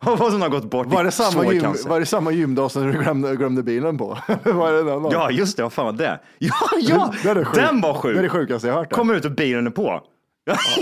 Hoppas 0.00 0.32
hon 0.32 0.42
har 0.42 0.48
gått 0.48 0.70
bort 0.70 0.86
Var 0.86 1.00
i 1.00 1.04
det 1.04 1.10
samma, 1.10 1.52
gym, 1.52 1.74
var 1.86 2.00
det 2.00 2.06
samma 2.06 2.30
gymdag 2.32 2.68
som 2.70 2.86
du 2.86 2.92
glömde, 2.98 3.36
glömde 3.36 3.62
bilen 3.62 3.98
på? 3.98 4.06
var 4.44 4.72
det 4.72 4.82
den? 4.82 5.06
Ja, 5.10 5.30
just 5.30 5.56
det. 5.56 5.62
Vad 5.62 5.72
fan 5.72 5.86
var 5.86 5.92
det? 5.92 6.20
Ja, 6.38 6.54
ja! 6.80 7.14
Det 7.22 7.30
är 7.30 7.34
det 7.34 7.44
sjuk- 7.44 7.54
den 7.66 7.80
var 7.80 7.94
sjuk. 7.94 8.14
Det 8.14 8.20
är 8.20 8.22
det 8.22 8.28
sjukaste 8.28 8.68
jag 8.68 8.74
har 8.74 8.80
hört. 8.80 8.92
Kommer 8.92 9.14
ut 9.14 9.24
och 9.24 9.32
bilen 9.32 9.66
är 9.66 9.70
på. 9.70 10.00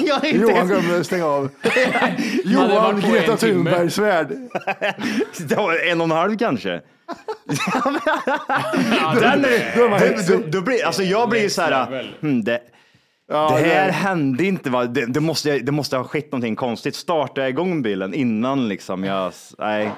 Jag 0.06 0.24
inte 0.24 0.28
Johan 0.52 0.66
glömde 0.66 1.04
stänga 1.04 1.26
av. 1.26 1.48
Johan 2.44 3.00
Greta 3.00 3.32
en 3.32 3.38
timme. 3.38 3.70
Thunbergs 3.70 3.94
svärd. 3.94 4.28
Det 5.48 5.54
var 5.56 5.86
en 5.90 6.00
och 6.00 6.04
en 6.04 6.10
halv 6.10 6.38
kanske. 6.38 6.68
ja, 9.00 9.14
Den 9.20 9.44
är, 9.44 10.60
blir, 10.62 10.84
alltså 10.86 11.02
jag 11.02 11.28
blir 11.28 11.48
så 11.48 11.62
här, 11.62 12.12
hmm, 12.20 12.44
det, 12.44 12.60
Ja, 13.28 13.50
det 13.50 13.66
här 13.68 13.86
det- 13.86 13.92
hände 13.92 14.44
inte. 14.44 14.70
Va? 14.70 14.84
Det, 14.84 15.06
det, 15.06 15.20
måste, 15.20 15.58
det 15.58 15.72
måste 15.72 15.96
ha 15.96 16.04
skett 16.04 16.32
någonting 16.32 16.56
konstigt. 16.56 16.94
Startar 16.94 17.42
jag 17.42 17.48
igång 17.48 17.82
bilen 17.82 18.14
innan 18.14 18.68
liksom 18.68 19.04
jag, 19.04 19.32
nej. 19.58 19.90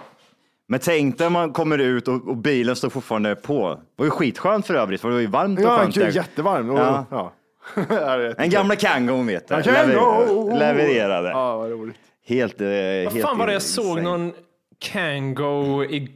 Men 0.69 0.81
tänk 0.81 1.19
dig 1.19 1.31
man 1.31 1.53
kommer 1.53 1.79
ut 1.79 2.09
och, 2.09 2.29
och 2.29 2.37
bilen 2.37 2.77
står 2.77 2.91
fortfarande 2.91 3.35
på. 3.35 3.69
Det 3.75 3.81
var 3.97 4.05
ju 4.05 4.11
skitskönt 4.11 4.67
för 4.67 4.75
övrigt, 4.75 5.01
för 5.01 5.09
det 5.09 5.15
var 5.15 5.21
ju 5.21 5.27
varmt 5.27 5.59
och 5.59 5.65
Ja, 5.65 5.79
skönt. 5.79 5.95
kul, 5.95 6.05
där. 6.05 6.11
jättevarm. 6.11 6.71
Och, 6.71 6.79
Ja. 6.79 7.05
ja. 7.11 7.33
Ja, 7.75 8.17
det 8.17 8.27
är 8.27 8.35
En 8.41 8.51
gamla 8.51 8.77
Kangon 8.77 9.27
vet 9.27 9.49
du. 9.49 9.63
Kango! 9.63 10.55
Levererade. 10.59 11.29
Ja, 11.29 11.57
vad 11.57 11.71
roligt. 11.71 11.97
Helt, 12.27 12.61
eh, 12.61 12.67
Vad 12.67 12.75
helt 12.75 13.21
fan 13.23 13.39
var 13.39 13.47
det 13.47 13.53
jag 13.53 13.63
såg 13.63 14.03
någon 14.03 14.33
Kango 14.79 15.85
i, 15.85 16.09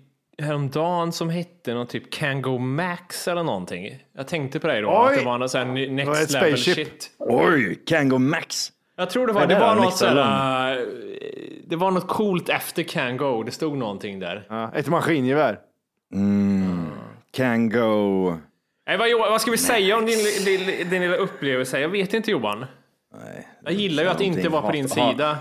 häromdagen 0.42 1.12
som 1.12 1.30
hette 1.30 1.74
någon 1.74 1.86
typ 1.86 2.12
Kango 2.12 2.58
Max 2.58 3.28
eller 3.28 3.42
någonting. 3.42 3.98
Jag 4.16 4.28
tänkte 4.28 4.60
på 4.60 4.66
det 4.66 4.80
då, 4.80 4.88
Oj! 4.88 5.12
att 5.12 5.18
det 5.18 5.24
var 5.24 5.38
någon 5.38 5.48
sån 5.48 5.60
här 5.60 5.66
ny- 5.74 5.86
Det 5.96 6.04
var 6.04 6.12
next 6.14 6.22
ett 6.22 6.30
level 6.42 6.58
spaceship. 6.58 6.88
shit. 6.88 7.10
Oj, 7.18 7.74
Kango 7.86 8.18
Max. 8.18 8.72
Jag 8.96 9.10
tror 9.10 9.26
det 9.26 9.32
var, 9.32 9.46
det 9.46 9.54
det 9.54 9.60
var 9.60 9.74
något 9.74 9.96
sådär, 9.96 10.86
det 11.66 11.76
var 11.76 11.90
något 11.90 12.08
coolt 12.08 12.48
efter 12.48 12.82
Kango, 12.82 13.42
det 13.42 13.50
stod 13.50 13.76
någonting 13.76 14.18
där. 14.18 14.46
Ja, 14.48 14.70
ett 14.74 14.88
maskingevär. 14.88 15.58
Kango. 17.32 18.38
Nej, 18.98 19.14
vad, 19.14 19.30
vad 19.30 19.40
ska 19.40 19.50
vi 19.50 19.58
säga 19.58 19.96
om 19.96 20.06
din, 20.06 20.18
din, 20.44 20.90
din 20.90 21.02
lilla 21.02 21.16
upplevelse? 21.16 21.80
Jag 21.80 21.88
vet 21.88 22.14
inte 22.14 22.30
Johan. 22.30 22.66
Nej, 23.24 23.48
Jag 23.64 23.72
gillar 23.72 24.02
ju 24.02 24.08
att 24.08 24.20
inte 24.20 24.48
vara 24.48 24.62
på 24.62 24.72
din 24.72 24.88
sida. 24.88 25.38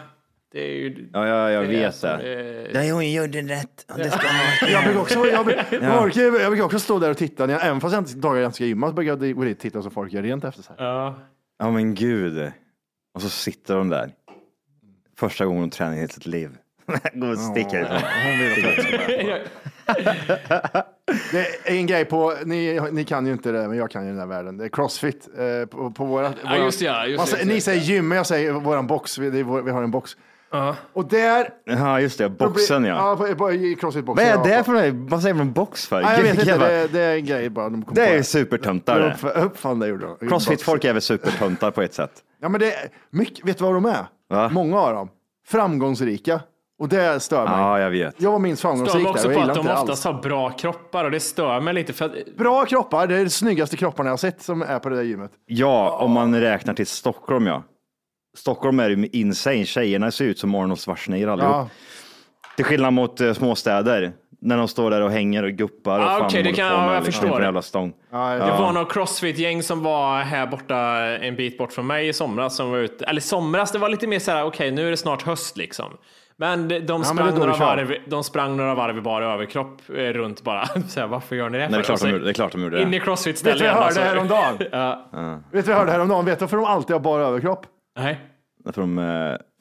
Det 0.51 0.59
är 0.63 0.73
ju... 0.73 1.09
Ja, 1.13 1.27
ja 1.27 1.51
jag 1.51 1.63
det 1.63 1.69
vet 1.69 1.95
som 1.95 2.09
det. 2.09 2.33
är- 2.33 2.73
Nej, 2.73 2.89
hon 2.91 3.11
gjorde 3.11 3.41
rätt. 3.41 3.85
Det 3.97 4.11
ska 4.11 4.27
man. 4.27 4.71
Jag 4.71 4.83
brukar 4.83 4.99
också, 5.01 5.25
jag, 5.27 5.45
brukar- 5.45 5.65
Ja. 5.71 5.77
jag, 5.81 6.03
orkar, 6.03 6.21
jag 6.21 6.51
brukar 6.51 6.63
också 6.63 6.79
stå 6.79 6.99
där 6.99 7.09
och 7.11 7.17
titta, 7.17 7.45
när 7.45 7.53
jag, 7.53 7.65
även 7.65 7.81
fast 7.81 7.93
jag 7.93 8.01
inte 8.01 8.13
dagar 8.15 8.41
jag 8.41 8.47
inte 8.47 8.55
ska 8.55 8.65
gymma 8.65 8.87
så 8.87 8.93
brukar 8.93 9.09
jag 9.09 9.35
gå 9.35 9.43
dit 9.43 9.57
och 9.57 9.61
titta 9.61 9.81
så 9.81 9.89
folk 9.89 10.13
gör 10.13 10.21
rent 10.23 10.43
efter 10.43 10.63
sig. 10.63 10.75
Ja. 10.79 11.19
Ja 11.59 11.71
men 11.71 11.95
gud. 11.95 12.51
Och 13.13 13.21
så 13.21 13.29
sitter 13.29 13.75
de 13.75 13.89
där. 13.89 14.11
Första 15.17 15.45
gången 15.45 15.61
de 15.61 15.69
tränar 15.69 15.93
i 15.93 15.95
hela 15.95 16.07
sitt 16.07 16.25
liv. 16.25 16.49
Går 17.13 17.31
och 17.31 17.37
sticker 17.37 17.81
ifrån. 17.81 17.97
Hon 18.25 18.39
vill 18.39 18.51
att 18.51 18.77
jag 18.77 18.85
ska 18.85 18.97
börja. 19.07 19.37
Det 21.31 21.69
är 21.69 21.75
en 21.75 21.87
grej 21.87 22.05
på, 22.05 22.33
ni, 22.45 22.79
ni 22.91 23.05
kan 23.05 23.25
ju 23.25 23.31
inte 23.31 23.51
det, 23.51 23.67
men 23.67 23.77
jag 23.77 23.91
kan 23.91 24.03
ju 24.05 24.09
den 24.09 24.19
här 24.19 24.25
världen. 24.27 24.57
Det 24.57 24.65
är 24.65 24.69
crossfit. 24.69 25.29
Eh, 25.37 25.65
på, 25.65 25.91
på 25.91 26.05
våra, 26.05 26.33
Ja, 26.43 26.57
just 26.57 26.81
ja, 26.81 27.05
just 27.05 27.17
man 27.17 27.27
just 27.27 27.39
det. 27.39 27.53
Ni 27.53 27.61
säger 27.61 27.81
gym, 27.81 28.07
men 28.07 28.15
jag 28.15 28.27
säger 28.27 28.51
våran 28.51 28.87
box. 28.87 29.17
Vi, 29.17 29.29
det 29.29 29.39
är 29.39 29.43
vår, 29.43 29.61
vi 29.61 29.71
har 29.71 29.83
en 29.83 29.91
box. 29.91 30.17
Och 30.93 31.07
där... 31.07 31.49
Ja 31.65 32.01
just 32.01 32.17
det, 32.17 32.29
boxen 32.29 32.85
ja. 32.85 33.27
I 33.27 33.75
crossfit-boxen. 33.75 34.37
Vad 34.37 34.47
är 34.49 34.57
det 34.57 34.63
för 34.63 34.71
något? 34.71 35.11
Vad 35.11 35.21
säger 35.21 35.35
man 35.35 35.51
box 35.53 35.87
för? 35.87 36.01
Nej, 36.01 36.15
jag 36.15 36.23
vet 36.23 36.39
inte, 36.39 36.57
det, 36.57 36.87
det 36.87 37.01
är 37.01 37.15
en 37.15 37.25
grej 37.25 37.49
bara. 37.49 37.69
De 37.69 37.85
kom 37.85 37.95
Det 37.95 38.07
på 38.07 38.13
är 38.13 38.21
supertöntar 38.21 39.17
uppfann 39.35 39.79
det 39.79 39.87
gjorde 39.87 40.05
de. 40.19 40.27
Crossfit-folk 40.27 40.85
är 40.85 40.93
väl 40.93 41.01
supertöntar 41.01 41.71
på 41.71 41.81
ett 41.81 41.93
sätt. 41.93 42.11
Ja, 42.41 42.49
men 42.49 42.59
det 42.59 42.73
är 42.73 42.89
mycket, 43.09 43.45
vet 43.45 43.57
du 43.57 43.63
vad 43.63 43.73
de 43.73 43.85
är? 43.85 44.05
Va? 44.29 44.49
Många 44.49 44.79
av 44.79 44.93
dem. 44.93 45.09
Framgångsrika. 45.47 46.41
Och 46.79 46.89
det 46.89 47.19
stör 47.19 47.43
mig. 47.45 47.59
Ja, 47.59 47.79
jag 47.79 47.89
vet. 47.89 48.21
Jag 48.21 48.31
var 48.31 48.39
minst 48.39 48.59
Stör 48.59 48.69
framgångsrik 48.69 49.03
mig 49.03 49.03
där 49.03 49.09
också 49.11 49.27
och 49.27 49.33
på 49.33 49.39
jag 49.39 49.49
att 49.49 49.55
gillar 49.55 49.63
de 49.63 49.69
inte 49.69 49.81
oftast 49.81 50.05
har 50.05 50.13
bra 50.13 50.49
kroppar 50.49 51.05
och 51.05 51.11
det 51.11 51.19
stör 51.19 51.59
mig 51.59 51.73
lite 51.73 51.93
för 51.93 52.05
att 52.05 52.35
Bra 52.37 52.65
kroppar, 52.65 53.07
det 53.07 53.15
är 53.15 53.23
de 53.23 53.29
snyggaste 53.29 53.77
kropparna 53.77 54.07
jag 54.07 54.11
har 54.11 54.17
sett 54.17 54.41
som 54.41 54.61
är 54.61 54.79
på 54.79 54.89
det 54.89 54.95
där 54.95 55.03
gymmet. 55.03 55.31
Ja, 55.45 55.97
om 56.01 56.11
man 56.11 56.41
räknar 56.41 56.73
till 56.73 56.87
Stockholm 56.87 57.47
ja. 57.47 57.63
Stockholm 58.37 58.79
är 58.79 58.89
ju 58.89 59.09
insane. 59.13 59.65
Tjejerna 59.65 60.11
ser 60.11 60.25
ut 60.25 60.39
som 60.39 60.55
Arnold 60.55 60.79
Schwarzenegger 60.79 61.27
allihop. 61.27 61.51
Ja. 61.53 61.69
Till 62.55 62.65
skillnad 62.65 62.93
mot 62.93 63.21
eh, 63.21 63.33
småstäder. 63.33 64.11
När 64.41 64.57
de 64.57 64.67
står 64.67 64.91
där 64.91 65.01
och 65.01 65.11
hänger 65.11 65.43
och 65.43 65.51
guppar 65.51 65.99
och 65.99 66.05
Ah, 66.05 66.17
fan 66.17 66.25
okej, 66.25 66.43
det 66.43 66.51
kan- 66.51 66.69
på 66.69 66.75
ja, 66.75 66.85
med 66.85 66.95
jag 66.95 67.03
liksom 67.03 67.11
förstår 67.11 67.27
på 67.29 67.35
en 67.35 67.41
det. 67.41 67.47
var 68.61 68.71
något 68.73 68.93
crossfit-gäng 68.93 69.63
som 69.63 69.83
var 69.83 70.19
här 70.21 70.47
borta 70.47 70.77
en 71.01 71.35
bit 71.35 71.57
bort 71.57 71.73
från 71.73 71.87
mig 71.87 72.07
i 72.07 72.13
somras. 72.13 72.55
Som 72.55 72.71
var 72.71 72.77
ute, 72.77 73.05
eller 73.05 73.21
somras, 73.21 73.71
det 73.71 73.79
var 73.79 73.89
lite 73.89 74.07
mer 74.07 74.19
så 74.19 74.31
här, 74.31 74.45
okej 74.45 74.71
nu 74.71 74.87
är 74.87 74.91
det 74.91 74.97
snart 74.97 75.21
höst 75.21 75.57
liksom. 75.57 75.93
Men 76.39 76.67
de, 76.67 76.79
de, 76.79 77.03
sprang, 77.03 77.25
det 77.27 77.31
då 77.31 77.37
några 77.37 77.57
varv, 77.57 77.95
de 78.07 78.23
sprang 78.23 78.57
några 78.57 78.75
varv 78.75 78.97
i 78.97 79.01
bara 79.01 79.33
överkropp 79.33 79.81
eh, 79.89 79.93
runt 79.93 80.43
bara. 80.43 80.65
Så 80.87 80.99
här, 80.99 81.07
varför 81.07 81.35
gör 81.35 81.49
ni 81.49 81.57
det? 81.57 81.63
Nej, 81.69 81.71
det 81.71 81.77
är 81.77 81.83
klart 81.83 82.01
de 82.01 82.09
gjorde 82.09 82.23
det. 82.23 82.29
är 82.29 82.33
klart 82.33 82.51
de 82.51 82.63
gjorde 82.63 82.81
In 82.81 82.87
i 82.87 82.91
det. 82.99 83.05
crossfit-stället. 83.05 83.61
Vet 83.61 83.67
du 83.67 83.73
vad 83.73 83.77
jag 83.77 83.83
alltså. 83.83 84.01
hörde 84.01 84.11
häromdagen? 84.15 84.57
Ja. 84.71 85.41
Vet 85.51 85.65
du 85.65 85.71
vad 85.71 85.73
jag 85.73 85.79
hörde 85.79 85.91
häromdagen? 85.91 86.25
Vet 86.25 86.39
du 86.39 86.43
varför 86.43 86.57
de 86.57 86.65
alltid 86.65 86.93
har 86.95 86.99
bara 86.99 87.23
överkropp? 87.23 87.65
Nej. 87.99 88.19
För 88.73 88.81
de, 88.81 88.99
eh, 88.99 89.05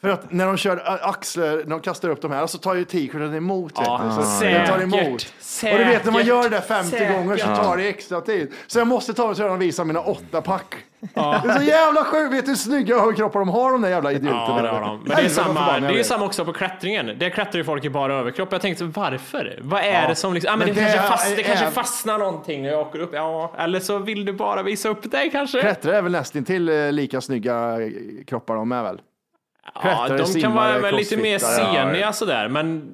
För 0.00 0.08
att 0.08 0.32
när 0.32 0.46
de 0.46 0.56
kör 0.56 0.76
ä, 0.76 0.80
axlar, 1.02 1.56
när 1.56 1.64
de 1.70 1.80
kastar 1.80 2.08
upp 2.08 2.22
de 2.22 2.32
här, 2.32 2.46
så 2.46 2.58
tar 2.58 2.74
ju 2.74 2.84
t-shirten 2.84 3.34
emot. 3.34 3.72
vet 3.80 3.86
Ja, 3.86 4.00
du. 4.04 4.22
så 4.22 4.30
säkert, 4.30 4.58
den 4.58 4.90
tar 4.90 4.98
emot. 4.98 5.32
Och 5.72 5.78
du 5.78 5.84
vet 5.84 6.04
när 6.04 6.12
man 6.12 6.24
gör 6.24 6.42
det 6.42 6.48
där 6.48 6.60
50 6.60 6.90
säkert. 6.90 7.16
gånger 7.16 7.36
så 7.36 7.46
tar 7.46 7.76
det 7.76 7.88
extra 7.88 8.20
tid. 8.20 8.52
Så 8.66 8.78
jag 8.78 8.86
måste 8.86 9.14
ta 9.14 9.26
mig 9.26 9.36
så 9.36 9.48
och 9.48 9.62
visa 9.62 9.84
mina 9.84 10.00
åtta 10.00 10.42
pack. 10.42 10.74
Ja. 11.14 11.40
Det 11.44 11.50
är 11.50 11.56
så 11.58 11.62
jävla 11.64 12.04
sjukt. 12.04 12.32
Vet 12.32 12.44
du 12.44 12.50
hur 12.50 12.56
snygga 12.56 12.94
överkroppar 12.96 13.40
de 13.40 13.48
har 13.48 13.72
de 13.72 13.82
där 13.82 13.88
jävla 13.88 14.12
idioterna? 14.12 14.44
Ja, 14.56 14.62
det 14.62 14.68
har 14.68 14.80
de. 14.80 15.00
Men 15.06 15.16
det 15.16 15.22
är, 15.22 15.28
samma, 15.28 15.80
det 15.80 15.86
är 15.86 15.92
ju 15.92 16.04
samma 16.04 16.24
också 16.24 16.44
på 16.44 16.52
klättringen. 16.52 17.06
Där 17.18 17.30
klättrar 17.30 17.58
ju 17.58 17.64
folk 17.64 17.84
i 17.84 17.90
bara 17.90 18.14
överkropp. 18.14 18.52
Jag 18.52 18.60
tänkte, 18.60 18.84
varför? 18.84 19.58
Vad 19.62 19.80
är 19.82 20.02
Ja. 20.02 20.08
det 20.08 20.14
som 20.14 20.34
liksom... 20.34 20.48
Ja, 20.50 20.56
men 20.56 20.66
Men 20.66 20.76
det, 20.76 20.82
det 20.84 20.90
kanske, 20.92 21.08
fast, 21.08 21.32
är- 21.32 21.36
det 21.36 21.42
kanske 21.42 21.70
fastnar 21.70 22.18
någonting 22.18 22.62
när 22.62 22.68
jag 22.68 22.80
åker 22.80 22.98
upp. 22.98 23.10
Ja, 23.12 23.52
eller 23.58 23.80
så 23.80 23.98
vill 23.98 24.24
du 24.24 24.32
bara 24.32 24.62
visa 24.62 24.88
upp 24.88 25.10
dig 25.10 25.30
kanske. 25.30 25.60
Klättrare 25.60 25.96
är 25.96 26.02
väl 26.02 26.12
nästintill 26.12 26.68
eh, 26.68 26.92
lika 26.92 27.20
snygga 27.20 27.80
eh, 27.82 27.88
kroppar 28.26 28.54
de 28.54 28.72
är 28.72 28.82
väl? 28.82 29.00
Ja, 29.74 30.08
de 30.34 30.40
kan 30.40 30.54
vara 30.54 30.78
väl 30.78 30.96
lite 30.96 31.16
mer 31.16 31.38
crossfittare. 31.38 31.74
Ja, 31.76 31.84
seniga 31.86 32.12
sådär, 32.12 32.48
men 32.48 32.92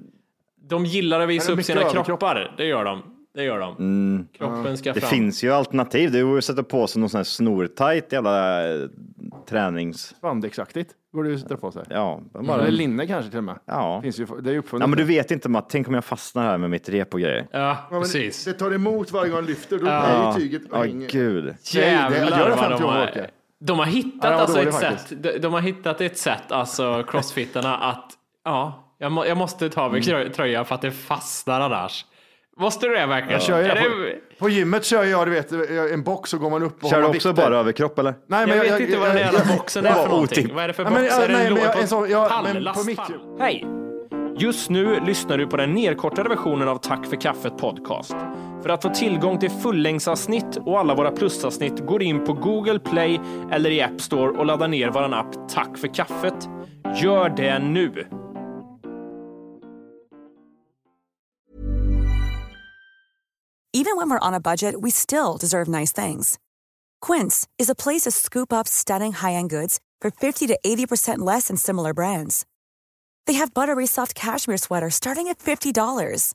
de 0.68 0.84
gillar 0.84 1.20
att 1.20 1.28
visa 1.28 1.52
det 1.54 1.58
upp 1.58 1.64
sina 1.64 1.80
överkropp. 1.80 2.06
kroppar. 2.06 2.54
Det 2.56 2.64
gör 2.64 2.84
de. 2.84 3.02
Det 3.34 3.44
gör 3.44 3.58
de. 3.58 4.28
Kroppen 4.38 4.78
ska 4.78 4.92
det 4.92 5.00
fram. 5.00 5.10
finns 5.10 5.44
ju 5.44 5.52
alternativ. 5.52 6.12
Det 6.12 6.18
är 6.18 6.22
ju 6.22 6.38
att 6.38 6.44
sätta 6.44 6.62
på 6.62 6.86
sig 6.86 7.00
någon 7.00 7.10
sån 7.10 7.18
här 7.18 7.24
snortajt 7.24 8.12
jävla 8.12 8.68
eh, 8.74 8.80
tränings... 9.48 10.00
Spandexaktigt 10.18 10.90
går 11.12 11.22
det 11.24 11.28
ju 11.30 11.34
att 11.36 11.40
sätta 11.42 11.56
på 11.56 11.72
sig. 11.72 11.82
Ja, 11.90 12.20
bara... 12.32 12.60
Eller 12.60 12.70
linne 12.70 13.06
kanske 13.06 13.30
till 13.30 13.38
och 13.38 13.44
med. 13.44 13.58
Ja. 13.66 14.00
Finns 14.02 14.18
ju, 14.20 14.26
det 14.40 14.50
är 14.50 14.52
ju 14.52 14.58
uppfunnet. 14.58 14.80
ja, 14.82 14.86
men 14.86 14.98
du 14.98 15.04
vet 15.04 15.30
inte 15.30 15.48
Matt. 15.48 15.66
Tänk 15.70 15.88
om 15.88 15.94
jag 15.94 16.04
fastnar 16.04 16.42
här 16.44 16.58
med 16.58 16.70
mitt 16.70 16.88
rep 16.88 17.14
och 17.14 17.20
grejer. 17.20 17.46
Ja, 17.52 17.76
Ja, 17.90 18.00
precis. 18.00 18.44
Det 18.44 18.52
tar 18.52 18.74
emot 18.74 19.12
varje 19.12 19.28
gång 19.30 19.36
han 19.36 19.46
lyfter. 19.46 19.78
Då 19.78 19.86
Ja. 19.86 19.92
är 20.06 20.34
ju 20.34 20.40
tyget 20.40 20.62
Ja, 20.72 20.84
gud. 20.84 21.44
Nej, 21.44 21.54
det- 21.72 21.80
jag 21.80 21.90
Jävlar 22.12 22.38
gör 22.38 22.44
det 22.44 22.50
vad 22.50 22.58
50 22.58 22.78
de 22.82 22.84
har. 22.84 23.26
De 23.60 23.78
har 23.78 23.86
Ja, 23.86 23.92
hittat 23.92 24.32
var 24.32 24.40
alltså 24.40 24.62
ett 24.62 24.74
faktiskt. 24.80 25.08
sätt, 25.08 25.22
de, 25.22 25.38
de 25.38 25.52
har 25.52 25.60
hittat 25.60 26.00
ett 26.00 26.18
sätt, 26.18 26.52
alltså 26.52 27.02
crossfittarna, 27.08 27.76
att 27.76 28.10
ja, 28.44 28.94
jag, 28.98 29.12
må, 29.12 29.26
jag 29.26 29.36
måste 29.36 29.70
ta 29.70 29.80
Mm. 29.80 29.92
mig 29.92 30.00
trö- 30.00 30.32
tröja 30.32 30.64
för 30.64 30.74
att 30.74 30.82
det 30.82 30.90
fastnar 30.90 31.60
annars. 31.60 32.04
Måste 32.56 32.86
du 32.86 32.94
det 32.94 33.06
verkligen? 33.06 33.32
Jag 33.32 33.42
kör 33.42 33.58
ju 33.58 33.64
Är 33.64 33.74
det 33.74 33.80
det- 33.80 34.12
på, 34.38 34.44
på 34.44 34.48
gymmet 34.48 34.84
kör 34.84 35.04
jag, 35.04 35.26
du 35.26 35.30
vet, 35.30 35.52
en 35.92 36.02
box 36.02 36.30
så 36.30 36.38
går 36.38 36.50
man 36.50 36.62
upp 36.62 36.84
och 36.84 36.90
Kör 36.90 37.00
du 37.00 37.06
också 37.06 37.28
vikter. 37.28 37.32
bara 37.50 37.58
överkropp 37.58 37.98
eller? 37.98 38.14
Nej, 38.28 38.48
jag, 38.48 38.56
vet 38.56 38.80
inte 38.80 38.98
vad 38.98 39.08
den 39.08 39.16
jävla 39.18 39.40
boxen 39.56 39.86
är 39.86 39.92
för 40.02 40.08
någonting. 40.08 40.54
Vad 40.54 40.64
är 40.64 40.68
det 40.68 40.74
för 40.74 40.82
Ja, 40.82 40.88
box? 40.90 41.00
men, 41.00 41.08
ja, 41.10 41.22
är 41.22 41.28
det 41.28 41.34
nej, 41.34 41.46
en 41.46 41.54
men 41.54 41.62
jag- 41.62 41.80
på 41.80 41.86
sån- 41.86 42.10
ja, 42.10 42.28
pall, 42.28 42.44
men 42.62 42.74
på 42.74 42.84
mitt- 42.84 43.40
Hej! 43.40 43.66
Just 44.38 44.70
nu 44.70 45.00
lyssnar 45.06 45.38
du 45.38 45.46
på 45.46 45.56
den 45.56 45.72
nedkortade 45.74 46.28
versionen 46.28 46.68
av 46.68 46.76
Tack 46.76 47.06
för 47.06 47.16
kaffet 47.20 47.58
podcast. 47.58 48.14
För 48.64 48.70
att 48.70 48.82
få 48.82 48.88
tillgång 48.88 49.38
till 49.38 49.50
fullängdsavsnitt 49.50 50.56
och 50.56 50.78
alla 50.78 50.94
våra 50.94 51.10
plusavsnitt 51.10 51.86
går 51.86 52.02
in 52.02 52.24
på 52.24 52.32
Google 52.32 52.78
Play 52.78 53.20
eller 53.52 53.70
i 53.70 53.82
App 53.82 54.00
Store 54.00 54.38
och 54.38 54.46
laddar 54.46 54.68
ner 54.68 54.90
vår 54.90 55.14
app 55.14 55.48
Tack 55.48 55.78
för 55.78 55.94
kaffet. 55.94 56.48
Gör 57.02 57.28
det 57.28 57.58
nu! 57.58 58.06
Even 63.76 63.96
when 63.96 64.10
we're 64.10 64.28
on 64.28 64.34
a 64.34 64.40
budget, 64.40 64.74
we 64.82 64.90
still 64.90 65.36
deserve 65.40 65.68
nice 65.68 66.04
things. 66.04 66.38
Quince 67.06 67.48
is 67.58 67.70
a 67.70 67.74
place 67.74 68.02
to 68.02 68.10
scoop 68.10 68.52
up 68.52 68.68
stunning 68.68 69.12
high-end 69.12 69.50
goods 69.50 69.78
for 70.00 70.10
50 70.10 70.46
to 70.46 70.58
80% 70.64 71.18
less 71.18 71.48
than 71.48 71.56
similar 71.56 71.92
brands. 71.92 72.46
They 73.26 73.34
have 73.34 73.52
buttery 73.52 73.86
soft 73.86 74.14
cashmere 74.14 74.58
sweaters 74.58 74.94
starting 74.94 75.28
at 75.28 75.38
$50, 75.38 76.34